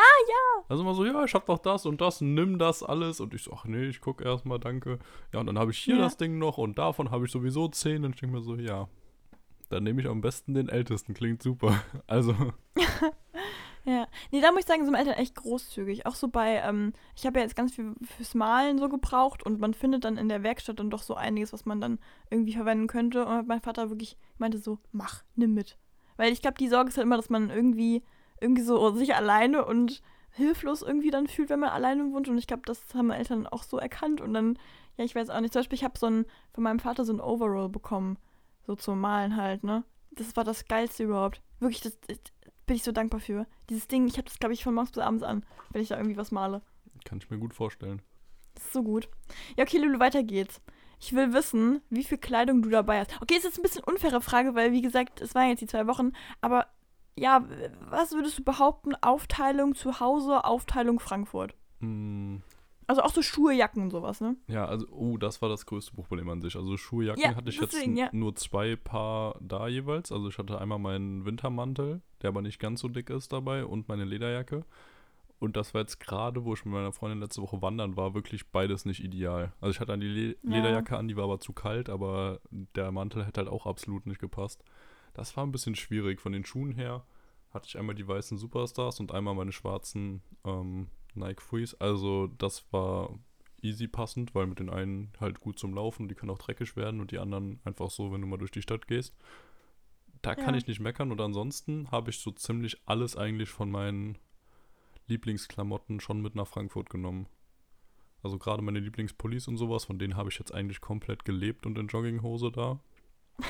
Also 0.70 0.84
immer 0.84 0.94
so, 0.94 1.04
ja, 1.06 1.24
ich 1.24 1.34
hab 1.34 1.46
doch 1.48 1.58
das 1.58 1.86
und 1.86 2.02
das, 2.02 2.22
nimm 2.22 2.60
das 2.60 2.84
alles. 2.84 3.20
Und 3.20 3.34
ich 3.34 3.44
so, 3.44 3.54
ach 3.54 3.66
nee, 3.66 3.86
ich 3.88 4.00
guck 4.02 4.22
erstmal, 4.22 4.60
danke. 4.60 5.00
Ja, 5.34 5.40
und 5.40 5.48
dann 5.48 5.58
habe 5.58 5.72
ich 5.72 5.80
hier 5.80 5.96
Ja. 5.96 6.02
das 6.02 6.18
Ding 6.18 6.38
noch 6.38 6.58
und 6.60 6.78
davon 6.78 7.10
habe 7.10 7.26
ich 7.26 7.32
sowieso 7.32 7.68
zehn. 7.70 8.04
Und 8.06 8.16
ich 8.16 8.22
denke 8.22 8.36
mir 8.36 8.42
so, 8.44 8.56
ja, 8.56 8.88
dann 9.70 9.84
nehme 9.84 10.02
ich 10.02 10.08
am 10.08 10.22
besten 10.22 10.54
den 10.54 10.70
ältesten, 10.70 11.14
klingt 11.14 11.42
super. 11.42 11.82
Also, 12.08 12.36
Ja, 13.84 14.08
nee, 14.32 14.42
da 14.42 14.52
muss 14.52 14.62
ich 14.62 14.66
sagen, 14.68 14.84
sind 14.84 14.92
meine 14.92 15.10
Eltern 15.10 15.22
echt 15.22 15.36
großzügig. 15.36 16.06
Auch 16.06 16.14
so 16.14 16.28
bei, 16.28 16.58
ähm, 16.58 16.94
ich 17.16 17.26
habe 17.26 17.40
ja 17.40 17.46
jetzt 17.46 17.56
ganz 17.56 17.74
viel 17.74 17.96
fürs 18.16 18.36
Malen 18.36 18.78
so 18.78 18.90
gebraucht 18.90 19.44
und 19.44 19.60
man 19.60 19.74
findet 19.74 20.06
dann 20.06 20.18
in 20.18 20.30
der 20.30 20.44
Werkstatt 20.44 20.80
dann 20.80 20.92
doch 20.92 21.02
so 21.02 21.16
einiges, 21.16 21.52
was 21.52 21.66
man 21.66 21.82
dann 21.82 22.00
irgendwie 22.30 22.54
verwenden 22.54 22.88
könnte. 22.88 23.26
Und 23.26 23.48
mein 23.48 23.62
Vater 23.62 23.90
wirklich 23.90 24.18
meinte 24.38 24.60
so, 24.60 24.78
mach, 24.92 25.24
nimm 25.36 25.54
mit. 25.56 25.78
Weil 26.18 26.32
ich 26.32 26.42
glaube, 26.42 26.58
die 26.60 26.68
Sorge 26.68 26.90
ist 26.90 26.98
halt 26.98 27.08
immer, 27.08 27.18
dass 27.18 27.32
man 27.32 27.50
irgendwie, 27.50 28.04
irgendwie 28.40 28.62
so 28.62 28.92
sich 28.92 29.16
alleine 29.16 29.66
und 29.66 30.04
hilflos 30.34 30.84
irgendwie 30.84 31.10
dann 31.10 31.28
fühlt, 31.28 31.50
wenn 31.50 31.60
man 31.60 31.70
alleine 31.70 32.12
wohnt. 32.12 32.30
Und 32.30 32.38
ich 32.38 32.48
glaube, 32.48 32.64
das 32.66 32.82
haben 32.94 33.08
meine 33.08 33.20
Eltern 33.20 33.48
auch 33.48 33.64
so 33.64 33.78
erkannt. 33.80 34.22
Und 34.22 34.36
dann, 34.36 34.60
ja, 34.98 35.06
ich 35.06 35.16
weiß 35.16 35.32
auch 35.32 35.42
nicht, 35.42 35.54
zum 35.54 35.62
Beispiel, 35.62 35.78
ich 35.78 35.84
habe 35.84 35.98
so 35.98 36.06
ein, 36.06 36.26
von 36.54 36.64
meinem 36.64 36.80
Vater 36.80 37.04
so 37.04 37.14
ein 37.14 37.20
Overall 37.20 37.70
bekommen, 37.70 38.18
so 38.68 38.76
zum 38.76 39.00
Malen 39.00 39.36
halt, 39.36 39.64
ne? 39.64 39.84
Das 40.12 40.36
war 40.36 40.44
das 40.44 40.66
Geilste 40.66 41.04
überhaupt. 41.04 41.42
Wirklich, 41.60 41.82
das, 41.82 41.98
das 42.02 42.18
bin 42.72 42.78
ich 42.78 42.84
so 42.84 42.94
dankbar 42.94 43.20
für. 43.20 43.48
Dieses 43.70 43.90
Ding, 43.90 44.08
ich 44.08 44.14
habe 44.14 44.24
das, 44.24 44.40
glaube 44.40 44.54
ich, 44.54 44.64
von 44.64 44.74
morgens 44.74 44.92
bis 44.92 45.04
abends 45.04 45.24
an, 45.24 45.46
wenn 45.72 45.82
ich 45.82 45.90
da 45.90 45.98
irgendwie 45.98 46.16
was 46.16 46.32
male. 46.32 46.62
kann 47.04 47.18
ich 47.18 47.30
mir 47.30 47.38
gut 47.38 47.54
vorstellen. 47.54 48.02
Das 48.54 48.64
ist 48.64 48.72
so 48.72 48.82
gut. 48.82 49.10
Ja, 49.58 49.66
okay, 49.66 49.78
Lulu, 49.78 50.00
weiter 50.00 50.24
geht's. 50.24 50.62
Ich 50.98 51.12
will 51.12 51.34
wissen, 51.34 51.82
wie 51.90 52.06
viel 52.06 52.18
Kleidung 52.18 52.62
du 52.62 52.70
dabei 52.70 53.02
hast. 53.02 53.22
Okay, 53.22 53.36
ist 53.36 53.44
jetzt 53.44 53.60
ein 53.60 53.64
bisschen 53.64 53.84
unfaire 53.84 54.22
Frage, 54.22 54.56
weil, 54.56 54.72
wie 54.72 54.82
gesagt, 54.82 55.20
es 55.20 55.36
waren 55.36 55.50
jetzt 55.50 55.60
die 55.60 55.68
zwei 55.68 55.86
Wochen. 55.86 56.14
Aber 56.40 56.68
ja, 57.18 57.44
was 57.90 58.14
würdest 58.14 58.40
du 58.40 58.44
behaupten? 58.46 58.96
Aufteilung 59.02 59.76
zu 59.76 60.00
Hause, 60.00 60.46
Aufteilung 60.46 61.02
Frankfurt? 61.02 61.54
Hm, 61.82 62.42
Also 62.92 63.04
auch 63.04 63.14
so 63.14 63.22
Schuhe, 63.22 63.54
Jacken 63.54 63.84
und 63.84 63.90
sowas, 63.92 64.20
ne? 64.20 64.36
Ja, 64.48 64.66
also, 64.66 64.86
oh, 64.92 65.16
das 65.16 65.42
war 65.42 65.48
das 65.48 65.66
größte 65.66 65.94
Problem 65.94 66.28
an 66.28 66.42
sich. 66.42 66.58
Also 66.58 66.76
Schuhe, 66.76 67.06
Jacken 67.06 67.22
Ja, 67.24 67.36
hatte 67.36 67.50
ich 67.50 67.58
deswegen, 67.58 67.96
jetzt 67.96 68.12
ja. 68.12 68.20
nur 68.20 68.36
zwei 68.36 68.76
Paar 68.76 69.38
da 69.40 69.70
jeweils. 69.70 70.12
Also 70.12 70.28
ich 70.28 70.38
hatte 70.38 70.60
einmal 70.60 70.78
meinen 70.78 71.24
Wintermantel, 71.24 72.02
der 72.22 72.28
aber 72.28 72.42
nicht 72.42 72.60
ganz 72.60 72.82
so 72.82 72.90
dick 72.90 73.10
ist 73.10 73.32
dabei, 73.32 73.64
und 73.64 73.88
meine 73.88 74.04
Lederjacke. 74.04 74.66
Und 75.40 75.56
das 75.56 75.74
war 75.74 75.80
jetzt 75.80 76.02
gerade, 76.02 76.44
wo 76.44 76.54
ich 76.54 76.66
mit 76.66 76.74
meiner 76.74 76.92
Freundin 76.92 77.22
letzte 77.22 77.42
Woche 77.42 77.62
wandern 77.62 77.96
war, 77.96 78.14
wirklich 78.14 78.50
beides 78.50 78.84
nicht 78.84 79.02
ideal. 79.02 79.54
Also 79.62 79.72
ich 79.72 79.80
hatte 79.80 79.94
dann 79.94 80.02
die 80.02 80.08
Le 80.10 80.36
Ja. 80.44 80.58
Lederjacke 80.58 80.98
an, 80.98 81.08
die 81.08 81.16
war 81.16 81.24
aber 81.24 81.40
zu 81.40 81.54
kalt, 81.54 81.90
aber 81.90 82.42
der 82.52 82.92
Mantel 82.92 83.26
hätte 83.26 83.40
halt 83.40 83.50
auch 83.50 83.66
absolut 83.66 84.06
nicht 84.06 84.20
gepasst. 84.20 84.66
Das 85.14 85.38
war 85.38 85.46
ein 85.46 85.54
bisschen 85.54 85.76
schwierig. 85.76 86.20
Von 86.20 86.34
den 86.34 86.44
Schuhen 86.44 86.74
her 86.74 87.06
hatte 87.52 87.68
ich 87.70 87.78
einmal 87.80 87.96
die 87.96 88.06
weißen 88.08 88.38
Superstars 88.38 89.00
und 89.00 89.14
einmal 89.14 89.34
meine 89.34 89.54
schwarzen 89.54 90.22
ähm, 90.44 90.88
Nike 91.14 91.42
Freeze. 91.42 91.76
Also 91.80 92.28
das 92.38 92.66
war 92.72 93.18
easy 93.62 93.88
passend, 93.88 94.34
weil 94.34 94.48
mit 94.48 94.60
den 94.60 94.70
einen 94.70 95.12
halt 95.20 95.40
gut 95.40 95.60
zum 95.60 95.74
Laufen, 95.74 96.08
die 96.08 96.16
können 96.16 96.32
auch 96.32 96.40
dreckig 96.40 96.76
werden 96.76 97.00
und 97.00 97.12
die 97.12 97.20
anderen 97.20 97.60
einfach 97.64 97.90
so, 97.92 98.12
wenn 98.12 98.22
du 98.22 98.28
mal 98.28 98.38
durch 98.38 98.52
die 98.52 98.62
Stadt 98.62 98.88
gehst. 98.88 99.16
Da 100.22 100.36
kann 100.36 100.54
Ja. 100.54 100.58
ich 100.58 100.68
nicht 100.68 100.80
meckern 100.80 101.12
und 101.12 101.22
ansonsten 101.22 101.90
habe 101.92 102.10
ich 102.10 102.20
so 102.20 102.32
ziemlich 102.32 102.82
alles 102.86 103.16
eigentlich 103.16 103.50
von 103.50 103.70
meinen 103.72 104.18
Lieblingsklamotten 105.08 106.00
schon 106.00 106.22
mit 106.22 106.36
nach 106.36 106.48
Frankfurt 106.48 106.90
genommen. 106.90 107.28
Also 108.24 108.38
gerade 108.38 108.62
meine 108.62 108.80
Lieblingspullis 108.80 109.48
und 109.48 109.58
sowas, 109.58 109.86
von 109.86 109.98
denen 109.98 110.16
habe 110.16 110.30
ich 110.30 110.38
jetzt 110.38 110.54
eigentlich 110.54 110.80
komplett 110.80 111.26
gelebt 111.26 111.66
und 111.66 111.78
in 111.78 111.88
Jogginghose 111.88 112.52
da. 112.52 112.80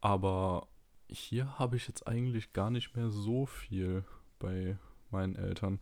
Aber 0.00 0.68
hier 1.08 1.58
habe 1.58 1.76
ich 1.76 1.88
jetzt 1.88 2.06
eigentlich 2.06 2.52
gar 2.52 2.70
nicht 2.70 2.94
mehr 2.94 3.10
so 3.10 3.46
viel 3.46 4.04
bei 4.38 4.76
meinen 5.10 5.36
Eltern. 5.36 5.80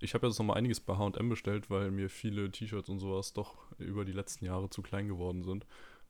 Ich 0.00 0.14
habe 0.14 0.26
jetzt 0.26 0.38
noch 0.38 0.46
mal 0.46 0.54
einiges 0.54 0.80
bei 0.80 0.96
H&M 0.96 1.28
bestellt, 1.28 1.70
weil 1.70 1.90
mir 1.90 2.08
viele 2.08 2.50
T-Shirts 2.50 2.88
und 2.88 2.98
sowas 2.98 3.32
doch 3.32 3.56
über 3.78 4.04
die 4.04 4.12
letzten 4.12 4.44
Jahre 4.46 4.70
zu 4.70 4.82
klein 4.82 5.08
geworden 5.08 5.44
sind. 5.44 5.66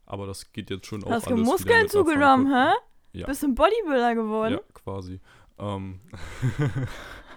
Aber 0.07 0.27
das 0.27 0.53
geht 0.53 0.71
jetzt 0.71 0.87
schon 0.87 1.05
auch 1.05 1.11
Hast 1.11 1.27
du 1.27 1.35
alles 1.35 1.41
wieder 1.41 1.53
Muskeln 1.53 1.83
mit 1.83 1.87
nach 1.87 1.93
zugenommen, 1.93 2.53
hä? 2.53 2.73
Ja. 3.13 3.27
Bist 3.27 3.43
du 3.43 3.49
ein 3.49 3.55
Bodybuilder 3.55 4.15
geworden? 4.15 4.55
Ja, 4.55 4.61
quasi. 4.73 5.21
Ähm, 5.59 6.01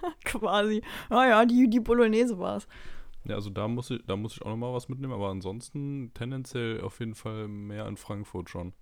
Quasi. 0.24 0.82
Ah 1.08 1.26
ja, 1.26 1.44
die, 1.44 1.68
die 1.68 1.80
Bolognese 1.80 2.38
war's. 2.38 2.66
ja, 3.24 3.34
also 3.34 3.50
da 3.50 3.68
muss 3.68 3.90
ich, 3.90 4.04
da 4.06 4.16
muss 4.16 4.34
ich 4.34 4.42
auch 4.42 4.50
noch 4.50 4.56
mal 4.56 4.74
was 4.74 4.88
mitnehmen, 4.88 5.12
aber 5.12 5.28
ansonsten 5.28 6.12
tendenziell 6.14 6.80
auf 6.80 7.00
jeden 7.00 7.14
Fall 7.14 7.48
mehr 7.48 7.86
in 7.86 7.96
Frankfurt 7.96 8.50
schon. 8.50 8.72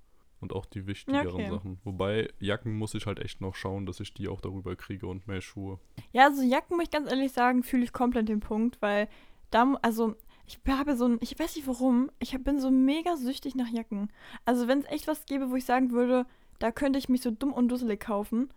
Und 0.42 0.52
auch 0.52 0.66
die 0.66 0.86
wichtigeren 0.88 1.34
okay. 1.34 1.50
Sachen. 1.50 1.78
Wobei, 1.84 2.28
Jacken 2.40 2.76
muss 2.76 2.94
ich 2.94 3.06
halt 3.06 3.20
echt 3.20 3.40
noch 3.40 3.54
schauen, 3.54 3.86
dass 3.86 4.00
ich 4.00 4.12
die 4.12 4.26
auch 4.26 4.40
darüber 4.40 4.74
kriege 4.74 5.06
und 5.06 5.28
mehr 5.28 5.40
Schuhe. 5.40 5.78
Ja, 6.12 6.24
also 6.24 6.42
Jacken, 6.42 6.76
muss 6.76 6.86
ich 6.86 6.90
ganz 6.90 7.08
ehrlich 7.08 7.32
sagen, 7.32 7.62
fühle 7.62 7.84
ich 7.84 7.92
komplett 7.92 8.28
den 8.28 8.40
Punkt, 8.40 8.82
weil 8.82 9.08
da, 9.50 9.78
also 9.82 10.16
ich 10.46 10.58
habe 10.68 10.96
so 10.96 11.06
ein, 11.06 11.18
ich 11.20 11.38
weiß 11.38 11.56
nicht 11.56 11.68
warum, 11.68 12.10
ich 12.18 12.34
hab, 12.34 12.44
bin 12.44 12.58
so 12.58 12.70
mega 12.70 13.16
süchtig 13.16 13.54
nach 13.54 13.68
Jacken. 13.68 14.10
Also 14.44 14.66
wenn 14.66 14.80
es 14.80 14.86
echt 14.86 15.06
was 15.06 15.24
gäbe, 15.26 15.50
wo 15.50 15.56
ich 15.56 15.64
sagen 15.64 15.92
würde, 15.92 16.26
da 16.58 16.72
könnte 16.72 16.98
ich 16.98 17.08
mich 17.08 17.22
so 17.22 17.30
dumm 17.30 17.52
und 17.52 17.68
dusselig 17.68 18.00
kaufen. 18.00 18.52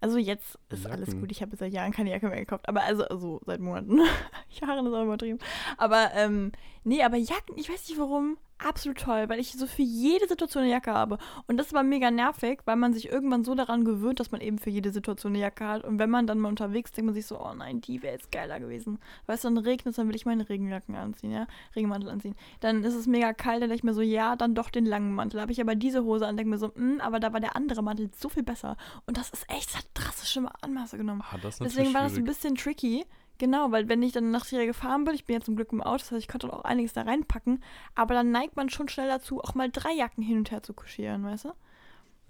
Also 0.00 0.18
jetzt 0.18 0.58
ist 0.68 0.86
alles 0.86 1.08
Jacken. 1.08 1.20
gut, 1.20 1.30
ich 1.30 1.42
habe 1.42 1.56
seit 1.56 1.72
Jahren 1.72 1.92
keine 1.92 2.10
Jacke 2.10 2.28
mehr 2.28 2.40
gekauft, 2.40 2.68
aber 2.68 2.82
also, 2.82 3.04
also 3.04 3.40
seit 3.46 3.60
Monaten. 3.60 3.98
Jahren 4.60 4.86
ist 4.86 4.92
auch 4.92 5.04
übertrieben. 5.04 5.38
Aber 5.78 6.10
ähm, 6.14 6.52
nee, 6.84 7.02
aber 7.02 7.16
Jacken, 7.16 7.56
ich 7.56 7.70
weiß 7.70 7.88
nicht 7.88 7.98
warum, 7.98 8.36
absolut 8.58 8.98
toll, 8.98 9.28
weil 9.28 9.38
ich 9.38 9.52
so 9.52 9.66
für 9.66 9.82
jede 9.82 10.26
Situation 10.28 10.62
eine 10.62 10.72
Jacke 10.72 10.92
habe. 10.92 11.18
Und 11.46 11.56
das 11.56 11.72
war 11.72 11.82
mega 11.82 12.10
nervig, 12.10 12.60
weil 12.64 12.76
man 12.76 12.92
sich 12.92 13.08
irgendwann 13.08 13.44
so 13.44 13.54
daran 13.54 13.84
gewöhnt, 13.84 14.20
dass 14.20 14.30
man 14.30 14.40
eben 14.40 14.58
für 14.58 14.70
jede 14.70 14.92
Situation 14.92 15.32
eine 15.32 15.42
Jacke 15.42 15.66
hat. 15.66 15.84
Und 15.84 15.98
wenn 15.98 16.10
man 16.10 16.26
dann 16.26 16.38
mal 16.38 16.48
unterwegs 16.48 16.90
ist, 16.90 16.96
denkt 16.96 17.06
man 17.06 17.14
sich 17.14 17.26
so, 17.26 17.40
oh 17.40 17.54
nein, 17.54 17.80
die 17.80 18.02
wäre 18.02 18.14
jetzt 18.14 18.32
geiler 18.32 18.60
gewesen. 18.60 18.98
Weißt 19.26 19.44
du, 19.44 19.48
dann 19.48 19.58
regnet 19.58 19.92
es, 19.92 19.96
dann 19.96 20.08
will 20.08 20.16
ich 20.16 20.26
meine 20.26 20.48
Regenjacken 20.48 20.94
anziehen, 20.94 21.32
ja, 21.32 21.46
Regenmantel 21.74 22.10
anziehen. 22.10 22.34
Dann 22.60 22.84
ist 22.84 22.94
es 22.94 23.06
mega 23.06 23.32
kalt, 23.32 23.62
dann 23.62 23.68
denke 23.68 23.76
ich 23.76 23.84
mir 23.84 23.94
so, 23.94 24.02
ja, 24.02 24.36
dann 24.36 24.54
doch 24.54 24.70
den 24.70 24.86
langen 24.86 25.14
Mantel. 25.14 25.40
Habe 25.40 25.52
ich 25.52 25.60
aber 25.60 25.74
diese 25.74 26.04
Hose 26.04 26.26
an, 26.26 26.36
denke 26.36 26.50
mir 26.50 26.58
so, 26.58 26.74
hm, 26.74 27.00
aber 27.00 27.20
da 27.20 27.32
war 27.32 27.40
der 27.40 27.56
andere 27.56 27.82
Mantel 27.82 28.10
so 28.16 28.28
viel 28.28 28.42
besser. 28.42 28.76
Und 29.06 29.16
das 29.16 29.30
ist 29.30 29.48
echt, 29.50 29.70
das 29.70 29.78
hat 29.78 29.86
drastische 29.94 30.46
Anmaße 30.62 30.96
genommen. 30.96 31.22
Ah, 31.30 31.38
Deswegen 31.42 31.94
war 31.94 32.02
das 32.02 32.16
ein 32.16 32.24
bisschen 32.24 32.54
tricky. 32.54 33.04
Genau, 33.38 33.70
weil 33.70 33.88
wenn 33.88 34.02
ich 34.02 34.12
dann 34.12 34.30
nach 34.30 34.44
Sierra 34.44 34.64
gefahren 34.64 35.04
bin, 35.04 35.14
ich 35.14 35.24
bin 35.26 35.34
ja 35.34 35.40
zum 35.40 35.56
Glück 35.56 35.72
im 35.72 35.82
Auto, 35.82 35.98
das 35.98 36.12
heißt, 36.12 36.22
ich 36.22 36.28
konnte 36.28 36.50
auch 36.52 36.64
einiges 36.64 36.94
da 36.94 37.02
reinpacken, 37.02 37.62
aber 37.94 38.14
dann 38.14 38.30
neigt 38.30 38.56
man 38.56 38.70
schon 38.70 38.88
schnell 38.88 39.08
dazu, 39.08 39.42
auch 39.42 39.54
mal 39.54 39.70
drei 39.70 39.92
Jacken 39.92 40.22
hin 40.22 40.38
und 40.38 40.50
her 40.50 40.62
zu 40.62 40.72
kuschieren, 40.72 41.24
weißt 41.24 41.44
du? 41.46 41.52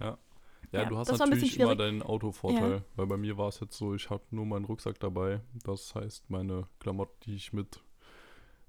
Ja, 0.00 0.18
Ja, 0.72 0.84
du 0.84 0.98
hast 0.98 1.08
natürlich 1.10 1.58
immer 1.60 1.76
deinen 1.76 2.02
Autovorteil, 2.02 2.82
weil 2.96 3.06
bei 3.06 3.16
mir 3.16 3.38
war 3.38 3.48
es 3.48 3.60
jetzt 3.60 3.76
so, 3.76 3.94
ich 3.94 4.10
habe 4.10 4.24
nur 4.30 4.46
meinen 4.46 4.64
Rucksack 4.64 4.98
dabei. 4.98 5.40
Das 5.64 5.94
heißt, 5.94 6.28
meine 6.28 6.66
Klamotten, 6.80 7.14
die 7.24 7.36
ich 7.36 7.52
mit 7.52 7.80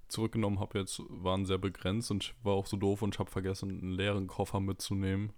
zurückgenommen 0.08 0.58
habe, 0.60 0.78
jetzt 0.78 1.02
waren 1.08 1.44
sehr 1.44 1.58
begrenzt 1.58 2.10
und 2.10 2.24
ich 2.24 2.34
war 2.42 2.54
auch 2.54 2.66
so 2.66 2.76
doof 2.76 3.02
und 3.02 3.14
ich 3.14 3.18
habe 3.18 3.30
vergessen, 3.30 3.70
einen 3.70 3.92
leeren 3.92 4.26
Koffer 4.26 4.60
mitzunehmen, 4.60 5.32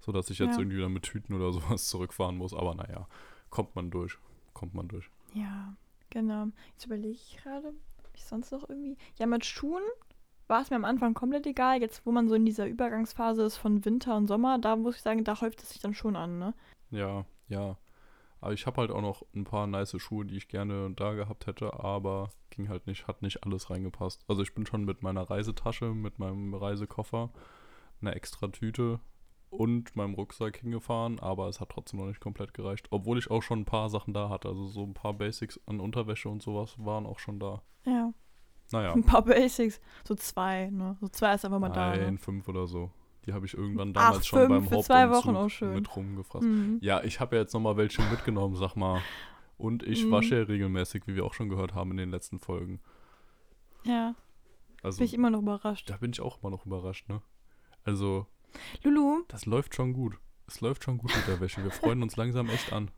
sodass 0.00 0.30
ich 0.30 0.38
jetzt 0.38 0.56
Ja. 0.56 0.58
irgendwie 0.60 0.76
wieder 0.76 0.88
mit 0.88 1.02
Tüten 1.04 1.34
oder 1.34 1.52
sowas 1.54 1.88
zurückfahren 1.88 2.36
muss. 2.36 2.54
Aber 2.54 2.74
naja, 2.74 3.08
kommt 3.50 3.74
man 3.74 3.90
durch. 3.90 4.18
Kommt 4.52 4.74
man 4.74 4.86
durch. 4.88 5.10
Ja, 5.34 5.74
genau. 6.10 6.46
Jetzt 6.72 6.86
überlege 6.86 7.14
ich 7.14 7.38
gerade, 7.42 7.68
ob 7.68 8.10
ich 8.14 8.24
sonst 8.24 8.52
noch 8.52 8.68
irgendwie. 8.68 8.96
Ja, 9.18 9.26
mit 9.26 9.44
Schuhen 9.44 9.82
war 10.48 10.62
es 10.62 10.70
mir 10.70 10.76
am 10.76 10.84
Anfang 10.84 11.14
komplett 11.14 11.46
egal. 11.46 11.80
Jetzt, 11.80 12.06
wo 12.06 12.12
man 12.12 12.28
so 12.28 12.34
in 12.34 12.44
dieser 12.44 12.66
Übergangsphase 12.66 13.42
ist 13.42 13.56
von 13.56 13.84
Winter 13.84 14.16
und 14.16 14.26
Sommer, 14.26 14.58
da 14.58 14.76
muss 14.76 14.96
ich 14.96 15.02
sagen, 15.02 15.24
da 15.24 15.40
häuft 15.40 15.62
es 15.62 15.70
sich 15.70 15.80
dann 15.80 15.94
schon 15.94 16.16
an, 16.16 16.38
ne? 16.38 16.54
Ja, 16.90 17.24
ja. 17.48 17.76
Aber 18.40 18.52
ich 18.52 18.66
habe 18.66 18.80
halt 18.80 18.90
auch 18.90 19.00
noch 19.00 19.24
ein 19.34 19.44
paar 19.44 19.66
nice 19.66 20.00
Schuhe, 20.00 20.24
die 20.24 20.36
ich 20.36 20.48
gerne 20.48 20.92
da 20.94 21.14
gehabt 21.14 21.46
hätte, 21.46 21.72
aber 21.82 22.30
ging 22.50 22.68
halt 22.68 22.86
nicht, 22.86 23.08
hat 23.08 23.22
nicht 23.22 23.44
alles 23.44 23.70
reingepasst. 23.70 24.24
Also 24.28 24.42
ich 24.42 24.54
bin 24.54 24.66
schon 24.66 24.84
mit 24.84 25.02
meiner 25.02 25.22
Reisetasche, 25.22 25.86
mit 25.86 26.18
meinem 26.18 26.54
Reisekoffer, 26.54 27.30
einer 28.00 28.14
extra 28.14 28.48
Tüte 28.48 29.00
und 29.56 29.96
meinem 29.96 30.14
Rucksack 30.14 30.58
hingefahren, 30.58 31.18
aber 31.20 31.48
es 31.48 31.60
hat 31.60 31.70
trotzdem 31.70 32.00
noch 32.00 32.06
nicht 32.06 32.20
komplett 32.20 32.54
gereicht. 32.54 32.86
Obwohl 32.90 33.18
ich 33.18 33.30
auch 33.30 33.42
schon 33.42 33.60
ein 33.60 33.64
paar 33.64 33.88
Sachen 33.90 34.12
da 34.14 34.28
hatte. 34.28 34.48
Also 34.48 34.66
so 34.66 34.82
ein 34.84 34.94
paar 34.94 35.14
Basics 35.14 35.60
an 35.66 35.80
Unterwäsche 35.80 36.28
und 36.28 36.42
sowas 36.42 36.74
waren 36.78 37.06
auch 37.06 37.18
schon 37.18 37.38
da. 37.40 37.62
Ja. 37.84 38.12
Naja, 38.72 38.92
Ein 38.94 39.04
paar 39.04 39.22
Basics. 39.22 39.80
So 40.06 40.14
zwei, 40.16 40.70
ne? 40.70 40.96
So 41.00 41.08
zwei 41.08 41.34
ist 41.34 41.44
einfach 41.44 41.60
mal 41.60 41.68
da. 41.68 41.90
nein, 41.96 42.14
Ne? 42.14 42.18
fünf 42.18 42.48
oder 42.48 42.66
so. 42.66 42.90
Die 43.24 43.32
habe 43.32 43.46
ich 43.46 43.54
irgendwann 43.54 43.90
Ach, 43.96 44.08
damals 44.10 44.26
schon 44.26 44.38
fünf 44.40 44.50
beim 44.50 44.68
für 44.78 44.84
zwei 44.84 45.10
Wochen, 45.10 45.36
oh, 45.36 45.48
schön. 45.48 45.74
mit 45.74 45.96
rumgefasst. 45.96 46.44
Mhm. 46.46 46.78
Ja, 46.80 47.02
ich 47.04 47.18
habe 47.20 47.36
ja 47.36 47.42
jetzt 47.42 47.54
nochmal 47.54 47.76
welche 47.76 48.02
mitgenommen, 48.02 48.54
sag 48.56 48.74
mal. 48.76 49.00
Und 49.58 49.82
ich 49.84 50.04
Mhm. 50.04 50.10
wasche 50.10 50.36
ja 50.36 50.42
regelmäßig, 50.44 51.06
wie 51.06 51.14
wir 51.14 51.24
auch 51.24 51.34
schon 51.34 51.48
gehört 51.48 51.74
haben 51.74 51.90
in 51.92 51.96
den 51.96 52.10
letzten 52.10 52.38
Folgen. 52.40 52.80
Ja, 53.84 54.14
Also 54.82 54.98
bin 54.98 55.06
ich 55.06 55.14
immer 55.14 55.30
noch 55.30 55.40
überrascht. 55.40 55.88
da 55.90 55.96
bin 55.96 56.10
ich 56.10 56.20
auch 56.20 56.40
immer 56.42 56.50
noch 56.50 56.66
überrascht, 56.66 57.08
ne? 57.08 57.22
Also, 57.84 58.26
Lulu, 58.82 59.22
das 59.28 59.46
läuft 59.46 59.74
schon 59.74 59.92
gut. 59.92 60.18
Es 60.46 60.60
läuft 60.60 60.84
schon 60.84 60.98
gut 60.98 61.14
mit 61.16 61.26
der 61.26 61.40
Wäsche. 61.40 61.62
Wir 61.64 61.70
freuen 61.72 62.02
uns 62.02 62.16
langsam 62.16 62.48
echt 62.48 62.72
an. 62.72 62.90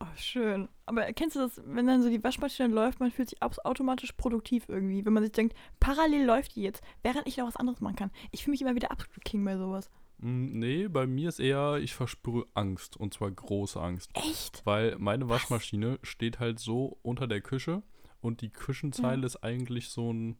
oh, 0.00 0.06
schön. 0.16 0.68
Aber 0.86 1.04
kennst 1.12 1.36
du 1.36 1.40
das, 1.40 1.60
wenn 1.66 1.86
dann 1.86 2.02
so 2.02 2.08
die 2.08 2.22
Waschmaschine 2.24 2.72
läuft, 2.74 2.98
man 3.00 3.10
fühlt 3.10 3.28
sich 3.30 3.42
automatisch 3.42 4.12
produktiv 4.12 4.64
irgendwie, 4.68 5.04
wenn 5.04 5.12
man 5.12 5.22
sich 5.22 5.32
denkt, 5.32 5.54
parallel 5.80 6.24
läuft 6.24 6.56
die 6.56 6.62
jetzt, 6.62 6.82
während 7.02 7.26
ich 7.26 7.36
noch 7.36 7.46
was 7.46 7.56
anderes 7.56 7.80
machen 7.80 7.96
kann. 7.96 8.10
Ich 8.30 8.44
fühle 8.44 8.52
mich 8.52 8.62
immer 8.62 8.74
wieder 8.74 8.90
absolut 8.90 9.24
King 9.24 9.44
bei 9.44 9.56
sowas. 9.58 9.90
Mm, 10.18 10.58
Nee, 10.58 10.88
bei 10.88 11.06
mir 11.06 11.28
ist 11.28 11.40
eher, 11.40 11.76
ich 11.76 11.94
verspüre 11.94 12.46
Angst. 12.54 12.96
Und 12.96 13.12
zwar 13.12 13.30
große 13.30 13.78
Angst. 13.80 14.10
Echt? 14.14 14.62
Weil 14.64 14.96
meine 14.98 15.28
Waschmaschine 15.28 15.98
steht 16.02 16.40
halt 16.40 16.58
so 16.58 16.98
unter 17.02 17.26
der 17.26 17.42
Küche 17.42 17.82
und 18.22 18.40
die 18.40 18.50
Küchenzeile 18.50 19.26
ist 19.26 19.42
eigentlich 19.44 19.90
so 19.90 20.10
ein 20.12 20.38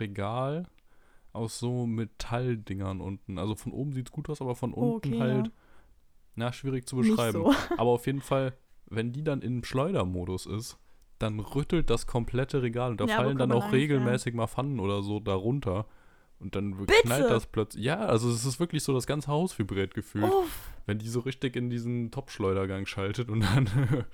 Regal 0.00 0.66
aus 1.36 1.58
so 1.58 1.86
Metalldingern 1.86 3.00
unten. 3.00 3.38
Also 3.38 3.54
von 3.54 3.72
oben 3.72 3.92
sieht 3.92 4.08
es 4.08 4.12
gut 4.12 4.28
aus, 4.30 4.40
aber 4.40 4.54
von 4.56 4.72
unten 4.72 4.96
Okay, 5.14 5.18
halt, 5.20 5.46
ja. 5.46 5.52
na, 6.34 6.52
schwierig 6.52 6.86
zu 6.88 6.96
beschreiben. 6.96 7.32
so. 7.44 7.52
Aber 7.76 7.90
auf 7.90 8.06
jeden 8.06 8.20
Fall, 8.20 8.54
wenn 8.86 9.12
die 9.12 9.22
dann 9.22 9.42
im 9.42 9.62
Schleudermodus 9.64 10.46
ist, 10.46 10.78
dann 11.18 11.40
rüttelt 11.40 11.88
das 11.90 12.06
komplette 12.06 12.62
Regal 12.62 12.90
und 12.90 13.00
da 13.00 13.06
Ja, 13.06 13.16
fallen 13.16 13.38
dann 13.38 13.52
auch 13.52 13.72
regelmäßig 13.72 14.34
mal 14.34 14.46
Pfannen 14.46 14.80
oder 14.80 15.02
so 15.02 15.20
darunter. 15.20 15.86
Und 16.38 16.54
dann 16.54 16.76
Bitte? 16.76 16.92
knallt 17.00 17.30
das 17.30 17.46
plötzlich. 17.46 17.82
Ja, 17.82 18.00
also 18.00 18.28
es 18.28 18.44
ist 18.44 18.60
wirklich 18.60 18.82
so, 18.82 18.92
das 18.92 19.06
ganze 19.06 19.28
Haus 19.28 19.58
vibriert 19.58 19.94
gefühlt 19.94 20.30
Uff. 20.30 20.70
wenn 20.84 20.98
die 20.98 21.08
so 21.08 21.20
richtig 21.20 21.56
in 21.56 21.70
diesen 21.70 22.10
Top-Schleudergang 22.10 22.84
schaltet 22.84 23.30
und 23.30 23.40
dann 23.40 23.66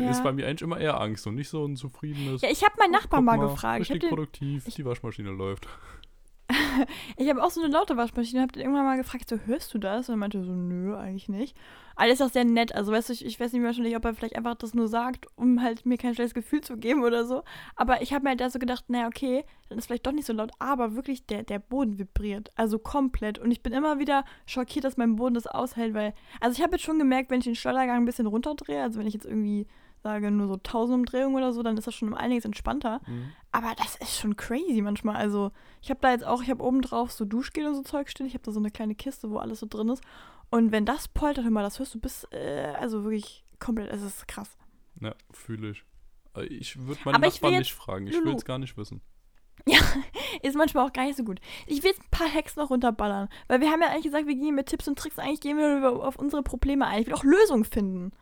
Ja. 0.00 0.08
ist 0.10 0.22
bei 0.22 0.32
mir 0.32 0.46
eigentlich 0.46 0.62
immer 0.62 0.78
eher 0.78 1.00
Angst 1.00 1.26
und 1.26 1.34
nicht 1.34 1.48
so 1.48 1.64
ein 1.66 1.74
zufriedenes. 1.74 2.40
Ja, 2.42 2.50
ich 2.50 2.62
habe 2.62 2.74
meinen 2.78 2.90
"Oh, 2.94 2.98
Nachbarn 2.98 3.26
guck 3.26 3.36
mal 3.36 3.40
gefragt. 3.48 3.80
Ich 3.82 3.90
Richtig 3.90 4.02
den, 4.02 4.08
produktiv, 4.10 4.64
die 4.66 4.84
Waschmaschine 4.84 5.30
läuft. 5.32 5.66
ich 7.16 7.28
hab 7.28 7.38
auch 7.38 7.50
so 7.50 7.62
eine 7.62 7.72
laute 7.72 7.96
Waschmaschine, 7.96 8.42
habe 8.42 8.52
den 8.52 8.62
irgendwann 8.62 8.84
mal 8.84 8.96
gefragt, 8.96 9.28
so, 9.28 9.38
hörst 9.46 9.72
du 9.74 9.78
das? 9.78 10.08
Und 10.08 10.14
er 10.14 10.18
meinte 10.18 10.44
so, 10.44 10.52
nö, 10.52 10.96
eigentlich 10.96 11.28
nicht. 11.28 11.56
Alles 11.94 12.20
ist 12.20 12.26
auch 12.26 12.32
sehr 12.32 12.44
nett. 12.44 12.74
Also, 12.74 12.92
weißt 12.92 13.08
du, 13.08 13.12
ich, 13.12 13.24
ich 13.24 13.38
weiß 13.38 13.52
nicht 13.52 13.62
wahrscheinlich, 13.62 13.96
ob 13.96 14.04
er 14.04 14.14
vielleicht 14.14 14.36
einfach 14.36 14.54
das 14.54 14.74
nur 14.74 14.88
sagt, 14.88 15.26
um 15.36 15.62
halt 15.62 15.84
mir 15.84 15.98
kein 15.98 16.14
schlechtes 16.14 16.34
Gefühl 16.34 16.62
zu 16.62 16.76
geben 16.76 17.02
oder 17.02 17.24
so. 17.24 17.42
Aber 17.76 18.02
ich 18.02 18.12
habe 18.12 18.24
mir 18.24 18.30
halt 18.30 18.40
da 18.40 18.50
so 18.50 18.58
gedacht, 18.58 18.84
naja, 18.88 19.06
okay, 19.06 19.44
dann 19.68 19.78
ist 19.78 19.86
vielleicht 19.86 20.06
doch 20.06 20.12
nicht 20.12 20.26
so 20.26 20.32
laut, 20.32 20.50
aber 20.58 20.94
wirklich 20.94 21.26
der, 21.26 21.42
der 21.42 21.58
Boden 21.58 21.98
vibriert. 21.98 22.50
Also 22.56 22.78
komplett. 22.78 23.38
Und 23.38 23.50
ich 23.50 23.62
bin 23.62 23.72
immer 23.72 23.98
wieder 23.98 24.24
schockiert, 24.46 24.84
dass 24.84 24.96
mein 24.96 25.16
Boden 25.16 25.34
das 25.34 25.46
aushält, 25.46 25.94
weil, 25.94 26.14
also 26.40 26.56
ich 26.56 26.62
habe 26.62 26.76
jetzt 26.76 26.84
schon 26.84 26.98
gemerkt, 26.98 27.30
wenn 27.30 27.40
ich 27.40 27.44
den 27.44 27.54
Schleudergang 27.54 27.96
ein 27.96 28.04
bisschen 28.04 28.26
runterdrehe, 28.26 28.82
also 28.82 28.98
wenn 28.98 29.06
ich 29.06 29.14
jetzt 29.14 29.26
irgendwie 29.26 29.66
sage 30.02 30.30
nur 30.30 30.48
so 30.48 30.54
1000 30.54 30.98
Umdrehungen 30.98 31.36
oder 31.36 31.52
so, 31.52 31.62
dann 31.62 31.76
ist 31.76 31.86
das 31.86 31.94
schon 31.94 32.08
um 32.08 32.14
einiges 32.14 32.44
entspannter. 32.44 33.00
Mhm. 33.06 33.32
Aber 33.52 33.72
das 33.76 33.96
ist 33.96 34.18
schon 34.18 34.36
crazy 34.36 34.80
manchmal. 34.82 35.16
Also, 35.16 35.52
ich 35.80 35.90
habe 35.90 36.00
da 36.00 36.10
jetzt 36.10 36.24
auch, 36.24 36.42
ich 36.42 36.50
habe 36.50 36.62
oben 36.62 36.82
drauf 36.82 37.12
so 37.12 37.24
Duschgel 37.24 37.66
und 37.66 37.74
so 37.74 37.82
Zeug 37.82 38.10
stehen. 38.10 38.26
Ich 38.26 38.34
habe 38.34 38.44
da 38.44 38.52
so 38.52 38.60
eine 38.60 38.70
kleine 38.70 38.94
Kiste, 38.94 39.30
wo 39.30 39.38
alles 39.38 39.60
so 39.60 39.66
drin 39.66 39.88
ist. 39.88 40.02
Und 40.50 40.72
wenn 40.72 40.84
das 40.84 41.08
poltert, 41.08 41.44
hör 41.44 41.50
mal, 41.50 41.62
das 41.62 41.78
hörst 41.78 41.94
du 41.94 42.00
bis, 42.00 42.24
äh, 42.30 42.74
also 42.78 43.04
wirklich 43.04 43.44
komplett, 43.58 43.90
es 43.90 44.02
ist 44.02 44.28
krass. 44.28 44.56
Ja, 45.00 45.14
fühle 45.30 45.70
ich. 45.70 45.84
Äh, 46.36 46.44
Ich 46.44 46.76
würde 46.78 47.00
meine 47.04 47.16
Aber 47.16 47.26
ich 47.26 47.40
will 47.42 47.50
Nachbarn 47.50 47.58
nicht 47.60 47.74
fragen. 47.74 48.06
Ich 48.06 48.14
will 48.22 48.34
es 48.34 48.44
gar 48.44 48.58
nicht 48.58 48.76
wissen. 48.76 49.00
Ist 50.42 50.56
manchmal 50.56 50.86
auch 50.86 50.92
gar 50.92 51.04
nicht 51.04 51.16
so 51.16 51.24
gut. 51.24 51.40
Ich 51.66 51.82
will 51.82 51.90
jetzt 51.90 52.02
ein 52.02 52.10
paar 52.10 52.32
Hacks 52.32 52.56
noch 52.56 52.70
runterballern. 52.70 53.28
Weil 53.48 53.60
wir 53.60 53.70
haben 53.70 53.80
ja 53.80 53.88
eigentlich 53.88 54.04
gesagt, 54.04 54.26
wir 54.26 54.34
gehen 54.34 54.54
mit 54.54 54.66
Tipps 54.66 54.88
und 54.88 54.98
Tricks, 54.98 55.18
eigentlich 55.18 55.40
gehen 55.40 55.56
wir 55.56 55.92
auf 56.02 56.16
unsere 56.16 56.42
Probleme 56.42 56.86
ein. 56.86 57.02
Ich 57.02 57.06
will 57.06 57.14
auch 57.14 57.24
Lösungen 57.24 57.64
finden. 57.64 58.12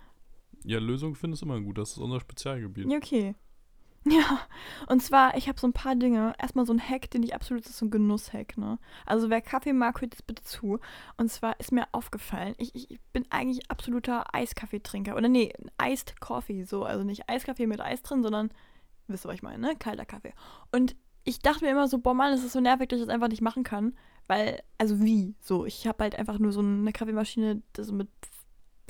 Ja, 0.64 0.78
Lösung 0.78 1.14
finde 1.14 1.36
ich 1.36 1.42
immer 1.42 1.60
gut. 1.60 1.78
Das 1.78 1.92
ist 1.92 1.98
unser 1.98 2.20
Spezialgebiet. 2.20 2.90
Ja, 2.90 2.96
okay. 2.96 3.34
Ja, 4.06 4.40
und 4.88 5.02
zwar, 5.02 5.36
ich 5.36 5.46
habe 5.46 5.60
so 5.60 5.66
ein 5.66 5.74
paar 5.74 5.94
Dinge. 5.94 6.32
Erstmal 6.38 6.64
so 6.64 6.72
ein 6.72 6.80
Hack, 6.80 7.10
den 7.10 7.22
ich 7.22 7.34
absolut, 7.34 7.64
das 7.64 7.72
ist 7.72 7.78
so 7.78 7.86
ein 7.86 7.90
Genusshack, 7.90 8.56
ne? 8.56 8.78
Also 9.04 9.28
wer 9.28 9.42
Kaffee 9.42 9.74
mag, 9.74 10.00
hört 10.00 10.14
jetzt 10.14 10.26
bitte 10.26 10.42
zu. 10.42 10.78
Und 11.18 11.30
zwar 11.30 11.60
ist 11.60 11.70
mir 11.70 11.86
aufgefallen, 11.92 12.54
ich, 12.56 12.74
ich, 12.74 12.98
bin 13.12 13.26
eigentlich 13.28 13.70
absoluter 13.70 14.34
Eiskaffeetrinker. 14.34 15.16
Oder 15.16 15.28
nee, 15.28 15.52
Iced 15.82 16.18
Coffee, 16.18 16.64
so. 16.64 16.84
Also 16.84 17.04
nicht 17.04 17.28
Eiskaffee 17.28 17.66
mit 17.66 17.80
Eis 17.82 18.02
drin, 18.02 18.22
sondern, 18.22 18.50
wisst 19.06 19.26
ihr, 19.26 19.28
was 19.28 19.34
ich 19.34 19.42
meine, 19.42 19.58
ne? 19.58 19.76
Kalter 19.78 20.06
Kaffee. 20.06 20.32
Und 20.72 20.96
ich 21.24 21.40
dachte 21.40 21.64
mir 21.64 21.70
immer 21.70 21.86
so, 21.86 21.98
boah 21.98 22.14
Mann, 22.14 22.32
es 22.32 22.42
ist 22.42 22.52
so 22.52 22.60
nervig, 22.60 22.88
dass 22.88 23.00
ich 23.00 23.06
das 23.06 23.14
einfach 23.14 23.28
nicht 23.28 23.42
machen 23.42 23.64
kann. 23.64 23.94
Weil, 24.28 24.62
also 24.78 25.00
wie? 25.00 25.34
So, 25.40 25.66
ich 25.66 25.86
habe 25.86 26.04
halt 26.04 26.16
einfach 26.16 26.38
nur 26.38 26.52
so 26.52 26.60
eine 26.60 26.92
Kaffeemaschine, 26.92 27.62
das 27.74 27.92
mit, 27.92 28.08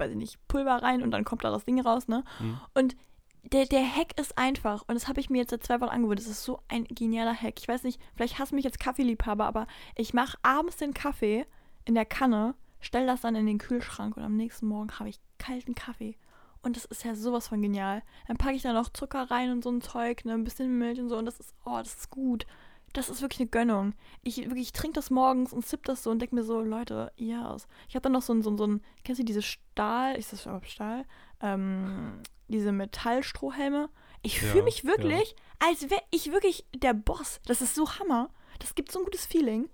weiß 0.00 0.10
ich 0.10 0.16
nicht, 0.16 0.48
Pulver 0.48 0.82
rein 0.82 1.02
und 1.02 1.10
dann 1.10 1.24
kommt 1.24 1.44
da 1.44 1.50
das 1.50 1.64
Ding 1.64 1.80
raus, 1.80 2.08
ne? 2.08 2.24
Mhm. 2.40 2.60
Und 2.74 2.96
der, 3.44 3.66
der 3.66 3.84
Hack 3.84 4.18
ist 4.18 4.36
einfach, 4.36 4.82
und 4.86 4.94
das 4.94 5.08
habe 5.08 5.20
ich 5.20 5.30
mir 5.30 5.38
jetzt 5.38 5.50
seit 5.50 5.64
zwei 5.64 5.80
Wochen 5.80 5.90
angewöhnt. 5.90 6.18
Das 6.18 6.26
ist 6.26 6.44
so 6.44 6.60
ein 6.68 6.84
genialer 6.84 7.34
Hack. 7.34 7.54
Ich 7.58 7.68
weiß 7.68 7.84
nicht, 7.84 8.00
vielleicht 8.14 8.38
hassen 8.38 8.56
mich 8.56 8.64
jetzt 8.64 8.80
Kaffeeliebhaber, 8.80 9.46
aber 9.46 9.66
ich 9.94 10.12
mache 10.12 10.38
abends 10.42 10.76
den 10.76 10.94
Kaffee 10.94 11.46
in 11.84 11.94
der 11.94 12.04
Kanne, 12.04 12.54
stell 12.80 13.06
das 13.06 13.22
dann 13.22 13.36
in 13.36 13.46
den 13.46 13.58
Kühlschrank 13.58 14.16
und 14.16 14.22
am 14.22 14.36
nächsten 14.36 14.66
Morgen 14.66 14.90
habe 14.98 15.08
ich 15.08 15.20
kalten 15.38 15.74
Kaffee. 15.74 16.16
Und 16.62 16.76
das 16.76 16.84
ist 16.84 17.04
ja 17.04 17.14
sowas 17.14 17.48
von 17.48 17.62
genial. 17.62 18.02
Dann 18.26 18.36
packe 18.36 18.54
ich 18.54 18.62
da 18.62 18.72
noch 18.72 18.90
Zucker 18.90 19.30
rein 19.30 19.50
und 19.50 19.64
so 19.64 19.70
ein 19.70 19.80
Zeug, 19.80 20.24
ne, 20.26 20.34
ein 20.34 20.44
bisschen 20.44 20.78
Milch 20.78 21.00
und 21.00 21.08
so. 21.08 21.16
Und 21.16 21.24
das 21.24 21.40
ist, 21.40 21.54
oh, 21.64 21.78
das 21.78 21.94
ist 21.94 22.10
gut. 22.10 22.46
Das 22.92 23.09
ist 23.09 23.22
wirklich 23.22 23.40
eine 23.40 23.48
Gönnung. 23.50 23.94
Ich 24.22 24.38
wirklich, 24.38 24.62
ich 24.68 24.72
trinke 24.72 24.94
das 24.96 25.11
morgens 25.11 25.53
und 25.53 25.64
sipp 25.64 25.85
das 25.85 26.03
so 26.03 26.11
und 26.11 26.18
denke 26.20 26.35
mir 26.35 26.42
so, 26.42 26.61
Leute, 26.61 27.12
ja 27.16 27.48
aus. 27.50 27.68
Ich 27.88 27.94
habe 27.94 28.03
dann 28.03 28.12
noch 28.12 28.22
so 28.22 28.33
ein, 28.33 28.42
so 28.42 28.50
ein, 28.50 28.59
so 28.59 28.66
ein, 28.66 28.83
kennst 29.05 29.20
du 29.20 29.24
diese 29.24 29.42
Stahl, 29.42 30.16
ist 30.16 30.33
das 30.33 30.44
überhaupt 30.46 30.68
Stahl? 30.68 31.05
Ähm, 31.40 32.20
diese 32.48 32.72
Metallstrohhelme. 32.72 33.88
Ich 34.22 34.40
fühle 34.40 34.59
Ja, 34.59 34.64
mich 34.64 34.85
wirklich, 34.85 35.37
als 35.61 35.88
wäre 35.88 36.03
ich 36.11 36.33
wirklich 36.33 36.66
der 36.74 36.94
Boss. 36.94 37.40
Das 37.46 37.62
ist 37.62 37.74
so 37.74 37.88
Hammer. 37.98 38.29
Das 38.59 38.74
gibt 38.74 38.90
so 38.92 38.98
ein 38.98 39.05
gutes 39.05 39.24
Feeling. 39.24 39.68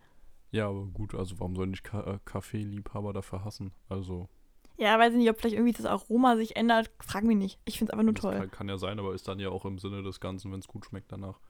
Ja, 0.53 0.69
aber 0.69 0.85
gut, 0.87 1.15
also 1.15 1.39
warum 1.41 1.57
sollen 1.57 1.71
nicht 1.71 1.85
Ka 1.85 2.03
äh, 2.03 2.19
Kaffeeliebhaber 2.25 3.13
dafür 3.13 3.45
hassen? 3.45 3.73
Also, 3.89 4.29
Ja, 4.77 4.99
weiß 4.99 5.13
ich 5.13 5.19
nicht, 5.19 5.31
ob 5.31 5.39
vielleicht 5.41 5.57
irgendwie 5.57 5.73
das 5.73 5.87
Aroma 5.87 6.37
sich 6.37 6.55
ändert. 6.57 6.91
Frag 7.01 7.25
mich 7.25 7.37
nicht. 7.37 7.59
Ich 7.65 7.79
finde 7.79 7.91
es 7.91 7.95
einfach 7.95 8.05
nur 8.05 8.15
das 8.15 8.23
toll. 8.23 8.37
kann, 8.37 8.51
kann 8.51 8.69
ja 8.69 8.79
sein, 8.79 8.99
aber 8.99 9.15
ist 9.15 9.27
dann 9.27 9.41
ja 9.41 9.49
auch 9.49 9.65
im 9.65 9.79
Sinne 9.79 10.03
des 10.03 10.21
Ganzen, 10.21 10.53
wenn 10.53 10.61
es 10.61 10.69
gut 10.69 10.85
schmeckt 10.87 11.11
danach. 11.11 11.41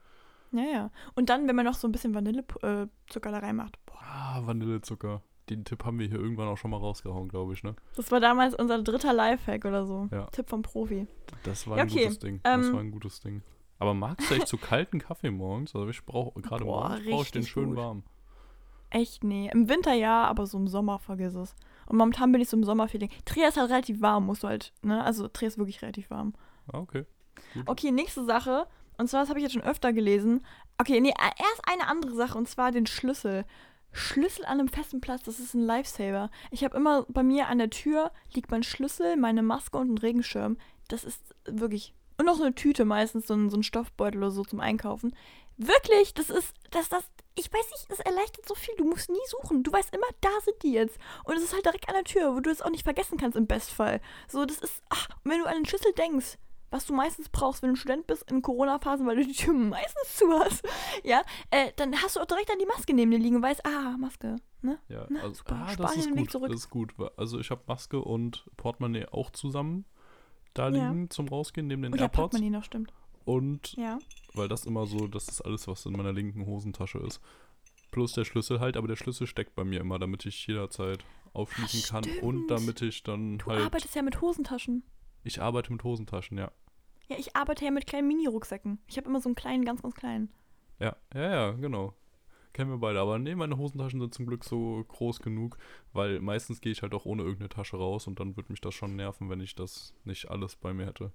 Ja, 0.53 0.63
ja. 0.63 0.91
Und 1.15 1.29
dann, 1.31 1.49
wenn 1.49 1.57
man 1.57 1.65
noch 1.65 1.75
so 1.75 1.89
ein 1.89 1.93
bisschen 1.93 2.15
Vanillezucker 2.15 2.89
da 3.31 3.39
reinmacht. 3.39 3.79
Boah, 3.87 3.97
Ah, 4.01 4.41
Vanillezucker. 4.45 5.23
Den 5.51 5.65
Tipp 5.65 5.85
haben 5.85 5.99
wir 5.99 6.09
hier 6.09 6.19
irgendwann 6.19 6.49
auch 6.49 6.57
schon 6.57 6.73
mal 6.73 6.79
rausgehauen, 6.79 7.29
glaube 7.29 7.53
ich, 7.53 7.63
ne? 7.63 7.77
das 7.95 8.11
war 8.11 8.19
damals 8.19 8.55
unser 8.55 8.83
dritter 8.83 9.13
Lifehack 9.13 9.65
oder 9.65 9.87
so. 9.87 10.09
Ja. 10.11 10.27
Tipp 10.27 10.49
vom 10.49 10.63
Profi. 10.63 11.07
Das 11.45 11.69
war 11.69 11.77
ein 11.79 11.89
okay, 11.89 12.03
gutes 12.05 12.19
Ding. 12.19 12.41
Das 12.43 12.67
ähm, 12.67 12.73
war 12.73 12.81
ein 12.81 12.91
gutes 12.91 13.21
Ding. 13.21 13.43
Aber 13.79 13.95
magst 13.95 14.29
du 14.31 14.35
echt 14.35 14.49
so 14.49 14.57
kalten 14.57 14.99
Kaffee 14.99 15.31
morgens? 15.31 15.75
Also 15.75 15.89
ich 15.89 16.05
brauche 16.05 16.41
gerade 16.41 16.65
morgens 16.65 17.05
brauche 17.07 17.23
ich 17.23 17.31
den 17.31 17.45
schön 17.45 17.69
gut. 17.71 17.77
warm. 17.77 18.03
Echt, 18.91 19.23
nee. 19.23 19.51
Im 19.53 19.69
Winter 19.69 19.93
ja, 19.93 20.25
aber 20.25 20.47
so 20.47 20.59
im 20.59 20.67
Sommer 20.67 20.99
vergiss 20.99 21.35
es. 21.35 21.55
Und 21.87 21.99
momentan 21.99 22.33
bin 22.33 22.41
ich 22.41 22.49
so 22.49 22.57
im 22.57 22.65
Sommerfeeling. 22.65 23.11
Trier 23.25 23.49
ist 23.49 23.57
halt 23.57 23.71
relativ 23.71 24.01
warm, 24.01 24.27
musst 24.27 24.43
du 24.43 24.49
halt, 24.49 24.73
ne? 24.83 25.05
Also 25.05 25.29
Trier 25.29 25.49
ist 25.49 25.59
wirklich 25.59 25.83
relativ 25.83 26.11
warm. 26.11 26.35
Ah, 26.73 26.79
okay. 26.79 27.05
Okay, 27.67 27.93
nächste 27.93 28.25
Sache. 28.25 28.67
Und 28.99 29.09
zwar, 29.09 29.21
das 29.21 29.29
habe 29.29 29.39
ich 29.39 29.45
jetzt 29.45 29.53
schon 29.53 29.63
öfter 29.63 29.93
gelesen. 29.93 30.45
Okay, 30.79 31.01
nee, 31.01 31.15
erst 31.19 31.63
eine 31.67 31.89
andere 31.89 32.15
Sache, 32.15 32.37
und 32.37 32.49
zwar 32.49 32.73
den 32.73 32.87
Schlüssel. 32.87 33.45
Schlüssel 33.93 34.45
an 34.45 34.61
einem 34.61 34.69
festen 34.69 35.01
Platz, 35.01 35.23
das 35.23 35.41
ist 35.41 35.55
ein 35.55 35.63
Lifesaver. 35.63 36.31
Ich 36.51 36.65
habe 36.65 36.77
immer 36.77 37.07
bei 37.09 37.23
mir 37.23 37.49
an 37.49 37.59
der 37.59 37.71
Tür 37.71 38.13
liegt 38.33 38.51
mein 38.51 38.63
Schlüssel, 38.63 39.17
meine 39.17 39.43
Maske 39.43 39.79
und 39.79 39.91
ein 39.91 39.99
Regenschirm. 39.99 40.59
Das 40.89 41.03
ist 41.03 41.35
wirklich. 41.47 41.95
Und 42.19 42.27
noch 42.27 42.37
so 42.37 42.45
eine 42.45 42.55
Tüte 42.55 42.85
meistens, 42.85 43.27
so 43.27 43.35
ein, 43.35 43.51
so 43.51 43.57
ein 43.57 43.63
Stoffbeutel 43.63 44.19
oder 44.19 44.31
so 44.31 44.45
zum 44.45 44.61
Einkaufen. 44.61 45.15
Wirklich, 45.59 46.13
das 46.13 46.29
ist, 46.29 46.53
das, 46.71 46.91
das, 46.91 47.05
ich 47.35 47.51
weiß 47.53 47.71
nicht, 47.71 47.87
es 47.91 48.01
erleichtert 48.01 48.47
so 48.47 48.55
viel. 48.55 48.75
Du 48.77 48.85
musst 48.85 49.11
nie 49.11 49.19
suchen. 49.29 49.63
Du 49.63 49.73
weißt 49.73 49.95
immer, 49.95 50.07
da 50.21 50.31
sind 50.45 50.63
die 50.63 50.73
jetzt. 50.73 50.99
Und 51.25 51.37
es 51.37 51.45
ist 51.45 51.55
halt 51.55 51.65
direkt 51.65 51.89
an 51.89 51.95
der 51.95 52.05
Tür, 52.05 52.35
wo 52.35 52.41
du 52.41 52.51
es 52.51 52.61
auch 52.63 52.71
nicht 52.71 52.85
vergessen 52.85 53.17
kannst 53.19 53.37
im 53.37 53.47
Bestfall. 53.47 54.01
So, 54.29 54.45
das 54.45 54.59
ist, 54.59 54.83
ach, 54.91 55.09
wenn 55.25 55.41
du 55.41 55.47
an 55.47 55.55
den 55.55 55.67
Schlüssel 55.67 55.93
denkst, 55.93 56.37
was 56.71 56.87
du 56.87 56.95
meistens 56.95 57.29
brauchst, 57.29 57.63
wenn 57.63 57.71
du 57.71 57.77
Student 57.77 58.07
bist 58.07 58.31
in 58.31 58.43
Corona-Phasen, 58.43 59.07
weil 59.07 59.17
du 59.17 59.27
die 59.27 59.33
Tür 59.33 59.53
meistens 59.55 60.17
zu 60.17 60.27
hast, 60.33 60.67
ja, 61.05 61.23
äh, 61.51 61.73
dann 61.77 61.95
hast 62.03 62.17
du 62.17 62.21
auch 62.21 62.27
direkt 62.27 62.51
an 62.51 62.59
die 62.59 62.67
Maske 62.67 62.93
neben 62.95 63.11
dir 63.11 63.19
liegen 63.19 63.37
und 63.37 63.43
weißt, 63.43 63.65
ah, 63.67 63.97
Maske, 63.99 64.37
ne? 64.63 64.79
Ja, 64.89 65.07
Na, 65.09 65.21
also, 65.21 65.35
super. 65.35 65.55
ah, 65.63 65.69
Spar 65.69 65.87
das 65.87 65.97
ist 65.97 66.07
den 66.07 66.15
Weg 66.17 66.23
gut. 66.25 66.33
zurück. 66.33 66.49
Das 66.51 66.61
ist 66.61 66.71
gut. 66.71 66.95
Also 67.17 67.39
ich 67.39 67.51
habe 67.51 67.63
Maske 67.67 68.01
und 68.01 68.45
Portemonnaie 68.57 69.07
auch 69.13 69.31
zusammen 69.31 69.85
da 70.55 70.69
Ja. 70.71 70.89
liegen 70.91 71.11
zum 71.11 71.29
Rausgehen 71.29 71.67
neben 71.67 71.83
den 71.83 71.93
Und 71.93 71.99
ja, 71.99 72.05
AirPods. 72.07 72.31
Portemonnaie 72.33 72.51
noch, 72.51 72.65
stimmt. 72.65 72.93
Und 73.25 73.75
Ja. 73.77 73.99
weil 74.35 74.49
das 74.49 74.65
immer 74.67 74.87
so, 74.87 75.07
das 75.07 75.29
ist 75.29 75.41
alles, 75.43 75.67
was 75.69 75.85
in 75.87 75.93
meiner 75.93 76.13
linken 76.13 76.47
Hosentasche 76.47 76.99
ist. 76.99 77.21
Plus 77.91 78.13
der 78.13 78.25
Schlüssel 78.25 78.61
halt, 78.61 78.77
aber 78.77 78.89
der 78.89 78.97
Schlüssel 78.97 79.27
steckt 79.27 79.55
bei 79.55 79.65
mir 79.65 79.81
immer, 79.81 79.99
damit 79.99 80.27
ich 80.27 80.47
jederzeit 80.47 81.05
aufschließen 81.33 81.83
Ach, 81.85 81.89
kann 81.91 82.05
und 82.23 82.49
damit 82.49 82.83
ich 82.83 83.03
dann 83.03 83.39
Du 83.39 83.47
halt. 83.47 83.63
arbeitest 83.67 83.95
ja 83.95 84.03
mit 84.03 84.21
Hosentaschen. 84.21 84.83
Ich 85.27 85.43
arbeite 85.43 85.73
mit 85.73 85.83
Hosentaschen, 85.83 86.39
ja. 86.39 86.53
Ja, 87.09 87.17
ich 87.19 87.35
arbeite 87.35 87.65
ja 87.65 87.73
mit 87.73 87.89
kleinen 87.89 88.07
Mini-Rucksäcken. 88.07 88.79
Ich 88.87 88.97
habe 88.97 89.09
immer 89.09 89.21
so 89.21 89.29
einen 89.29 89.35
kleinen, 89.35 89.65
ganz, 89.65 89.83
ganz 89.83 89.97
kleinen. 89.97 90.33
Ja, 90.79 90.95
ja, 91.15 91.31
ja, 91.31 91.51
genau. 91.51 91.95
Kennen 92.57 92.71
wir 92.71 92.79
beide. 92.79 93.01
Aber 93.01 93.19
nee, 93.19 93.35
meine 93.35 93.59
Hosentaschen 93.59 94.01
sind 94.01 94.14
zum 94.14 94.25
Glück 94.25 94.42
so 94.42 94.83
groß 94.88 95.21
genug, 95.21 95.59
weil 95.92 96.21
meistens 96.21 96.62
gehe 96.62 96.73
ich 96.73 96.81
halt 96.81 96.95
auch 96.95 97.05
ohne 97.05 97.21
irgendeine 97.23 97.51
Tasche 97.51 97.77
raus 97.77 98.07
und 98.07 98.19
dann 98.19 98.35
würde 98.35 98.51
mich 98.51 98.62
das 98.62 98.73
schon 98.73 98.97
nerven, 98.97 99.29
wenn 99.29 99.40
ich 99.40 99.55
das 99.55 99.92
nicht 100.07 100.31
alles 100.31 100.57
bei 100.57 100.73
mir 100.73 100.87
hätte. 100.87 101.12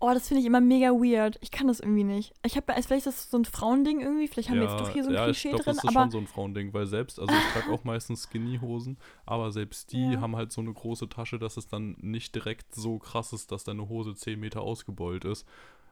Oh, 0.00 0.10
das 0.12 0.26
finde 0.26 0.40
ich 0.40 0.46
immer 0.48 0.60
mega 0.60 0.88
weird. 0.90 1.38
Ich 1.42 1.52
kann 1.52 1.68
das 1.68 1.78
irgendwie 1.78 2.02
nicht. 2.02 2.34
Ich 2.44 2.56
habe, 2.56 2.66
vielleicht 2.72 2.90
ist 2.90 3.06
das 3.06 3.30
so 3.30 3.38
ein 3.38 3.44
Frauending 3.44 4.00
irgendwie. 4.00 4.26
Vielleicht 4.26 4.50
haben 4.50 4.56
wir 4.58 4.64
jetzt 4.64 4.80
doch 4.80 4.88
hier 4.88 5.04
so 5.04 5.10
ein 5.10 5.14
ja, 5.14 5.24
Klischee 5.26 5.50
ich 5.50 5.54
glaube, 5.54 5.62
drin. 5.64 5.76
das 5.76 5.84
ist 5.84 5.90
Aber 5.96 6.00
schon 6.02 6.10
so 6.10 6.18
ein 6.18 6.26
Frauending, 6.26 6.74
weil 6.74 6.86
selbst, 6.86 7.20
also 7.20 7.32
ich 7.32 7.44
trage 7.52 7.70
auch 7.72 7.84
meistens 7.84 8.24
Skinny-Hosen, 8.24 8.98
aber 9.26 9.52
selbst 9.52 9.92
die 9.92 10.14
Ja. 10.14 10.20
haben 10.20 10.34
halt 10.34 10.50
so 10.50 10.60
eine 10.60 10.72
große 10.72 11.08
Tasche, 11.08 11.38
dass 11.38 11.56
es 11.56 11.68
dann 11.68 11.96
nicht 12.00 12.34
direkt 12.34 12.74
so 12.74 12.98
krass 12.98 13.32
ist, 13.32 13.52
dass 13.52 13.62
deine 13.62 13.88
Hose 13.88 14.16
10 14.16 14.40
Meter 14.40 14.62
ausgebeult 14.62 15.24
ist. 15.24 15.46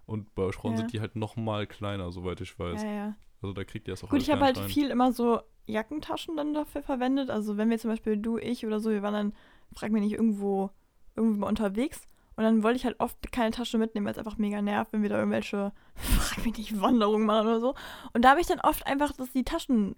Und 0.07 0.35
bei 0.35 0.51
Frauen 0.51 0.73
Ja. 0.73 0.79
sind 0.79 0.93
die 0.93 1.01
halt 1.01 1.15
noch 1.15 1.37
mal 1.37 1.69
kleiner, 1.69 2.11
soweit 2.11 2.41
ich 2.41 2.59
weiß. 2.59 2.83
ja, 2.83 2.91
ja. 2.93 3.17
Also 3.41 3.53
da 3.53 3.65
kriegt 3.65 3.89
ihr 3.89 3.95
es 3.95 4.05
auch 4.05 4.09
Gut, 4.09 4.23
ich 4.23 4.31
habe 4.31 4.45
halt 4.45 4.59
rein. 4.59 4.69
viel 4.69 4.91
immer 4.91 5.13
so 5.13 5.41
Jackentaschen 5.67 6.37
dann 6.37 6.55
dafür 6.55 6.83
verwendet. 6.83 7.31
Also 7.31 7.57
wenn 7.57 7.71
wir 7.71 7.79
zum 7.79 7.91
Beispiel 7.91 8.17
du, 8.17 8.39
ich 8.39 8.67
oder 8.67 8.81
so, 8.81 8.91
wir 8.91 9.03
waren 9.03 9.15
dann, 9.15 9.33
frag 9.75 9.93
mich 9.93 10.03
nicht, 10.03 10.15
irgendwo, 10.15 10.71
irgendwo 11.15 11.41
mal 11.41 11.49
unterwegs. 11.49 12.09
Und 12.39 12.45
dann 12.45 12.63
wollte 12.63 12.77
ich 12.77 12.85
halt 12.85 13.01
oft 13.01 13.33
keine 13.33 13.51
Tasche 13.51 13.79
mitnehmen, 13.79 14.07
weil 14.07 14.13
es 14.13 14.19
einfach 14.19 14.39
mega 14.39 14.63
nervt, 14.63 14.93
wenn 14.93 15.03
wir 15.03 15.09
da 15.09 15.19
irgendwelche, 15.19 15.73
frag 15.97 16.45
mich 16.45 16.57
nicht, 16.57 16.81
Wanderungen 16.81 17.27
machen 17.27 17.49
oder 17.49 17.59
so. 17.59 17.75
Und 18.13 18.25
da 18.25 18.31
habe 18.31 18.41
ich 18.41 18.47
dann 18.47 18.61
oft 18.61 18.87
einfach, 18.87 19.11
dass 19.11 19.33
die 19.33 19.43
Taschen 19.43 19.97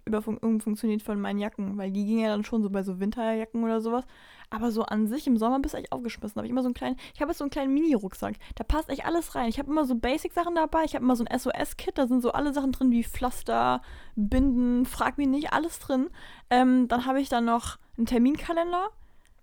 funktioniert 0.59 1.03
von 1.03 1.21
meinen 1.21 1.39
Jacken, 1.39 1.77
weil 1.77 1.91
die 1.91 2.07
gingen 2.07 2.21
ja 2.21 2.31
dann 2.31 2.43
schon 2.43 2.63
so 2.63 2.71
bei 2.71 2.83
so 2.83 2.99
Winterjacken 2.99 3.63
oder 3.63 3.83
sowas. 3.83 4.07
Aber 4.49 4.73
so 4.73 4.85
an 4.85 5.07
sich 5.07 5.27
im 5.27 5.37
Sommer 5.37 5.61
bist 5.61 5.75
du 5.75 5.79
echt 5.79 5.93
aufgeschmissen. 5.93 6.37
Habe 6.37 6.47
ich 6.47 6.51
immer 6.51 6.63
so 6.63 6.69
einen 6.69 6.75
kleinen, 6.75 6.97
ich 7.13 7.21
habe 7.21 7.31
jetzt 7.31 7.37
so 7.37 7.45
einen 7.45 7.51
kleinen 7.51 7.75
Mini-Rucksack. 7.75 8.37
Da 8.55 8.65
passt 8.65 8.89
echt 8.89 9.05
alles 9.05 9.35
rein. 9.35 9.51
Ich 9.51 9.59
habe 9.59 9.71
immer 9.71 9.85
so 9.85 9.95
Basic-Sachen 9.95 10.55
dabei. 10.55 10.85
Ich 10.85 10.95
habe 10.95 11.05
immer 11.05 11.17
so 11.17 11.25
ein 11.27 11.39
SOS-Kit. 11.39 11.99
Da 11.99 12.07
sind 12.07 12.23
so 12.23 12.33
alle 12.33 12.55
Sachen 12.55 12.73
drin 12.73 12.91
wie 12.91 13.05
Pflaster, 13.05 13.83
Binden, 14.17 14.87
frag 14.87 15.19
mich 15.19 15.29
nicht, 15.29 15.53
alles 15.53 15.79
drin. 15.79 16.09
Ähm, 16.49 16.89
dann 16.89 17.05
habe 17.05 17.21
ich 17.21 17.29
dann 17.29 17.45
noch 17.45 17.77
einen 17.99 18.07
Terminkalender, 18.07 18.89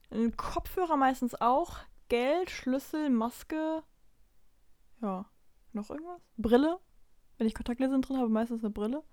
einen 0.09 0.35
Kopfhörer 0.35 0.97
meistens 0.97 1.39
auch, 1.39 1.77
Geld, 2.09 2.49
Schlüssel, 2.49 3.09
Maske. 3.09 3.83
Ja, 5.01 5.25
noch 5.73 5.89
irgendwas? 5.89 6.21
Brille. 6.37 6.79
Wenn 7.37 7.47
ich 7.47 7.53
Kontaktlinsen 7.53 8.01
drin 8.01 8.17
habe, 8.17 8.29
meistens 8.29 8.63
eine 8.63 8.71
Brille. 8.71 9.03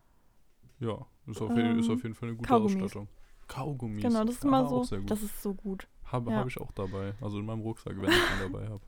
Ja, 0.80 1.06
ist 1.26 1.40
auf, 1.40 1.50
jeden, 1.56 1.78
ist 1.78 1.86
Ähm, 1.88 1.94
auf 1.94 2.02
jeden 2.02 2.14
Fall 2.14 2.28
eine 2.28 2.36
gute 2.36 2.48
Kaugummis. 2.48 2.82
Ausstattung. 2.84 3.08
Kaugummis. 3.48 4.02
Genau, 4.02 4.24
das 4.24 4.36
ist 4.36 4.44
Ah, 4.44 4.48
immer 4.48 4.66
auch 4.70 4.84
so. 4.84 4.96
Das 5.00 5.22
ist 5.22 5.42
so 5.42 5.54
gut. 5.54 5.86
Habe 6.06 6.30
ja. 6.30 6.38
hab 6.38 6.46
ich 6.46 6.58
auch 6.58 6.72
dabei. 6.72 7.14
Also 7.20 7.38
in 7.38 7.46
meinem 7.46 7.60
Rucksack, 7.60 8.00
wenn 8.00 8.10
ich 8.10 8.16
ihn 8.16 8.52
dabei 8.52 8.68
habe. 8.68 8.80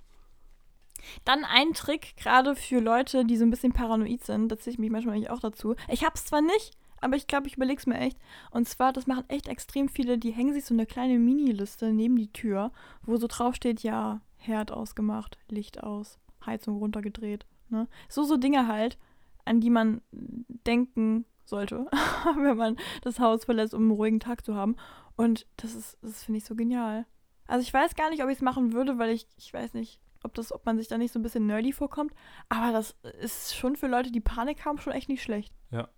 Dann 1.24 1.44
ein 1.44 1.74
Trick, 1.74 2.16
gerade 2.16 2.56
für 2.56 2.80
Leute, 2.80 3.24
die 3.26 3.36
so 3.36 3.44
ein 3.44 3.50
bisschen 3.50 3.72
paranoid 3.72 4.24
sind, 4.24 4.48
da 4.48 4.58
ziehe 4.58 4.72
ich 4.72 4.78
mich 4.78 4.90
manchmal 4.90 5.16
eigentlich 5.16 5.30
auch 5.30 5.40
dazu. 5.40 5.74
Ich 5.88 6.04
hab's 6.04 6.24
zwar 6.24 6.40
nicht, 6.40 6.76
aber 7.00 7.16
ich 7.16 7.26
glaube, 7.26 7.46
ich 7.46 7.56
überlege 7.56 7.78
es 7.78 7.86
mir 7.86 7.98
echt. 7.98 8.18
Und 8.50 8.68
zwar, 8.68 8.92
das 8.92 9.06
machen 9.06 9.24
echt 9.28 9.48
extrem 9.48 9.88
viele, 9.88 10.18
die 10.18 10.30
hängen 10.30 10.54
sich 10.54 10.64
so 10.64 10.74
eine 10.74 10.86
kleine 10.86 11.18
Mini-Liste 11.18 11.92
neben 11.92 12.16
die 12.16 12.32
Tür, 12.32 12.72
wo 13.02 13.16
so 13.16 13.26
drauf 13.26 13.54
steht, 13.54 13.82
ja, 13.82 14.20
Herd 14.36 14.70
ausgemacht, 14.72 15.38
Licht 15.48 15.82
aus, 15.82 16.18
Heizung 16.44 16.78
runtergedreht. 16.78 17.46
Ne? 17.68 17.88
So, 18.08 18.24
so 18.24 18.36
Dinge 18.36 18.68
halt, 18.68 18.98
an 19.44 19.60
die 19.60 19.70
man 19.70 20.00
denken 20.12 21.24
sollte, 21.44 21.86
wenn 22.36 22.56
man 22.56 22.76
das 23.02 23.20
Haus 23.20 23.44
verlässt, 23.44 23.74
um 23.74 23.82
einen 23.82 23.90
ruhigen 23.92 24.20
Tag 24.20 24.44
zu 24.44 24.54
haben. 24.54 24.76
Und 25.16 25.46
das 25.56 25.74
ist, 25.74 25.98
das 26.02 26.24
finde 26.24 26.38
ich 26.38 26.44
so 26.44 26.54
genial. 26.54 27.06
Also 27.46 27.62
ich 27.62 27.72
weiß 27.72 27.94
gar 27.94 28.10
nicht, 28.10 28.22
ob 28.22 28.28
ich 28.28 28.36
es 28.36 28.42
machen 28.42 28.72
würde, 28.72 28.98
weil 28.98 29.10
ich, 29.10 29.28
ich 29.36 29.52
weiß 29.52 29.74
nicht, 29.74 30.00
ob 30.22 30.34
das, 30.34 30.52
ob 30.52 30.66
man 30.66 30.76
sich 30.76 30.88
da 30.88 30.98
nicht 30.98 31.12
so 31.12 31.18
ein 31.18 31.22
bisschen 31.22 31.46
nerdy 31.46 31.72
vorkommt. 31.72 32.12
Aber 32.48 32.72
das 32.72 32.96
ist 33.20 33.54
schon 33.54 33.76
für 33.76 33.86
Leute, 33.86 34.10
die 34.10 34.20
Panik 34.20 34.64
haben, 34.64 34.78
schon 34.78 34.92
echt 34.92 35.08
nicht 35.08 35.22
schlecht. 35.22 35.54
Ja. 35.70 35.88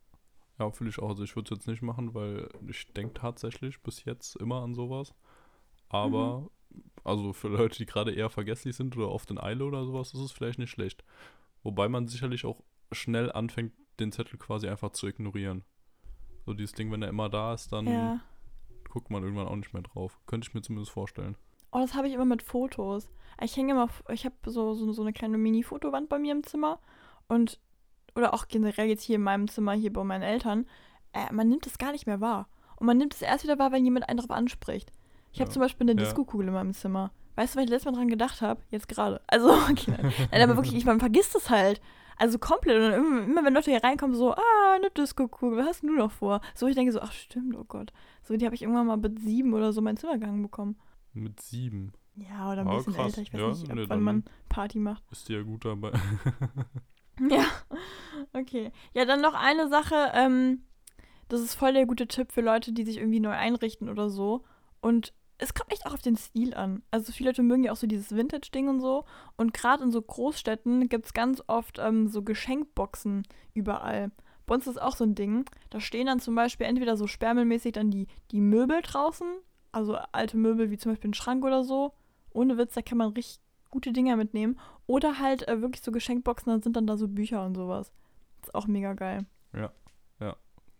Ja, 0.59 0.71
fühle 0.71 0.91
ich 0.91 0.99
auch. 0.99 1.11
Also 1.11 1.25
ich 1.25 1.37
würde 1.37 1.53
es 1.53 1.59
jetzt 1.59 1.69
nicht 1.69 1.83
machen, 1.83 2.15
weil 2.15 2.49
ich 2.67 2.93
denke 2.93 3.15
tatsächlich 3.15 3.81
bis 3.83 4.05
jetzt 4.05 4.37
immer 4.37 4.63
an 4.63 4.75
sowas. 4.75 5.15
Aber, 5.89 6.41
mhm. 6.71 6.81
also 7.05 7.33
für 7.33 7.49
Leute, 7.49 7.79
die 7.79 7.87
gerade 7.87 8.13
eher 8.13 8.31
vergesslich 8.31 8.77
sind 8.77 8.97
oder 8.97 9.11
oft 9.11 9.31
in 9.31 9.39
Eile 9.39 9.65
oder 9.65 9.85
sowas, 9.85 10.13
ist 10.15 10.21
es 10.21 10.33
vielleicht 10.33 10.59
nicht 10.59 10.71
schlecht. 10.71 11.05
Wobei 11.63 11.89
man 11.89 12.09
sicherlich 12.09 12.45
auch 12.45 12.63
schnell 12.93 13.31
anfängt, 13.31 13.73
den 14.01 14.13
Zettel 14.13 14.39
quasi 14.39 14.69
einfach 14.69 14.91
zu 14.91 15.07
ignorieren. 15.07 15.65
So 16.47 16.55
dieses 16.55 16.73
Ding, 16.73 16.91
wenn 16.91 17.03
er 17.03 17.09
immer 17.09 17.29
da 17.29 17.55
ist, 17.55 17.73
dann 17.73 17.87
ja. 17.87 18.21
guckt 18.89 19.11
man 19.11 19.23
irgendwann 19.23 19.49
auch 19.49 19.57
nicht 19.57 19.73
mehr 19.73 19.83
drauf. 19.83 20.19
Könnte 20.27 20.49
ich 20.49 20.55
mir 20.55 20.63
zumindest 20.63 20.93
vorstellen. 20.93 21.37
Oh, 21.73 21.79
das 21.79 21.95
habe 21.95 22.09
ich 22.09 22.15
immer 22.15 22.25
mit 22.25 22.43
Fotos. 22.43 23.09
Ich 23.43 23.57
hänge 23.57 23.73
immer, 23.73 23.89
ich 24.09 24.25
habe 24.25 24.35
so, 24.47 24.75
so, 24.75 24.91
so 24.93 25.03
eine 25.03 25.13
kleine 25.13 25.39
Mini-Fotowand 25.39 26.09
bei 26.09 26.19
mir 26.19 26.33
im 26.33 26.43
Zimmer 26.43 26.81
und, 27.29 27.61
oder 28.19 28.35
auch 28.35 28.49
generell 28.49 28.89
jetzt 28.89 29.05
hier 29.05 29.17
in 29.17 29.23
meinem 29.23 29.49
Zimmer, 29.49 29.73
hier 29.73 29.93
bei 29.93 30.05
meinen 30.05 30.23
Eltern, 30.23 30.67
äh, 31.13 31.33
man 31.33 31.49
nimmt 31.49 31.67
es 31.67 31.79
gar 31.79 31.93
nicht 31.93 32.07
mehr 32.07 32.21
wahr. 32.21 32.49
Und 32.77 32.87
man 32.87 32.99
nimmt 32.99 33.15
es 33.15 33.23
erst 33.23 33.45
wieder 33.45 33.59
wahr, 33.59 33.73
wenn 33.73 33.85
jemand 33.85 34.09
einen 34.09 34.19
darauf 34.19 34.31
anspricht. 34.31 34.93
Ich 35.33 35.39
ja. 35.39 35.45
habe 35.45 35.53
zum 35.53 35.61
Beispiel 35.61 35.89
eine 35.89 36.01
ja. 36.01 36.05
Disco-Kugel 36.05 36.49
in 36.49 36.55
meinem 36.55 36.75
Zimmer. 36.75 37.11
Weißt 37.37 37.55
du, 37.55 37.59
wenn 37.59 37.65
ich 37.65 37.71
letztes 37.71 37.91
Mal 37.91 37.97
dran 37.97 38.09
gedacht 38.09 38.43
habe? 38.43 38.61
Jetzt 38.71 38.89
gerade. 38.89 39.21
Also, 39.27 39.51
okay, 39.71 39.95
nein, 40.31 40.43
aber 40.43 40.57
wirklich, 40.57 40.75
ich, 40.75 40.85
man 40.85 40.99
vergisst 40.99 41.35
es 41.35 41.51
halt. 41.51 41.81
Also 42.17 42.39
komplett. 42.39 42.77
Und 42.77 42.93
immer, 42.93 43.25
immer, 43.25 43.45
wenn 43.45 43.55
Leute 43.55 43.71
hier 43.71 43.83
reinkommen, 43.83 44.17
so, 44.17 44.35
ah, 44.35 44.75
eine 44.75 44.91
Disco-Kugel, 44.91 45.59
was 45.59 45.67
hast 45.67 45.83
du 45.83 45.93
noch 45.93 46.11
vor? 46.11 46.41
So, 46.55 46.67
ich 46.67 46.75
denke 46.75 46.93
so, 46.93 47.01
ach 47.01 47.13
stimmt, 47.13 47.57
oh 47.57 47.65
Gott. 47.65 47.93
So, 48.25 48.37
die 48.37 48.45
habe 48.45 48.57
ich 48.57 48.63
irgendwann 48.63 48.87
mal 48.87 48.97
mit 48.97 49.21
sieben 49.21 49.55
oder 49.55 49.73
so 49.73 49.81
mein 49.81 49.97
Zimmer 49.97 50.15
gegangen 50.15 50.43
bekommen. 50.43 50.77
Mit 51.15 51.41
sieben? 51.41 51.93
Ja, 52.17 52.51
oder 52.51 52.63
ein 52.63 52.77
bisschen 52.77 52.95
krass. 52.95 53.07
älter. 53.07 53.23
Ich 53.23 53.33
weiß 53.33 53.41
ja, 53.41 53.49
nicht, 53.49 53.75
nee, 53.75 53.85
wann 53.89 54.03
man 54.03 54.25
Party 54.49 54.81
macht. 54.81 55.05
Ist 55.13 55.29
die 55.29 55.35
ja 55.35 55.43
gut 55.43 55.65
dabei. 55.65 55.93
ja, 57.31 57.45
okay. 58.33 58.73
Ja, 58.95 59.05
dann 59.05 59.21
noch 59.21 59.35
eine 59.35 59.69
Sache. 59.69 60.13
Ähm, 60.15 60.63
das 61.29 61.41
ist 61.41 61.55
voll 61.55 61.73
der 61.73 61.87
gute 61.87 62.07
Tipp 62.07 62.33
für 62.33 62.41
Leute, 62.41 62.73
die 62.73 62.85
sich 62.85 62.99
irgendwie 62.99 63.21
neu 63.21 63.33
einrichten 63.33 63.89
oder 63.89 64.09
so. 64.09 64.45
Und 64.81 65.13
es 65.39 65.55
kommt 65.55 65.73
echt 65.73 65.87
auch 65.87 65.95
auf 65.95 66.03
den 66.03 66.17
Stil 66.17 66.55
an. 66.55 66.83
Also 66.91 67.13
viele 67.13 67.31
Leute 67.31 67.43
mögen 67.43 67.65
ja 67.65 67.73
auch 67.73 67.77
so 67.77 67.87
dieses 67.87 68.15
Vintage-Ding 68.15 68.69
und 68.69 68.81
so. 68.81 69.05
Und 69.37 69.55
gerade 69.55 69.85
in 69.85 69.93
so 69.93 70.03
Großstädten 70.03 70.89
gibt 70.89 71.07
es 71.07 71.15
ganz 71.15 71.43
oft 71.47 71.79
ähm, 71.79 72.09
so 72.09 72.23
Geschenkboxen 72.23 73.23
überall. 73.55 74.11
Bei 74.47 74.55
uns 74.55 74.67
ist 74.67 74.81
auch 74.81 74.97
so 74.97 75.05
ein 75.05 75.15
Ding. 75.15 75.45
Da 75.71 75.81
stehen 75.81 76.07
dann 76.07 76.21
zum 76.21 76.35
Beispiel 76.35 76.67
entweder 76.67 76.97
so 76.97 77.07
sperrmelmäßig 77.07 77.73
dann 77.73 77.91
die, 77.91 78.09
die 78.33 78.41
Möbel 78.41 78.81
draußen. 78.83 79.29
Also 79.71 79.97
alte 80.13 80.37
Möbel 80.37 80.71
wie 80.71 80.79
zum 80.79 80.93
Beispiel 80.93 81.11
ein 81.11 81.15
Schrank 81.15 81.45
oder 81.45 81.63
so. 81.63 81.93
Ohne 82.33 82.59
Witz, 82.59 82.75
da 82.75 82.83
kann 82.83 82.99
man 82.99 83.13
richtig 83.13 83.41
gute 83.71 83.93
Dinger 83.93 84.17
mitnehmen. 84.17 84.59
Oder 84.87 85.19
halt 85.19 85.47
äh, 85.49 85.61
wirklich 85.61 85.83
so 85.83 85.93
Geschenkboxen, 85.93 86.51
dann 86.51 86.63
sind 86.63 86.77
dann 86.77 86.87
da 86.87 86.97
so 86.97 87.09
Bücher 87.09 87.45
und 87.45 87.55
sowas. 87.55 87.93
Ist 88.43 88.55
auch 88.55 88.67
mega 88.67 88.95
geil. 88.95 89.27
Ja, 89.53 89.73
ja. 90.21 90.37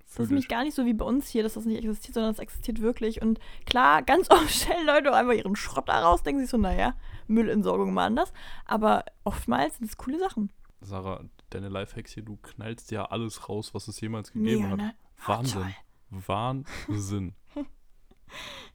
Das 0.07 0.21
ist 0.21 0.31
nämlich 0.31 0.49
gar 0.49 0.65
nicht 0.65 0.75
so 0.75 0.87
wie 0.87 0.95
bei 0.95 1.05
uns 1.05 1.29
hier, 1.29 1.43
dass 1.43 1.55
das 1.55 1.67
nicht 1.67 1.79
existiert, 1.79 2.15
sondern 2.15 2.33
das 2.33 2.39
existiert 2.39 2.81
wirklich. 2.81 3.21
Und 3.21 3.39
klar, 3.67 4.03
ganz 4.07 4.31
oft 4.31 4.51
stellen 4.51 4.87
Leute 4.87 5.11
auch 5.11 5.17
einfach 5.17 5.35
ihren 5.35 5.57
Schrott 5.57 5.89
da 5.89 6.03
raus, 6.03 6.23
denken 6.23 6.41
sich 6.41 6.51
so, 6.51 6.57
naja, 6.57 6.95
Müllentsorgung 7.27 7.93
mal 7.93 8.07
anders. 8.07 8.33
Aber 8.65 9.05
oftmals 9.25 9.77
sind 9.77 9.87
es 9.87 9.97
coole 9.97 10.19
Sachen. 10.19 10.51
Sarah, 10.81 11.25
deine 11.51 11.69
Lifehacks 11.69 12.13
hier, 12.13 12.23
du 12.23 12.37
knallst 12.37 12.91
ja 12.91 13.05
alles 13.07 13.49
raus, 13.49 13.75
was 13.75 13.89
es 13.89 14.01
jemals 14.01 14.33
gegeben 14.33 14.63
ja, 14.63 14.71
hat. 14.71 14.77
Ne? 14.79 14.95
Wahnsinn. 15.27 15.75
Wahnsinn. 16.11 17.35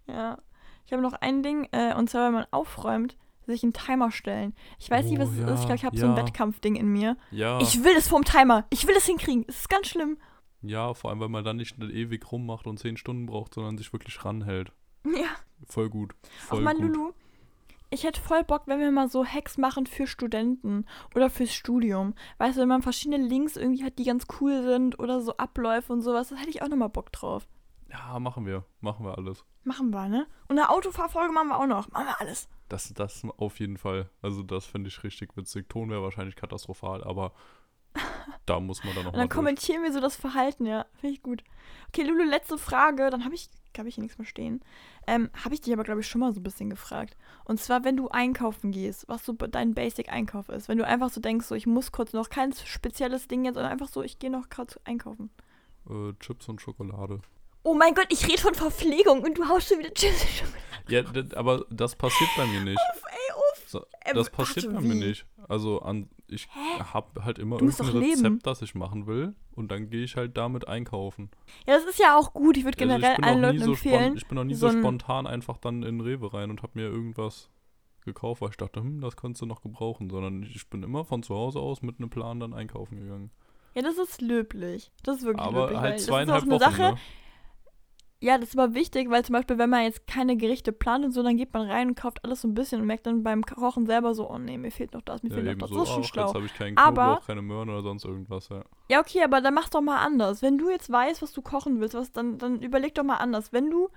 ja. 0.08 0.38
Ich 0.86 0.92
habe 0.92 1.02
noch 1.02 1.14
ein 1.14 1.44
Ding, 1.44 1.68
äh, 1.72 1.96
und 1.96 2.10
zwar, 2.10 2.28
wenn 2.28 2.34
man 2.34 2.46
aufräumt, 2.52 3.18
sich 3.46 3.64
einen 3.64 3.74
Timer 3.74 4.12
stellen. 4.12 4.54
Ich 4.80 4.90
weiß 4.90 5.06
oh, 5.06 5.10
nicht, 5.10 5.20
was 5.20 5.30
es 5.30 5.40
ist. 5.40 5.60
Ich 5.60 5.66
glaube, 5.66 5.76
ich 5.76 5.86
habe 5.86 5.96
ja. 5.96 6.02
so 6.02 6.08
ein 6.08 6.16
Wettkampfding 6.16 6.76
in 6.76 6.88
mir. 6.88 7.18
Ja. 7.32 7.60
Ich 7.62 7.84
will 7.84 7.96
es 7.98 8.08
vorm 8.08 8.24
Timer. 8.24 8.66
Ich 8.70 8.88
will 8.88 8.96
es 8.96 9.06
hinkriegen. 9.06 9.46
Es 9.48 9.60
ist 9.60 9.70
ganz 9.70 9.88
schlimm. 9.88 10.18
Ja, 10.62 10.94
vor 10.94 11.10
allem, 11.10 11.20
weil 11.20 11.30
man 11.30 11.44
dann 11.44 11.58
nicht 11.58 11.78
ewig 11.80 12.32
rummacht 12.32 12.68
und 12.68 12.80
zehn 12.80 12.96
Stunden 12.98 13.26
braucht, 13.26 13.54
sondern 13.54 13.78
sich 13.78 13.92
wirklich 13.94 14.24
ranhält. 14.26 14.72
Ja. 15.06 15.28
Voll 15.68 15.90
gut. 15.90 16.16
Voll 16.40 16.60
Ach 16.60 16.64
man, 16.64 16.78
gut. 16.78 16.96
Lulu, 16.96 17.12
ich 17.94 18.06
hätte 18.06 18.20
voll 18.20 18.44
Bock, 18.44 18.64
wenn 18.66 18.80
wir 18.80 18.90
mal 18.90 19.08
so 19.08 19.24
Hacks 19.24 19.58
machen 19.58 19.86
für 19.86 20.08
Studenten 20.08 20.86
oder 21.14 21.30
fürs 21.30 21.54
Studium. 21.54 22.16
Weißt 22.40 22.58
du, 22.58 22.62
wenn 22.62 22.68
man 22.68 22.82
verschiedene 22.82 23.24
Links 23.24 23.56
irgendwie 23.56 23.84
hat, 23.84 24.00
die 24.00 24.04
ganz 24.04 24.26
cool 24.40 24.64
sind 24.64 24.98
oder 24.98 25.22
so 25.22 25.38
Abläufe 25.38 25.94
und 25.94 26.02
sowas, 26.02 26.30
da 26.30 26.36
hätte 26.38 26.50
ich 26.50 26.64
auch 26.64 26.70
nochmal 26.70 26.90
Bock 26.90 27.12
drauf. 27.12 27.48
Ja, 27.92 28.18
machen 28.20 28.48
wir. 28.48 28.66
Machen 28.82 29.06
wir 29.06 29.16
alles. 29.16 29.46
Machen 29.64 29.92
wir, 29.92 30.10
ne? 30.10 30.26
Und 30.48 30.58
eine 30.58 30.70
Autofahrfolge 30.70 31.32
machen 31.32 31.50
wir 31.50 31.60
auch 31.60 31.68
noch. 31.68 31.92
Machen 31.92 32.08
wir 32.08 32.20
alles. 32.20 32.50
Das, 32.70 32.92
das 32.94 33.24
auf 33.38 33.60
jeden 33.60 33.78
Fall. 33.78 34.10
Also, 34.22 34.44
das 34.44 34.66
finde 34.66 34.90
ich 34.90 35.04
richtig 35.04 35.36
witzig. 35.36 35.70
Ton 35.70 35.90
wäre 35.90 36.04
wahrscheinlich 36.04 36.36
katastrophal, 36.36 37.04
aber 37.04 37.34
da 38.46 38.60
muss 38.60 38.84
man 38.84 38.96
dann 38.96 39.06
noch 39.06 39.14
Und 39.14 39.20
dann 39.20 39.30
kommentieren 39.30 39.84
wir 39.84 39.94
so 39.94 40.00
das 40.00 40.16
Verhalten, 40.16 40.66
ja. 40.66 40.86
Finde 40.96 41.16
ich 41.16 41.22
gut. 41.22 41.44
Okay, 41.90 42.04
Lulu, 42.04 42.24
letzte 42.24 42.58
Frage. 42.58 43.10
Dann 43.10 43.26
habe 43.26 43.36
ich, 43.36 43.50
glaube 43.74 43.90
ich, 43.90 43.96
hier 43.96 44.04
nichts 44.04 44.18
mehr 44.18 44.28
stehen. 44.28 44.62
Ähm, 45.08 45.30
habe 45.44 45.54
ich 45.54 45.62
dich 45.62 45.74
aber, 45.74 45.84
glaube 45.84 46.02
ich, 46.02 46.08
schon 46.08 46.22
mal 46.22 46.34
so 46.34 46.40
ein 46.40 46.44
bisschen 46.44 46.70
gefragt. 46.70 47.18
Und 47.46 47.60
zwar, 47.60 47.84
wenn 47.84 47.98
du 47.98 48.10
einkaufen 48.10 48.72
gehst, 48.72 49.08
was 49.08 49.26
so 49.26 49.34
dein 49.34 49.74
Basic-Einkauf 49.74 50.50
ist. 50.50 50.70
Wenn 50.70 50.78
du 50.78 50.88
einfach 50.88 51.10
so 51.10 51.22
denkst, 51.22 51.46
so, 51.46 51.56
ich 51.56 51.68
muss 51.68 51.92
kurz 51.92 52.14
noch 52.14 52.30
kein 52.30 52.54
spezielles 52.54 53.28
Ding 53.28 53.46
jetzt, 53.46 53.56
sondern 53.56 53.72
einfach 53.72 53.90
so, 53.90 54.02
ich 54.02 54.20
gehe 54.20 54.32
noch 54.32 54.50
gerade 54.50 54.76
einkaufen. 54.86 55.30
Äh, 55.90 56.14
Chips 56.20 56.48
und 56.48 56.62
Schokolade. 56.62 57.22
Oh 57.64 57.74
mein 57.74 57.94
Gott, 57.94 58.08
ich 58.10 58.28
rede 58.28 58.42
von 58.42 58.54
Verpflegung 58.54 59.24
und 59.24 59.38
du 59.38 59.48
haust 59.48 59.70
schon 59.70 59.80
wieder 59.80 59.94
Chips. 59.94 60.26
Ja, 60.90 61.02
aber 61.36 61.66
das 61.70 61.96
passiert 61.96 62.30
bei 62.36 62.46
mir 62.46 62.62
nicht. 62.62 62.78
Uff, 62.78 63.04
ey, 63.10 63.36
uff. 63.36 63.70
So, 63.70 63.86
das 64.14 64.28
ähm, 64.28 64.34
passiert 64.34 64.66
warte, 64.66 64.76
bei 64.76 64.82
mir 64.82 64.96
nicht. 64.96 65.26
Also 65.48 65.82
an, 65.82 66.10
ich 66.28 66.50
habe 66.54 67.24
halt 67.24 67.40
immer 67.40 67.62
irgendein 67.62 67.88
Rezept, 67.88 68.24
leben. 68.24 68.40
das 68.44 68.62
ich 68.62 68.76
machen 68.76 69.08
will 69.08 69.34
und 69.56 69.72
dann 69.72 69.90
gehe 69.90 70.04
ich 70.04 70.18
halt 70.18 70.36
damit 70.36 70.68
einkaufen. 70.68 71.30
Ja, 71.66 71.76
das 71.76 71.86
ist 71.86 72.00
ja 72.00 72.18
auch 72.18 72.34
gut. 72.34 72.58
Ich 72.58 72.66
würde 72.66 72.78
generell 72.78 73.12
also 73.12 73.22
ich 73.22 73.26
allen 73.26 73.42
Leuten 73.42 73.60
so 73.60 73.72
empfehlen. 73.72 74.18
Ich 74.18 74.28
bin 74.28 74.36
noch 74.36 74.44
nie 74.44 74.56
so, 74.56 74.70
so 74.70 74.78
spontan 74.78 75.26
einfach 75.26 75.58
dann 75.58 75.84
in 75.84 76.02
Rewe 76.02 76.34
rein 76.34 76.50
und 76.50 76.64
habe 76.64 76.74
mir 76.76 76.88
irgendwas 76.88 77.50
gekauft, 78.04 78.42
weil 78.42 78.50
ich 78.50 78.58
dachte, 78.58 78.82
hm, 78.82 79.00
das 79.00 79.16
könntest 79.16 79.42
du 79.42 79.46
noch 79.46 79.62
gebrauchen, 79.62 80.10
sondern 80.10 80.44
ich 80.44 80.70
bin 80.70 80.84
immer 80.84 81.06
von 81.06 81.24
zu 81.24 81.34
Hause 81.34 81.60
aus 81.60 81.82
mit 81.82 82.00
einem 82.00 82.10
Plan 82.10 82.42
dann 82.42 82.54
einkaufen 82.54 83.00
gegangen. 83.00 83.32
Ja, 83.74 83.82
das 83.82 83.98
ist 83.98 84.22
löblich. 84.22 84.92
Das 85.04 85.18
ist 85.18 85.24
wirklich 85.24 85.46
Aber 85.46 85.62
löblich. 85.62 85.80
halt 85.80 86.02
zweieinhalb 86.02 86.46
Wochen, 86.46 86.60
Sache, 86.60 86.82
ne? 86.82 86.98
Ja, 88.24 88.38
das 88.38 88.50
ist 88.50 88.58
aber 88.58 88.74
wichtig, 88.74 89.10
weil 89.10 89.26
zum 89.26 89.34
Beispiel, 89.34 89.58
wenn 89.58 89.70
man 89.70 89.84
jetzt 89.84 90.08
keine 90.08 90.38
Gerichte 90.38 90.72
plant 90.72 91.04
und 91.04 91.12
so, 91.12 91.22
dann 91.24 91.36
geht 91.36 91.54
man 91.54 91.70
rein 91.70 91.90
und 91.90 91.96
kauft 91.96 92.24
alles 92.24 92.40
so 92.40 92.48
ein 92.48 92.54
bisschen 92.54 92.80
und 92.80 92.88
merkt 92.88 93.06
dann 93.06 93.22
beim 93.22 93.44
Kochen 93.44 93.86
selber 93.86 94.16
so, 94.16 94.32
oh 94.32 94.38
nee, 94.38 94.58
mir 94.58 94.72
fehlt 94.72 94.94
noch 94.94 95.02
das, 95.02 95.24
mir 95.24 95.30
ja, 95.30 95.36
fehlt 95.36 95.58
noch 95.58 95.68
das. 95.68 95.70
So, 95.70 95.76
das 95.76 95.90
ist 95.90 95.94
schon 95.94 96.04
schlau. 96.06 96.26
Jetzt 96.28 96.36
habe 96.36 96.46
ich 96.46 96.54
keinen 96.54 96.76
Knoblauch, 96.78 97.04
aber, 97.04 97.22
keine 97.28 97.42
Möhren 97.42 97.70
oder 97.70 97.82
sonst 97.82 98.06
irgendwas, 98.06 98.48
ja. 98.48 98.64
Ja, 98.90 99.02
okay, 99.02 99.24
aber 99.26 99.42
dann 99.42 99.54
mach 99.54 99.68
doch 99.68 99.82
mal 99.82 99.98
anders. 99.98 100.42
Wenn 100.42 100.58
du 100.58 100.70
jetzt 100.70 100.90
weißt, 100.90 101.22
was 101.22 101.34
du 101.34 101.42
kochen 101.42 101.82
willst, 101.82 101.96
was, 101.96 102.14
dann, 102.14 102.38
dann 102.38 102.62
überleg 102.62 102.96
doch 102.96 103.04
mal 103.04 103.18
anders. 103.18 103.52
Wenn 103.52 103.70
du 103.70 103.90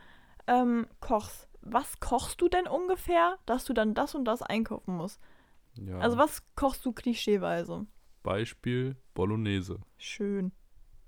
ähm, 0.48 0.88
kochst, 0.98 1.48
was 1.60 2.00
kochst 2.00 2.40
du 2.40 2.48
denn 2.48 2.66
ungefähr, 2.66 3.38
dass 3.46 3.64
du 3.64 3.74
dann 3.74 3.94
das 3.94 4.16
und 4.16 4.24
das 4.24 4.42
einkaufen 4.42 4.96
musst? 4.96 5.20
Ja. 5.74 5.98
Also 5.98 6.16
was 6.16 6.42
kochst 6.56 6.84
du 6.84 6.90
klischeeweise? 6.90 7.86
Beispiel 8.24 8.96
Bolognese. 9.14 9.78
Schön. 9.98 10.50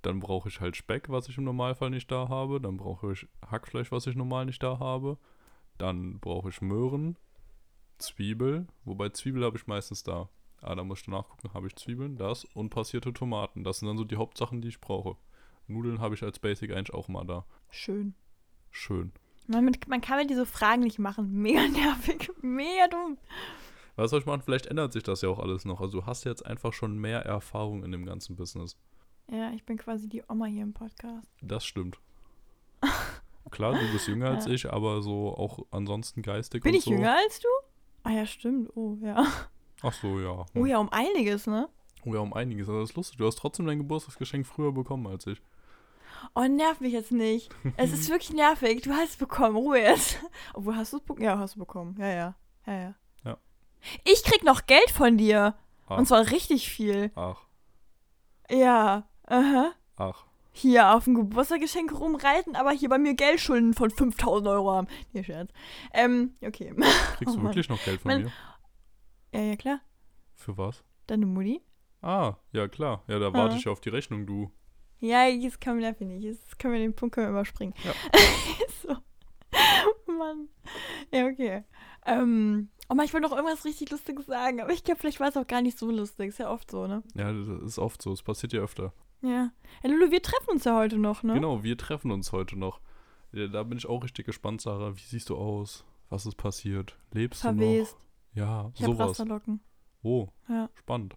Dann 0.03 0.21
brauche 0.21 0.49
ich 0.49 0.61
halt 0.61 0.77
Speck, 0.77 1.09
was 1.09 1.29
ich 1.29 1.39
im 1.39 1.45
Normalfall 1.45 1.91
nicht 1.91 2.11
da 2.11 2.29
habe. 2.29 2.61
Dann 2.61 2.77
brauche 2.77 3.13
ich 3.13 3.27
Hackfleisch, 3.47 3.91
was 3.91 4.07
ich 4.07 4.15
normal 4.17 4.47
nicht 4.47 4.63
da 4.63 4.79
habe. 4.79 5.19
Dann 5.77 6.19
brauche 6.19 6.49
ich 6.49 6.61
Möhren, 6.61 7.17
Zwiebel, 7.99 8.67
wobei 8.85 9.09
Zwiebel 9.11 9.45
habe 9.45 9.57
ich 9.57 9.67
meistens 9.67 10.03
da. 10.03 10.29
Ah, 10.61 10.75
da 10.75 10.83
muss 10.83 11.03
ich 11.03 11.09
nachgucken, 11.09 11.53
habe 11.55 11.69
ich 11.69 11.77
Zwiebeln, 11.77 12.17
das 12.17 12.45
und 12.45 12.71
passierte 12.71 13.13
Tomaten. 13.13 13.63
Das 13.63 13.79
sind 13.79 13.89
dann 13.89 13.97
so 13.97 14.05
die 14.05 14.17
Hauptsachen, 14.17 14.61
die 14.61 14.69
ich 14.69 14.81
brauche. 14.81 15.17
Nudeln 15.69 16.01
habe 16.01 16.15
ich 16.15 16.23
als 16.23 16.39
Basic 16.39 16.73
eigentlich 16.73 16.95
auch 16.95 17.09
mal 17.09 17.25
da. 17.25 17.45
Schön. 17.71 18.15
Schön. 18.71 19.13
Man, 19.47 19.71
man 19.87 20.01
kann 20.01 20.19
mir 20.19 20.27
diese 20.27 20.47
Fragen 20.47 20.83
nicht 20.83 20.99
machen. 20.99 21.33
Mega 21.33 21.67
nervig. 21.69 22.31
Mega 22.43 22.89
dumm. 22.89 23.19
Was 23.97 24.11
soll 24.11 24.21
ich 24.21 24.27
machen? 24.27 24.43
Vielleicht 24.43 24.67
ändert 24.67 24.93
sich 24.93 25.03
das 25.03 25.23
ja 25.23 25.29
auch 25.29 25.39
alles 25.39 25.65
noch. 25.65 25.81
Also 25.81 26.01
du 26.01 26.07
hast 26.07 26.25
jetzt 26.25 26.45
einfach 26.45 26.73
schon 26.73 26.99
mehr 26.99 27.21
Erfahrung 27.21 27.85
in 27.85 27.93
dem 27.93 28.05
ganzen 28.05 28.37
Business. 28.37 28.77
Ja, 29.31 29.51
ich 29.53 29.65
bin 29.65 29.77
quasi 29.77 30.09
die 30.09 30.23
Oma 30.29 30.47
hier 30.47 30.63
im 30.63 30.73
Podcast. 30.73 31.29
Das 31.43 31.65
stimmt. 31.65 31.99
Klar, 33.51 33.75
du 33.75 33.93
bist 33.93 34.07
jünger 34.09 34.27
ja. 34.27 34.35
als 34.35 34.47
ich, 34.47 34.71
aber 34.71 35.03
so 35.03 35.35
auch 35.37 35.61
ansonsten 35.71 36.23
geistig 36.23 36.63
Bin 36.63 36.75
ich 36.75 36.85
so. 36.85 36.91
jünger 36.93 37.15
als 37.17 37.41
du? 37.41 37.49
Ah 38.05 38.11
ja, 38.11 38.27
stimmt. 38.27 38.71
Oh, 38.77 38.97
ja. 39.01 39.27
Ach 39.83 39.93
so, 39.93 40.21
ja. 40.21 40.45
Oh 40.55 40.67
ja, 40.67 40.79
um 40.79 40.91
einiges, 40.91 41.47
ne? 41.47 41.69
Oh 42.05 42.15
ja, 42.15 42.21
um 42.21 42.33
einiges. 42.35 42.69
Aber 42.69 42.81
das 42.81 42.91
ist 42.91 42.97
lustig. 42.97 43.17
Du 43.19 43.27
hast 43.27 43.37
trotzdem 43.37 43.67
dein 43.67 43.79
Geburtstagsgeschenk 43.79 44.47
früher 44.47 44.73
bekommen 44.73 45.07
als 45.07 45.27
ich. 45.27 45.41
Oh, 46.35 46.43
nerv 46.43 46.81
mich 46.81 46.93
jetzt 46.93 47.13
nicht. 47.13 47.51
es 47.77 47.93
ist 47.93 48.09
wirklich 48.11 48.33
nervig. 48.33 48.83
Du 48.83 48.93
hast 48.93 49.11
es 49.11 49.17
bekommen. 49.17 49.57
Ruhe 49.57 49.79
jetzt. 49.81 50.19
Obwohl, 50.55 50.77
hast 50.77 50.93
du 50.93 50.99
es 50.99 51.03
bekommen? 51.03 51.25
Ja, 51.25 51.39
hast 51.39 51.55
du 51.57 51.61
bekommen. 51.61 51.97
Ja, 51.99 52.09
ja. 52.09 52.35
Ja, 52.67 52.73
ja. 52.75 52.95
Ja. 53.25 53.37
Ich 54.05 54.23
krieg 54.25 54.43
noch 54.45 54.67
Geld 54.67 54.91
von 54.91 55.17
dir. 55.17 55.55
Ach, 55.87 55.99
Und 55.99 56.07
zwar 56.07 56.31
richtig 56.31 56.69
viel. 56.71 57.11
ach, 57.15 57.43
Ja. 58.51 59.08
Aha. 59.29 59.73
ach. 59.97 60.25
Hier 60.53 60.93
auf 60.95 61.05
dem 61.05 61.15
Geburtstagsgeschenk 61.15 61.93
rumreiten, 62.01 62.57
aber 62.57 62.73
hier 62.73 62.89
bei 62.89 62.99
mir 62.99 63.15
Geldschulden 63.15 63.75
von 63.75 63.91
5000 63.91 64.49
Euro 64.49 64.73
haben. 64.73 64.89
Nee, 65.13 65.23
Scherz. 65.23 65.53
Ähm, 65.95 66.35
okay. 66.45 66.75
Kriegst 67.19 67.35
Oh 67.37 67.39
du 67.39 67.43
wirklich 67.45 67.69
noch 67.69 67.81
Geld 67.85 68.01
von 68.01 68.11
Mein- 68.11 68.23
mir? 68.25 68.33
Ja, 69.33 69.41
ja, 69.41 69.57
klar. 69.57 69.81
Für 70.35 70.57
was? 70.59 70.83
Deine 71.07 71.27
Mutti? 71.27 71.61
Ah, 72.03 72.35
ja 72.53 72.67
klar. 72.67 73.05
Ja, 73.07 73.19
da 73.21 73.33
warte 73.33 73.53
Ja. 73.55 73.59
ich 73.59 73.69
auf 73.69 73.81
die 73.81 73.91
Rechnung, 73.91 74.27
du. 74.27 74.51
Ja, 75.01 75.27
jetzt 75.27 75.61
können 75.61 75.79
wir 75.79 75.91
dafür 75.93 76.07
nicht. 76.09 76.25
Jetzt 76.25 76.59
können 76.59 76.73
wir 76.75 76.81
den 76.81 76.95
Punkt 76.95 77.15
können 77.15 77.29
wir 77.29 77.33
überspringen. 77.33 77.75
Ja. 77.85 77.93
so. 78.83 80.13
Mann. 80.13 80.49
Ja, 81.13 81.27
okay. 81.27 81.63
Ähm, 82.07 82.71
oh 82.89 82.95
Mann, 82.95 83.05
ich 83.07 83.13
wollte 83.13 83.29
noch 83.29 83.37
irgendwas 83.37 83.65
richtig 83.65 83.91
Lustiges 83.91 84.27
sagen, 84.27 84.61
aber 84.61 84.73
ich 84.73 84.83
glaube, 84.83 84.99
vielleicht 85.01 85.21
war 85.21 85.29
es 85.29 85.37
auch 85.37 85.47
gar 85.47 85.63
nicht 85.63 85.79
so 85.79 85.91
lustig. 85.91 86.29
Ist 86.31 86.39
ja 86.39 86.51
oft 86.51 86.71
so, 86.71 86.87
ne? 86.89 87.03
Ja, 87.15 87.33
das 87.33 87.47
ist 87.63 87.79
oft 87.79 88.03
so. 88.03 88.13
Es 88.13 88.23
passiert 88.23 88.53
ja 88.53 88.61
öfter. 88.61 88.93
Ja. 89.21 89.51
Ja, 89.83 89.91
Lulu, 89.91 90.11
wir 90.11 90.23
treffen 90.23 90.51
uns 90.51 90.65
ja 90.65 90.77
heute 90.77 90.97
noch, 90.99 91.23
ne? 91.23 91.35
Genau, 91.35 91.63
wir 91.63 91.77
treffen 91.77 92.11
uns 92.11 92.33
heute 92.33 92.57
noch. 92.59 92.81
Da 93.33 93.63
bin 93.65 93.77
ich 93.79 93.87
auch 93.87 94.03
richtig 94.05 94.27
gespannt, 94.27 94.61
Sarah. 94.61 94.97
Wie 94.97 95.01
siehst 95.03 95.29
du 95.29 95.37
aus? 95.37 95.85
Was 96.09 96.25
ist 96.25 96.37
passiert? 96.37 96.97
Lebst 97.13 97.43
du 97.45 97.49
Verwest. 97.49 97.95
noch? 97.95 98.01
Ja, 98.35 98.71
Ich 98.75 98.85
sowas. 98.85 99.11
Rasterlocken. 99.11 99.61
Oh, 100.03 100.29
Ja. 100.49 100.71
spannend. 100.75 101.17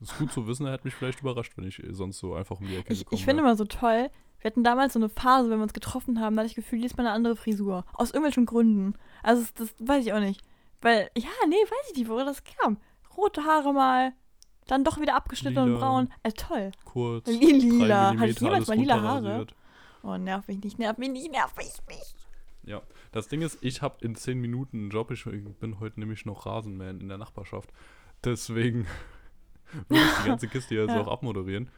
Ist 0.00 0.18
gut 0.18 0.30
zu 0.32 0.46
wissen, 0.46 0.66
er 0.66 0.72
hätte 0.72 0.84
mich 0.84 0.94
vielleicht 0.94 1.20
überrascht, 1.20 1.56
wenn 1.56 1.64
ich 1.64 1.82
sonst 1.90 2.18
so 2.18 2.34
einfach 2.34 2.60
um 2.60 2.66
die 2.66 2.76
Ecke 2.76 2.92
Ich, 2.92 3.00
gekommen 3.00 3.18
ich 3.18 3.24
finde 3.24 3.42
immer 3.42 3.56
so 3.56 3.64
toll, 3.64 4.10
wir 4.40 4.50
hatten 4.50 4.62
damals 4.62 4.92
so 4.92 4.98
eine 4.98 5.08
Phase, 5.08 5.48
wenn 5.48 5.58
wir 5.58 5.62
uns 5.62 5.72
getroffen 5.72 6.20
haben, 6.20 6.36
da 6.36 6.40
hatte 6.42 6.48
ich 6.48 6.54
das 6.54 6.64
Gefühl, 6.64 6.80
jedes 6.80 6.96
Mal 6.96 7.04
eine 7.06 7.12
andere 7.14 7.36
Frisur. 7.36 7.84
Aus 7.94 8.10
irgendwelchen 8.10 8.44
Gründen. 8.44 8.94
Also 9.22 9.42
das, 9.42 9.54
das 9.54 9.74
weiß 9.88 10.04
ich 10.04 10.12
auch 10.12 10.20
nicht. 10.20 10.42
Weil, 10.82 11.10
ja, 11.16 11.30
nee, 11.48 11.54
weiß 11.54 11.90
ich 11.92 11.96
nicht, 11.96 12.08
woher 12.10 12.26
das 12.26 12.42
kam. 12.44 12.76
Rote 13.16 13.44
Haare 13.44 13.72
mal, 13.72 14.12
dann 14.66 14.84
doch 14.84 15.00
wieder 15.00 15.14
abgeschnitten 15.14 15.58
und 15.58 15.68
Lila. 15.74 15.78
braun. 15.78 16.12
Äh, 16.22 16.32
toll. 16.32 16.72
Kurz, 16.84 17.26
Wie 17.26 17.52
lila. 17.52 18.10
Hatte 18.18 18.26
ich 18.26 18.42
alles 18.42 18.68
mal 18.68 18.76
lila 18.76 19.00
Haare? 19.02 19.46
Oh, 20.02 20.16
nerv 20.16 20.46
mich 20.48 20.62
nicht, 20.62 20.78
nerv 20.78 20.98
mich 20.98 21.10
nicht, 21.10 21.30
nerv 21.30 21.54
mich 21.56 21.72
nicht. 21.88 22.16
Ja, 22.64 22.80
das 23.12 23.28
Ding 23.28 23.42
ist, 23.42 23.58
ich 23.62 23.82
habe 23.82 23.96
in 24.00 24.14
10 24.14 24.38
Minuten 24.38 24.78
einen 24.78 24.90
Job. 24.90 25.10
Ich 25.10 25.24
bin 25.24 25.80
heute 25.80 26.00
nämlich 26.00 26.24
noch 26.24 26.46
Rasenmähen 26.46 27.00
in 27.00 27.08
der 27.08 27.18
Nachbarschaft. 27.18 27.70
Deswegen 28.24 28.86
würde 29.88 30.02
ich 30.04 30.22
die 30.22 30.28
ganze 30.28 30.48
Kiste 30.48 30.74
jetzt 30.74 30.88
Ja. 30.94 31.00
auch 31.00 31.08
abmoderieren. 31.08 31.70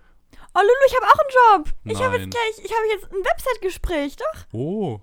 Oh, 0.54 0.60
Lulu, 0.60 0.70
ich 0.88 0.94
habe 0.96 1.06
auch 1.06 1.18
einen 1.18 1.64
Job. 1.64 1.74
Ich 1.84 2.02
habe 2.02 2.18
Nein. 2.18 2.20
jetzt 2.22 2.30
gleich, 2.30 2.64
ich 2.66 2.72
habe 2.72 2.86
jetzt 2.92 3.04
ein 3.12 3.24
Website-Gespräch, 3.24 4.16
doch? 4.16 4.44
Oh, 4.52 5.00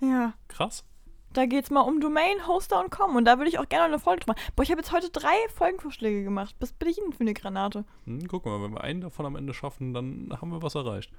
Ja. 0.00 0.34
krass. 0.48 0.84
Da 1.32 1.46
geht's 1.46 1.70
mal 1.70 1.82
um 1.82 2.00
Domain, 2.00 2.46
Hoster 2.46 2.80
und 2.80 2.90
Com. 2.90 3.14
Und 3.14 3.24
da 3.24 3.38
würde 3.38 3.48
ich 3.48 3.58
auch 3.58 3.68
gerne 3.68 3.84
eine 3.84 3.98
Folge 4.00 4.24
machen. 4.26 4.40
Boah, 4.56 4.62
ich 4.64 4.70
habe 4.70 4.80
jetzt 4.80 4.92
heute 4.92 5.10
drei 5.10 5.36
Folgenvorschläge 5.54 6.24
gemacht. 6.24 6.56
Was 6.58 6.72
bin 6.72 6.88
ich 6.88 6.96
denn 6.96 7.12
für 7.12 7.20
eine 7.20 7.34
Granate? 7.34 7.84
Hm, 8.04 8.26
guck 8.26 8.46
mal, 8.46 8.60
wenn 8.62 8.72
wir 8.72 8.82
einen 8.82 9.00
davon 9.00 9.26
am 9.26 9.36
Ende 9.36 9.54
schaffen, 9.54 9.94
dann 9.94 10.36
haben 10.40 10.50
wir 10.50 10.62
was 10.62 10.74
erreicht. 10.74 11.12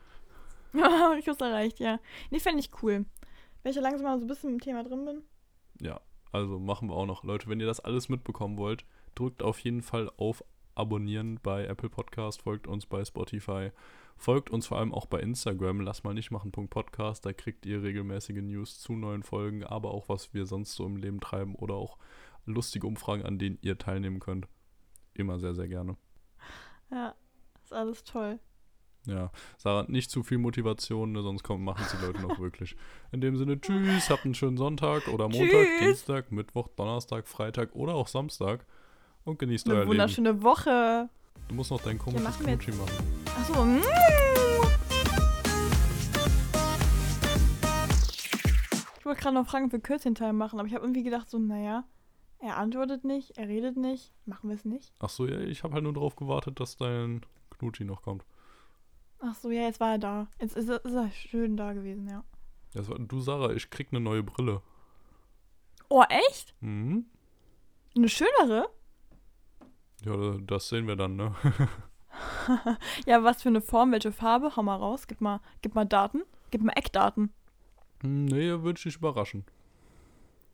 Ja, 0.73 1.15
ich 1.17 1.27
hab's 1.27 1.41
erreicht, 1.41 1.79
ja. 1.79 1.99
Nee, 2.29 2.39
fände 2.39 2.59
ich 2.59 2.71
cool. 2.81 3.05
Wenn 3.63 3.69
ich 3.69 3.75
ja 3.75 3.81
langsam 3.81 4.03
mal 4.03 4.17
so 4.17 4.25
ein 4.25 4.27
bisschen 4.27 4.51
im 4.51 4.61
Thema 4.61 4.83
drin 4.83 5.05
bin. 5.05 5.21
Ja, 5.81 5.99
also 6.31 6.59
machen 6.59 6.89
wir 6.89 6.95
auch 6.95 7.05
noch. 7.05 7.23
Leute, 7.23 7.47
wenn 7.47 7.59
ihr 7.59 7.65
das 7.65 7.79
alles 7.79 8.09
mitbekommen 8.09 8.57
wollt, 8.57 8.85
drückt 9.15 9.43
auf 9.43 9.59
jeden 9.59 9.81
Fall 9.81 10.09
auf 10.17 10.43
Abonnieren 10.75 11.39
bei 11.43 11.65
Apple 11.65 11.89
Podcast, 11.89 12.41
folgt 12.41 12.67
uns 12.67 12.85
bei 12.85 13.03
Spotify, 13.03 13.71
folgt 14.21 14.51
uns 14.51 14.67
vor 14.67 14.77
allem 14.77 14.93
auch 14.93 15.07
bei 15.07 15.19
Instagram, 15.19 15.81
lass 15.81 16.03
mal 16.03 16.13
nicht 16.13 16.31
machen, 16.31 16.51
Podcast, 16.51 17.25
da 17.25 17.33
kriegt 17.33 17.65
ihr 17.65 17.81
regelmäßige 17.81 18.41
News 18.41 18.79
zu 18.79 18.93
neuen 18.93 19.23
Folgen, 19.23 19.63
aber 19.63 19.91
auch 19.91 20.09
was 20.09 20.33
wir 20.33 20.45
sonst 20.45 20.75
so 20.75 20.85
im 20.85 20.95
Leben 20.95 21.19
treiben 21.19 21.55
oder 21.55 21.73
auch 21.73 21.97
lustige 22.45 22.85
Umfragen, 22.85 23.23
an 23.23 23.39
denen 23.39 23.57
ihr 23.61 23.77
teilnehmen 23.77 24.19
könnt. 24.19 24.47
Immer 25.13 25.39
sehr, 25.39 25.55
sehr 25.55 25.67
gerne. 25.67 25.97
Ja, 26.91 27.15
ist 27.63 27.73
alles 27.73 28.03
toll. 28.03 28.39
Ja, 29.07 29.31
Sarah, 29.57 29.85
nicht 29.87 30.11
zu 30.11 30.21
viel 30.21 30.37
Motivation, 30.37 31.11
ne, 31.11 31.23
sonst 31.23 31.41
kommen, 31.41 31.63
machen 31.63 31.83
es 31.83 31.91
die 31.97 32.05
Leute 32.05 32.21
noch 32.21 32.37
wirklich. 32.39 32.75
In 33.11 33.21
dem 33.21 33.35
Sinne, 33.35 33.59
tschüss, 33.59 34.11
habt 34.11 34.25
einen 34.25 34.35
schönen 34.35 34.57
Sonntag 34.57 35.07
oder 35.07 35.27
Montag, 35.27 35.49
Tschüss. 35.49 35.79
Dienstag, 35.79 36.31
Mittwoch, 36.31 36.67
Donnerstag, 36.75 37.27
Freitag 37.27 37.73
oder 37.73 37.95
auch 37.95 38.07
Samstag 38.07 38.67
und 39.23 39.39
genießt 39.39 39.65
Eine 39.65 39.73
euer 39.73 39.79
Leben. 39.81 39.91
wunderschöne 39.91 40.43
Woche. 40.43 41.09
Du 41.47 41.55
musst 41.55 41.71
noch 41.71 41.81
dein 41.81 41.97
komisches 41.97 42.23
machen 42.23 42.45
wir 42.45 42.53
jetzt. 42.53 42.63
Knutschi 42.63 42.81
machen. 42.81 43.23
Achso. 43.39 43.65
mm. 43.65 43.81
Ich 48.99 49.05
wollte 49.05 49.21
gerade 49.21 49.35
noch 49.35 49.47
Fragen 49.47 49.69
für 49.69 49.79
Kürzchenteil 49.79 50.31
machen, 50.33 50.59
aber 50.59 50.67
ich 50.67 50.73
habe 50.73 50.83
irgendwie 50.85 51.03
gedacht, 51.03 51.29
so, 51.29 51.39
naja, 51.39 51.83
er 52.39 52.57
antwortet 52.57 53.03
nicht, 53.03 53.37
er 53.37 53.47
redet 53.47 53.75
nicht, 53.77 54.13
machen 54.25 54.49
wir 54.49 54.55
es 54.55 54.65
nicht. 54.65 54.93
Ach 54.99 55.09
so, 55.09 55.27
ja, 55.27 55.39
ich 55.39 55.63
habe 55.63 55.73
halt 55.73 55.83
nur 55.83 55.93
darauf 55.93 56.15
gewartet, 56.15 56.59
dass 56.59 56.77
dein 56.77 57.21
Knutschi 57.49 57.83
noch 57.83 58.01
kommt. 58.01 58.25
Ach 59.19 59.35
so, 59.35 59.51
ja, 59.51 59.63
jetzt 59.63 59.79
war 59.79 59.91
er 59.91 59.99
da. 59.99 60.27
Jetzt 60.39 60.55
ist 60.55 60.69
er, 60.69 60.83
ist 60.83 60.93
er 60.93 61.11
schön 61.11 61.57
da 61.57 61.73
gewesen, 61.73 62.07
ja. 62.07 62.23
Das 62.73 62.89
war, 62.89 62.97
du, 62.97 63.19
Sarah, 63.19 63.51
ich 63.53 63.69
krieg 63.69 63.89
eine 63.91 63.99
neue 63.99 64.23
Brille. 64.23 64.61
Oh, 65.89 66.03
echt? 66.07 66.55
Mhm. 66.61 67.05
Eine 67.95 68.09
schönere? 68.09 68.69
Ja, 70.03 70.37
das 70.45 70.69
sehen 70.69 70.87
wir 70.87 70.95
dann, 70.95 71.15
ne? 71.15 71.35
Ja, 73.05 73.23
was 73.23 73.41
für 73.41 73.49
eine 73.49 73.61
Form, 73.61 73.91
welche 73.91 74.11
Farbe? 74.11 74.55
Hau 74.55 74.63
mal 74.63 74.75
raus, 74.75 75.07
gib 75.07 75.21
mal, 75.21 75.39
gib 75.61 75.75
mal 75.75 75.85
Daten. 75.85 76.23
Gib 76.51 76.61
mal 76.61 76.73
Eckdaten. 76.73 77.31
Hm, 78.01 78.25
nee, 78.25 78.49
würde 78.49 78.77
ich 78.77 78.83
dich 78.83 78.97
überraschen. 78.97 79.45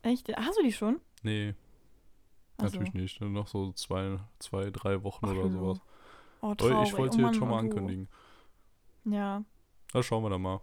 Echt? 0.04 0.30
Hast 0.38 0.60
du 0.60 0.64
die 0.64 0.72
schon? 0.72 1.00
Nee, 1.24 1.56
Ach 2.58 2.70
so. 2.70 2.78
natürlich 2.78 2.94
nicht. 2.94 3.22
Noch 3.22 3.48
so 3.48 3.72
zwei, 3.74 4.20
zwei 4.40 4.70
drei 4.70 5.04
Wochen 5.04 5.26
Ach, 5.26 5.32
oder 5.32 5.50
sowas. 5.50 5.82
Oh, 6.42 6.54
traurig. 6.56 6.90
ich 6.90 6.98
wollte 6.98 7.18
oh, 7.18 7.26
jetzt 7.26 7.38
schon 7.38 7.50
mal 7.50 7.56
oh, 7.56 7.60
ankündigen. 7.60 8.08
Ja. 9.06 9.44
Da 9.92 10.04
schauen 10.04 10.24
wir 10.24 10.30
dann 10.30 10.42
mal. 10.42 10.62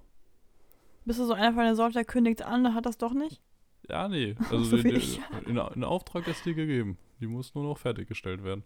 Bist 1.05 1.19
du 1.19 1.25
so 1.25 1.35
einer 1.35 1.53
von 1.53 1.65
der 1.65 1.77
Sorte, 1.77 1.95
der 1.95 2.05
kündigt 2.05 2.43
an, 2.43 2.63
der 2.63 2.75
hat 2.75 2.87
das 2.87 2.99
doch 2.99 3.13
nicht? 3.13 3.41
Ja, 3.89 4.09
nee. 4.09 4.37
Also 4.51 4.65
So 4.65 4.77
die, 4.77 4.91
ich. 4.91 5.21
in, 5.47 5.57
in 5.57 5.85
Auftrag 5.85 6.27
ist 6.29 6.45
dir 6.45 6.55
gegeben. 6.55 6.99
Die 7.21 7.27
muss 7.27 7.55
nur 7.55 7.65
noch 7.65 7.79
fertiggestellt 7.79 8.43
werden. 8.45 8.65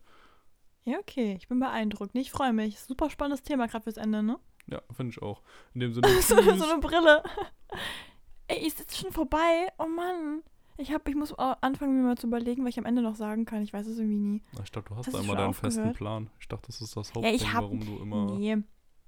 Ja, 0.84 0.98
okay. 0.98 1.34
Ich 1.38 1.48
bin 1.48 1.60
beeindruckt. 1.60 2.14
Ich 2.16 2.30
freue 2.30 2.52
mich. 2.52 2.80
Super 2.80 3.10
spannendes 3.10 3.42
Thema 3.42 3.66
gerade 3.66 3.84
fürs 3.84 3.96
Ende, 3.98 4.22
ne? 4.22 4.38
Ja, 4.66 4.80
finde 4.94 5.10
ich 5.10 5.22
auch. 5.22 5.42
In 5.74 5.80
dem 5.80 5.92
Sinne, 5.94 6.08
so, 6.22 6.34
so 6.40 6.64
eine 6.64 6.80
Brille. 6.80 7.22
Ey, 8.48 8.66
ist 8.66 8.78
jetzt 8.78 8.96
schon 8.98 9.12
vorbei? 9.12 9.68
Oh 9.78 9.86
Mann. 9.86 10.42
Ich, 10.78 10.92
hab, 10.92 11.08
ich 11.08 11.16
muss 11.16 11.34
anfangen, 11.34 11.96
mir 11.96 12.06
mal 12.06 12.16
zu 12.16 12.28
überlegen, 12.28 12.62
was 12.64 12.70
ich 12.70 12.78
am 12.78 12.84
Ende 12.86 13.02
noch 13.02 13.16
sagen 13.16 13.44
kann. 13.44 13.62
Ich 13.62 13.72
weiß 13.72 13.86
es 13.86 13.98
irgendwie 13.98 14.16
nie. 14.18 14.42
Ich 14.62 14.70
dachte, 14.70 14.88
du 14.90 14.96
hast 14.96 15.08
Hast 15.08 15.14
einmal 15.16 15.36
schon 15.36 15.36
deinen 15.36 15.54
festen 15.54 15.80
aufgehört? 15.80 15.96
Plan. 15.96 16.30
Ich 16.40 16.48
dachte, 16.48 16.66
das 16.68 16.80
ist 16.80 16.96
das 16.96 17.08
Ja, 17.08 17.14
Hauptding, 17.16 17.34
ich 17.34 17.52
hab- 17.52 17.62
warum 17.64 17.80
du 17.84 17.96
immer 17.98 18.38
Nee, 18.38 18.58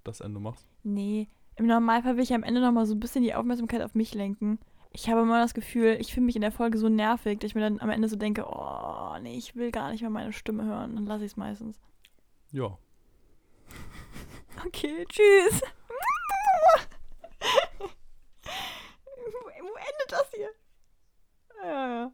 das 0.05 0.21
Ende 0.21 0.41
machst. 0.41 0.67
nee. 0.83 1.29
Im 1.57 1.67
Normalfall 1.67 2.17
will 2.17 2.23
ich 2.23 2.33
am 2.33 2.43
Ende 2.43 2.61
noch 2.63 2.73
mal 2.73 2.87
so 2.87 2.95
ein 2.95 3.01
bisschen 3.01 3.23
die 3.23 3.35
Aufmerksamkeit 3.35 3.83
auf 3.83 3.95
mich 3.95 4.15
lenken 4.15 4.59
ich 4.93 5.09
habe 5.09 5.23
immer 5.23 5.41
das 5.41 5.55
Gefühl, 5.55 5.97
ich 6.01 6.13
finde 6.13 6.27
mich 6.27 6.37
in 6.37 6.43
der 6.43 6.53
Folge 6.53 6.79
so 6.79 6.89
nervig, 6.89 7.39
dass 7.39 7.49
ich 7.49 7.55
mir 7.55 7.61
dann 7.61 7.81
am 7.81 7.91
Ende 7.91 8.09
so 8.09 8.17
denke, 8.17 8.45
oh, 8.49 9.17
nee, 9.21 9.37
ich 9.37 9.55
will 9.55 9.71
gar 9.71 9.91
nicht 9.91 10.01
mehr 10.01 10.11
meine 10.11 10.33
Stimme 10.33 10.65
hören. 10.65 10.97
Dann 10.97 11.07
lasse 11.07 11.25
ich 11.25 11.33
es 11.33 11.37
meistens. 11.37 11.81
Ja. 12.53 12.77
Okay, 14.67 15.07
tschüss. 15.09 15.63
Wo 19.61 19.75
endet 19.77 20.11
das 20.11 20.31
hier? 20.35 20.51
Ja, 21.63 21.89
ja. 21.89 22.13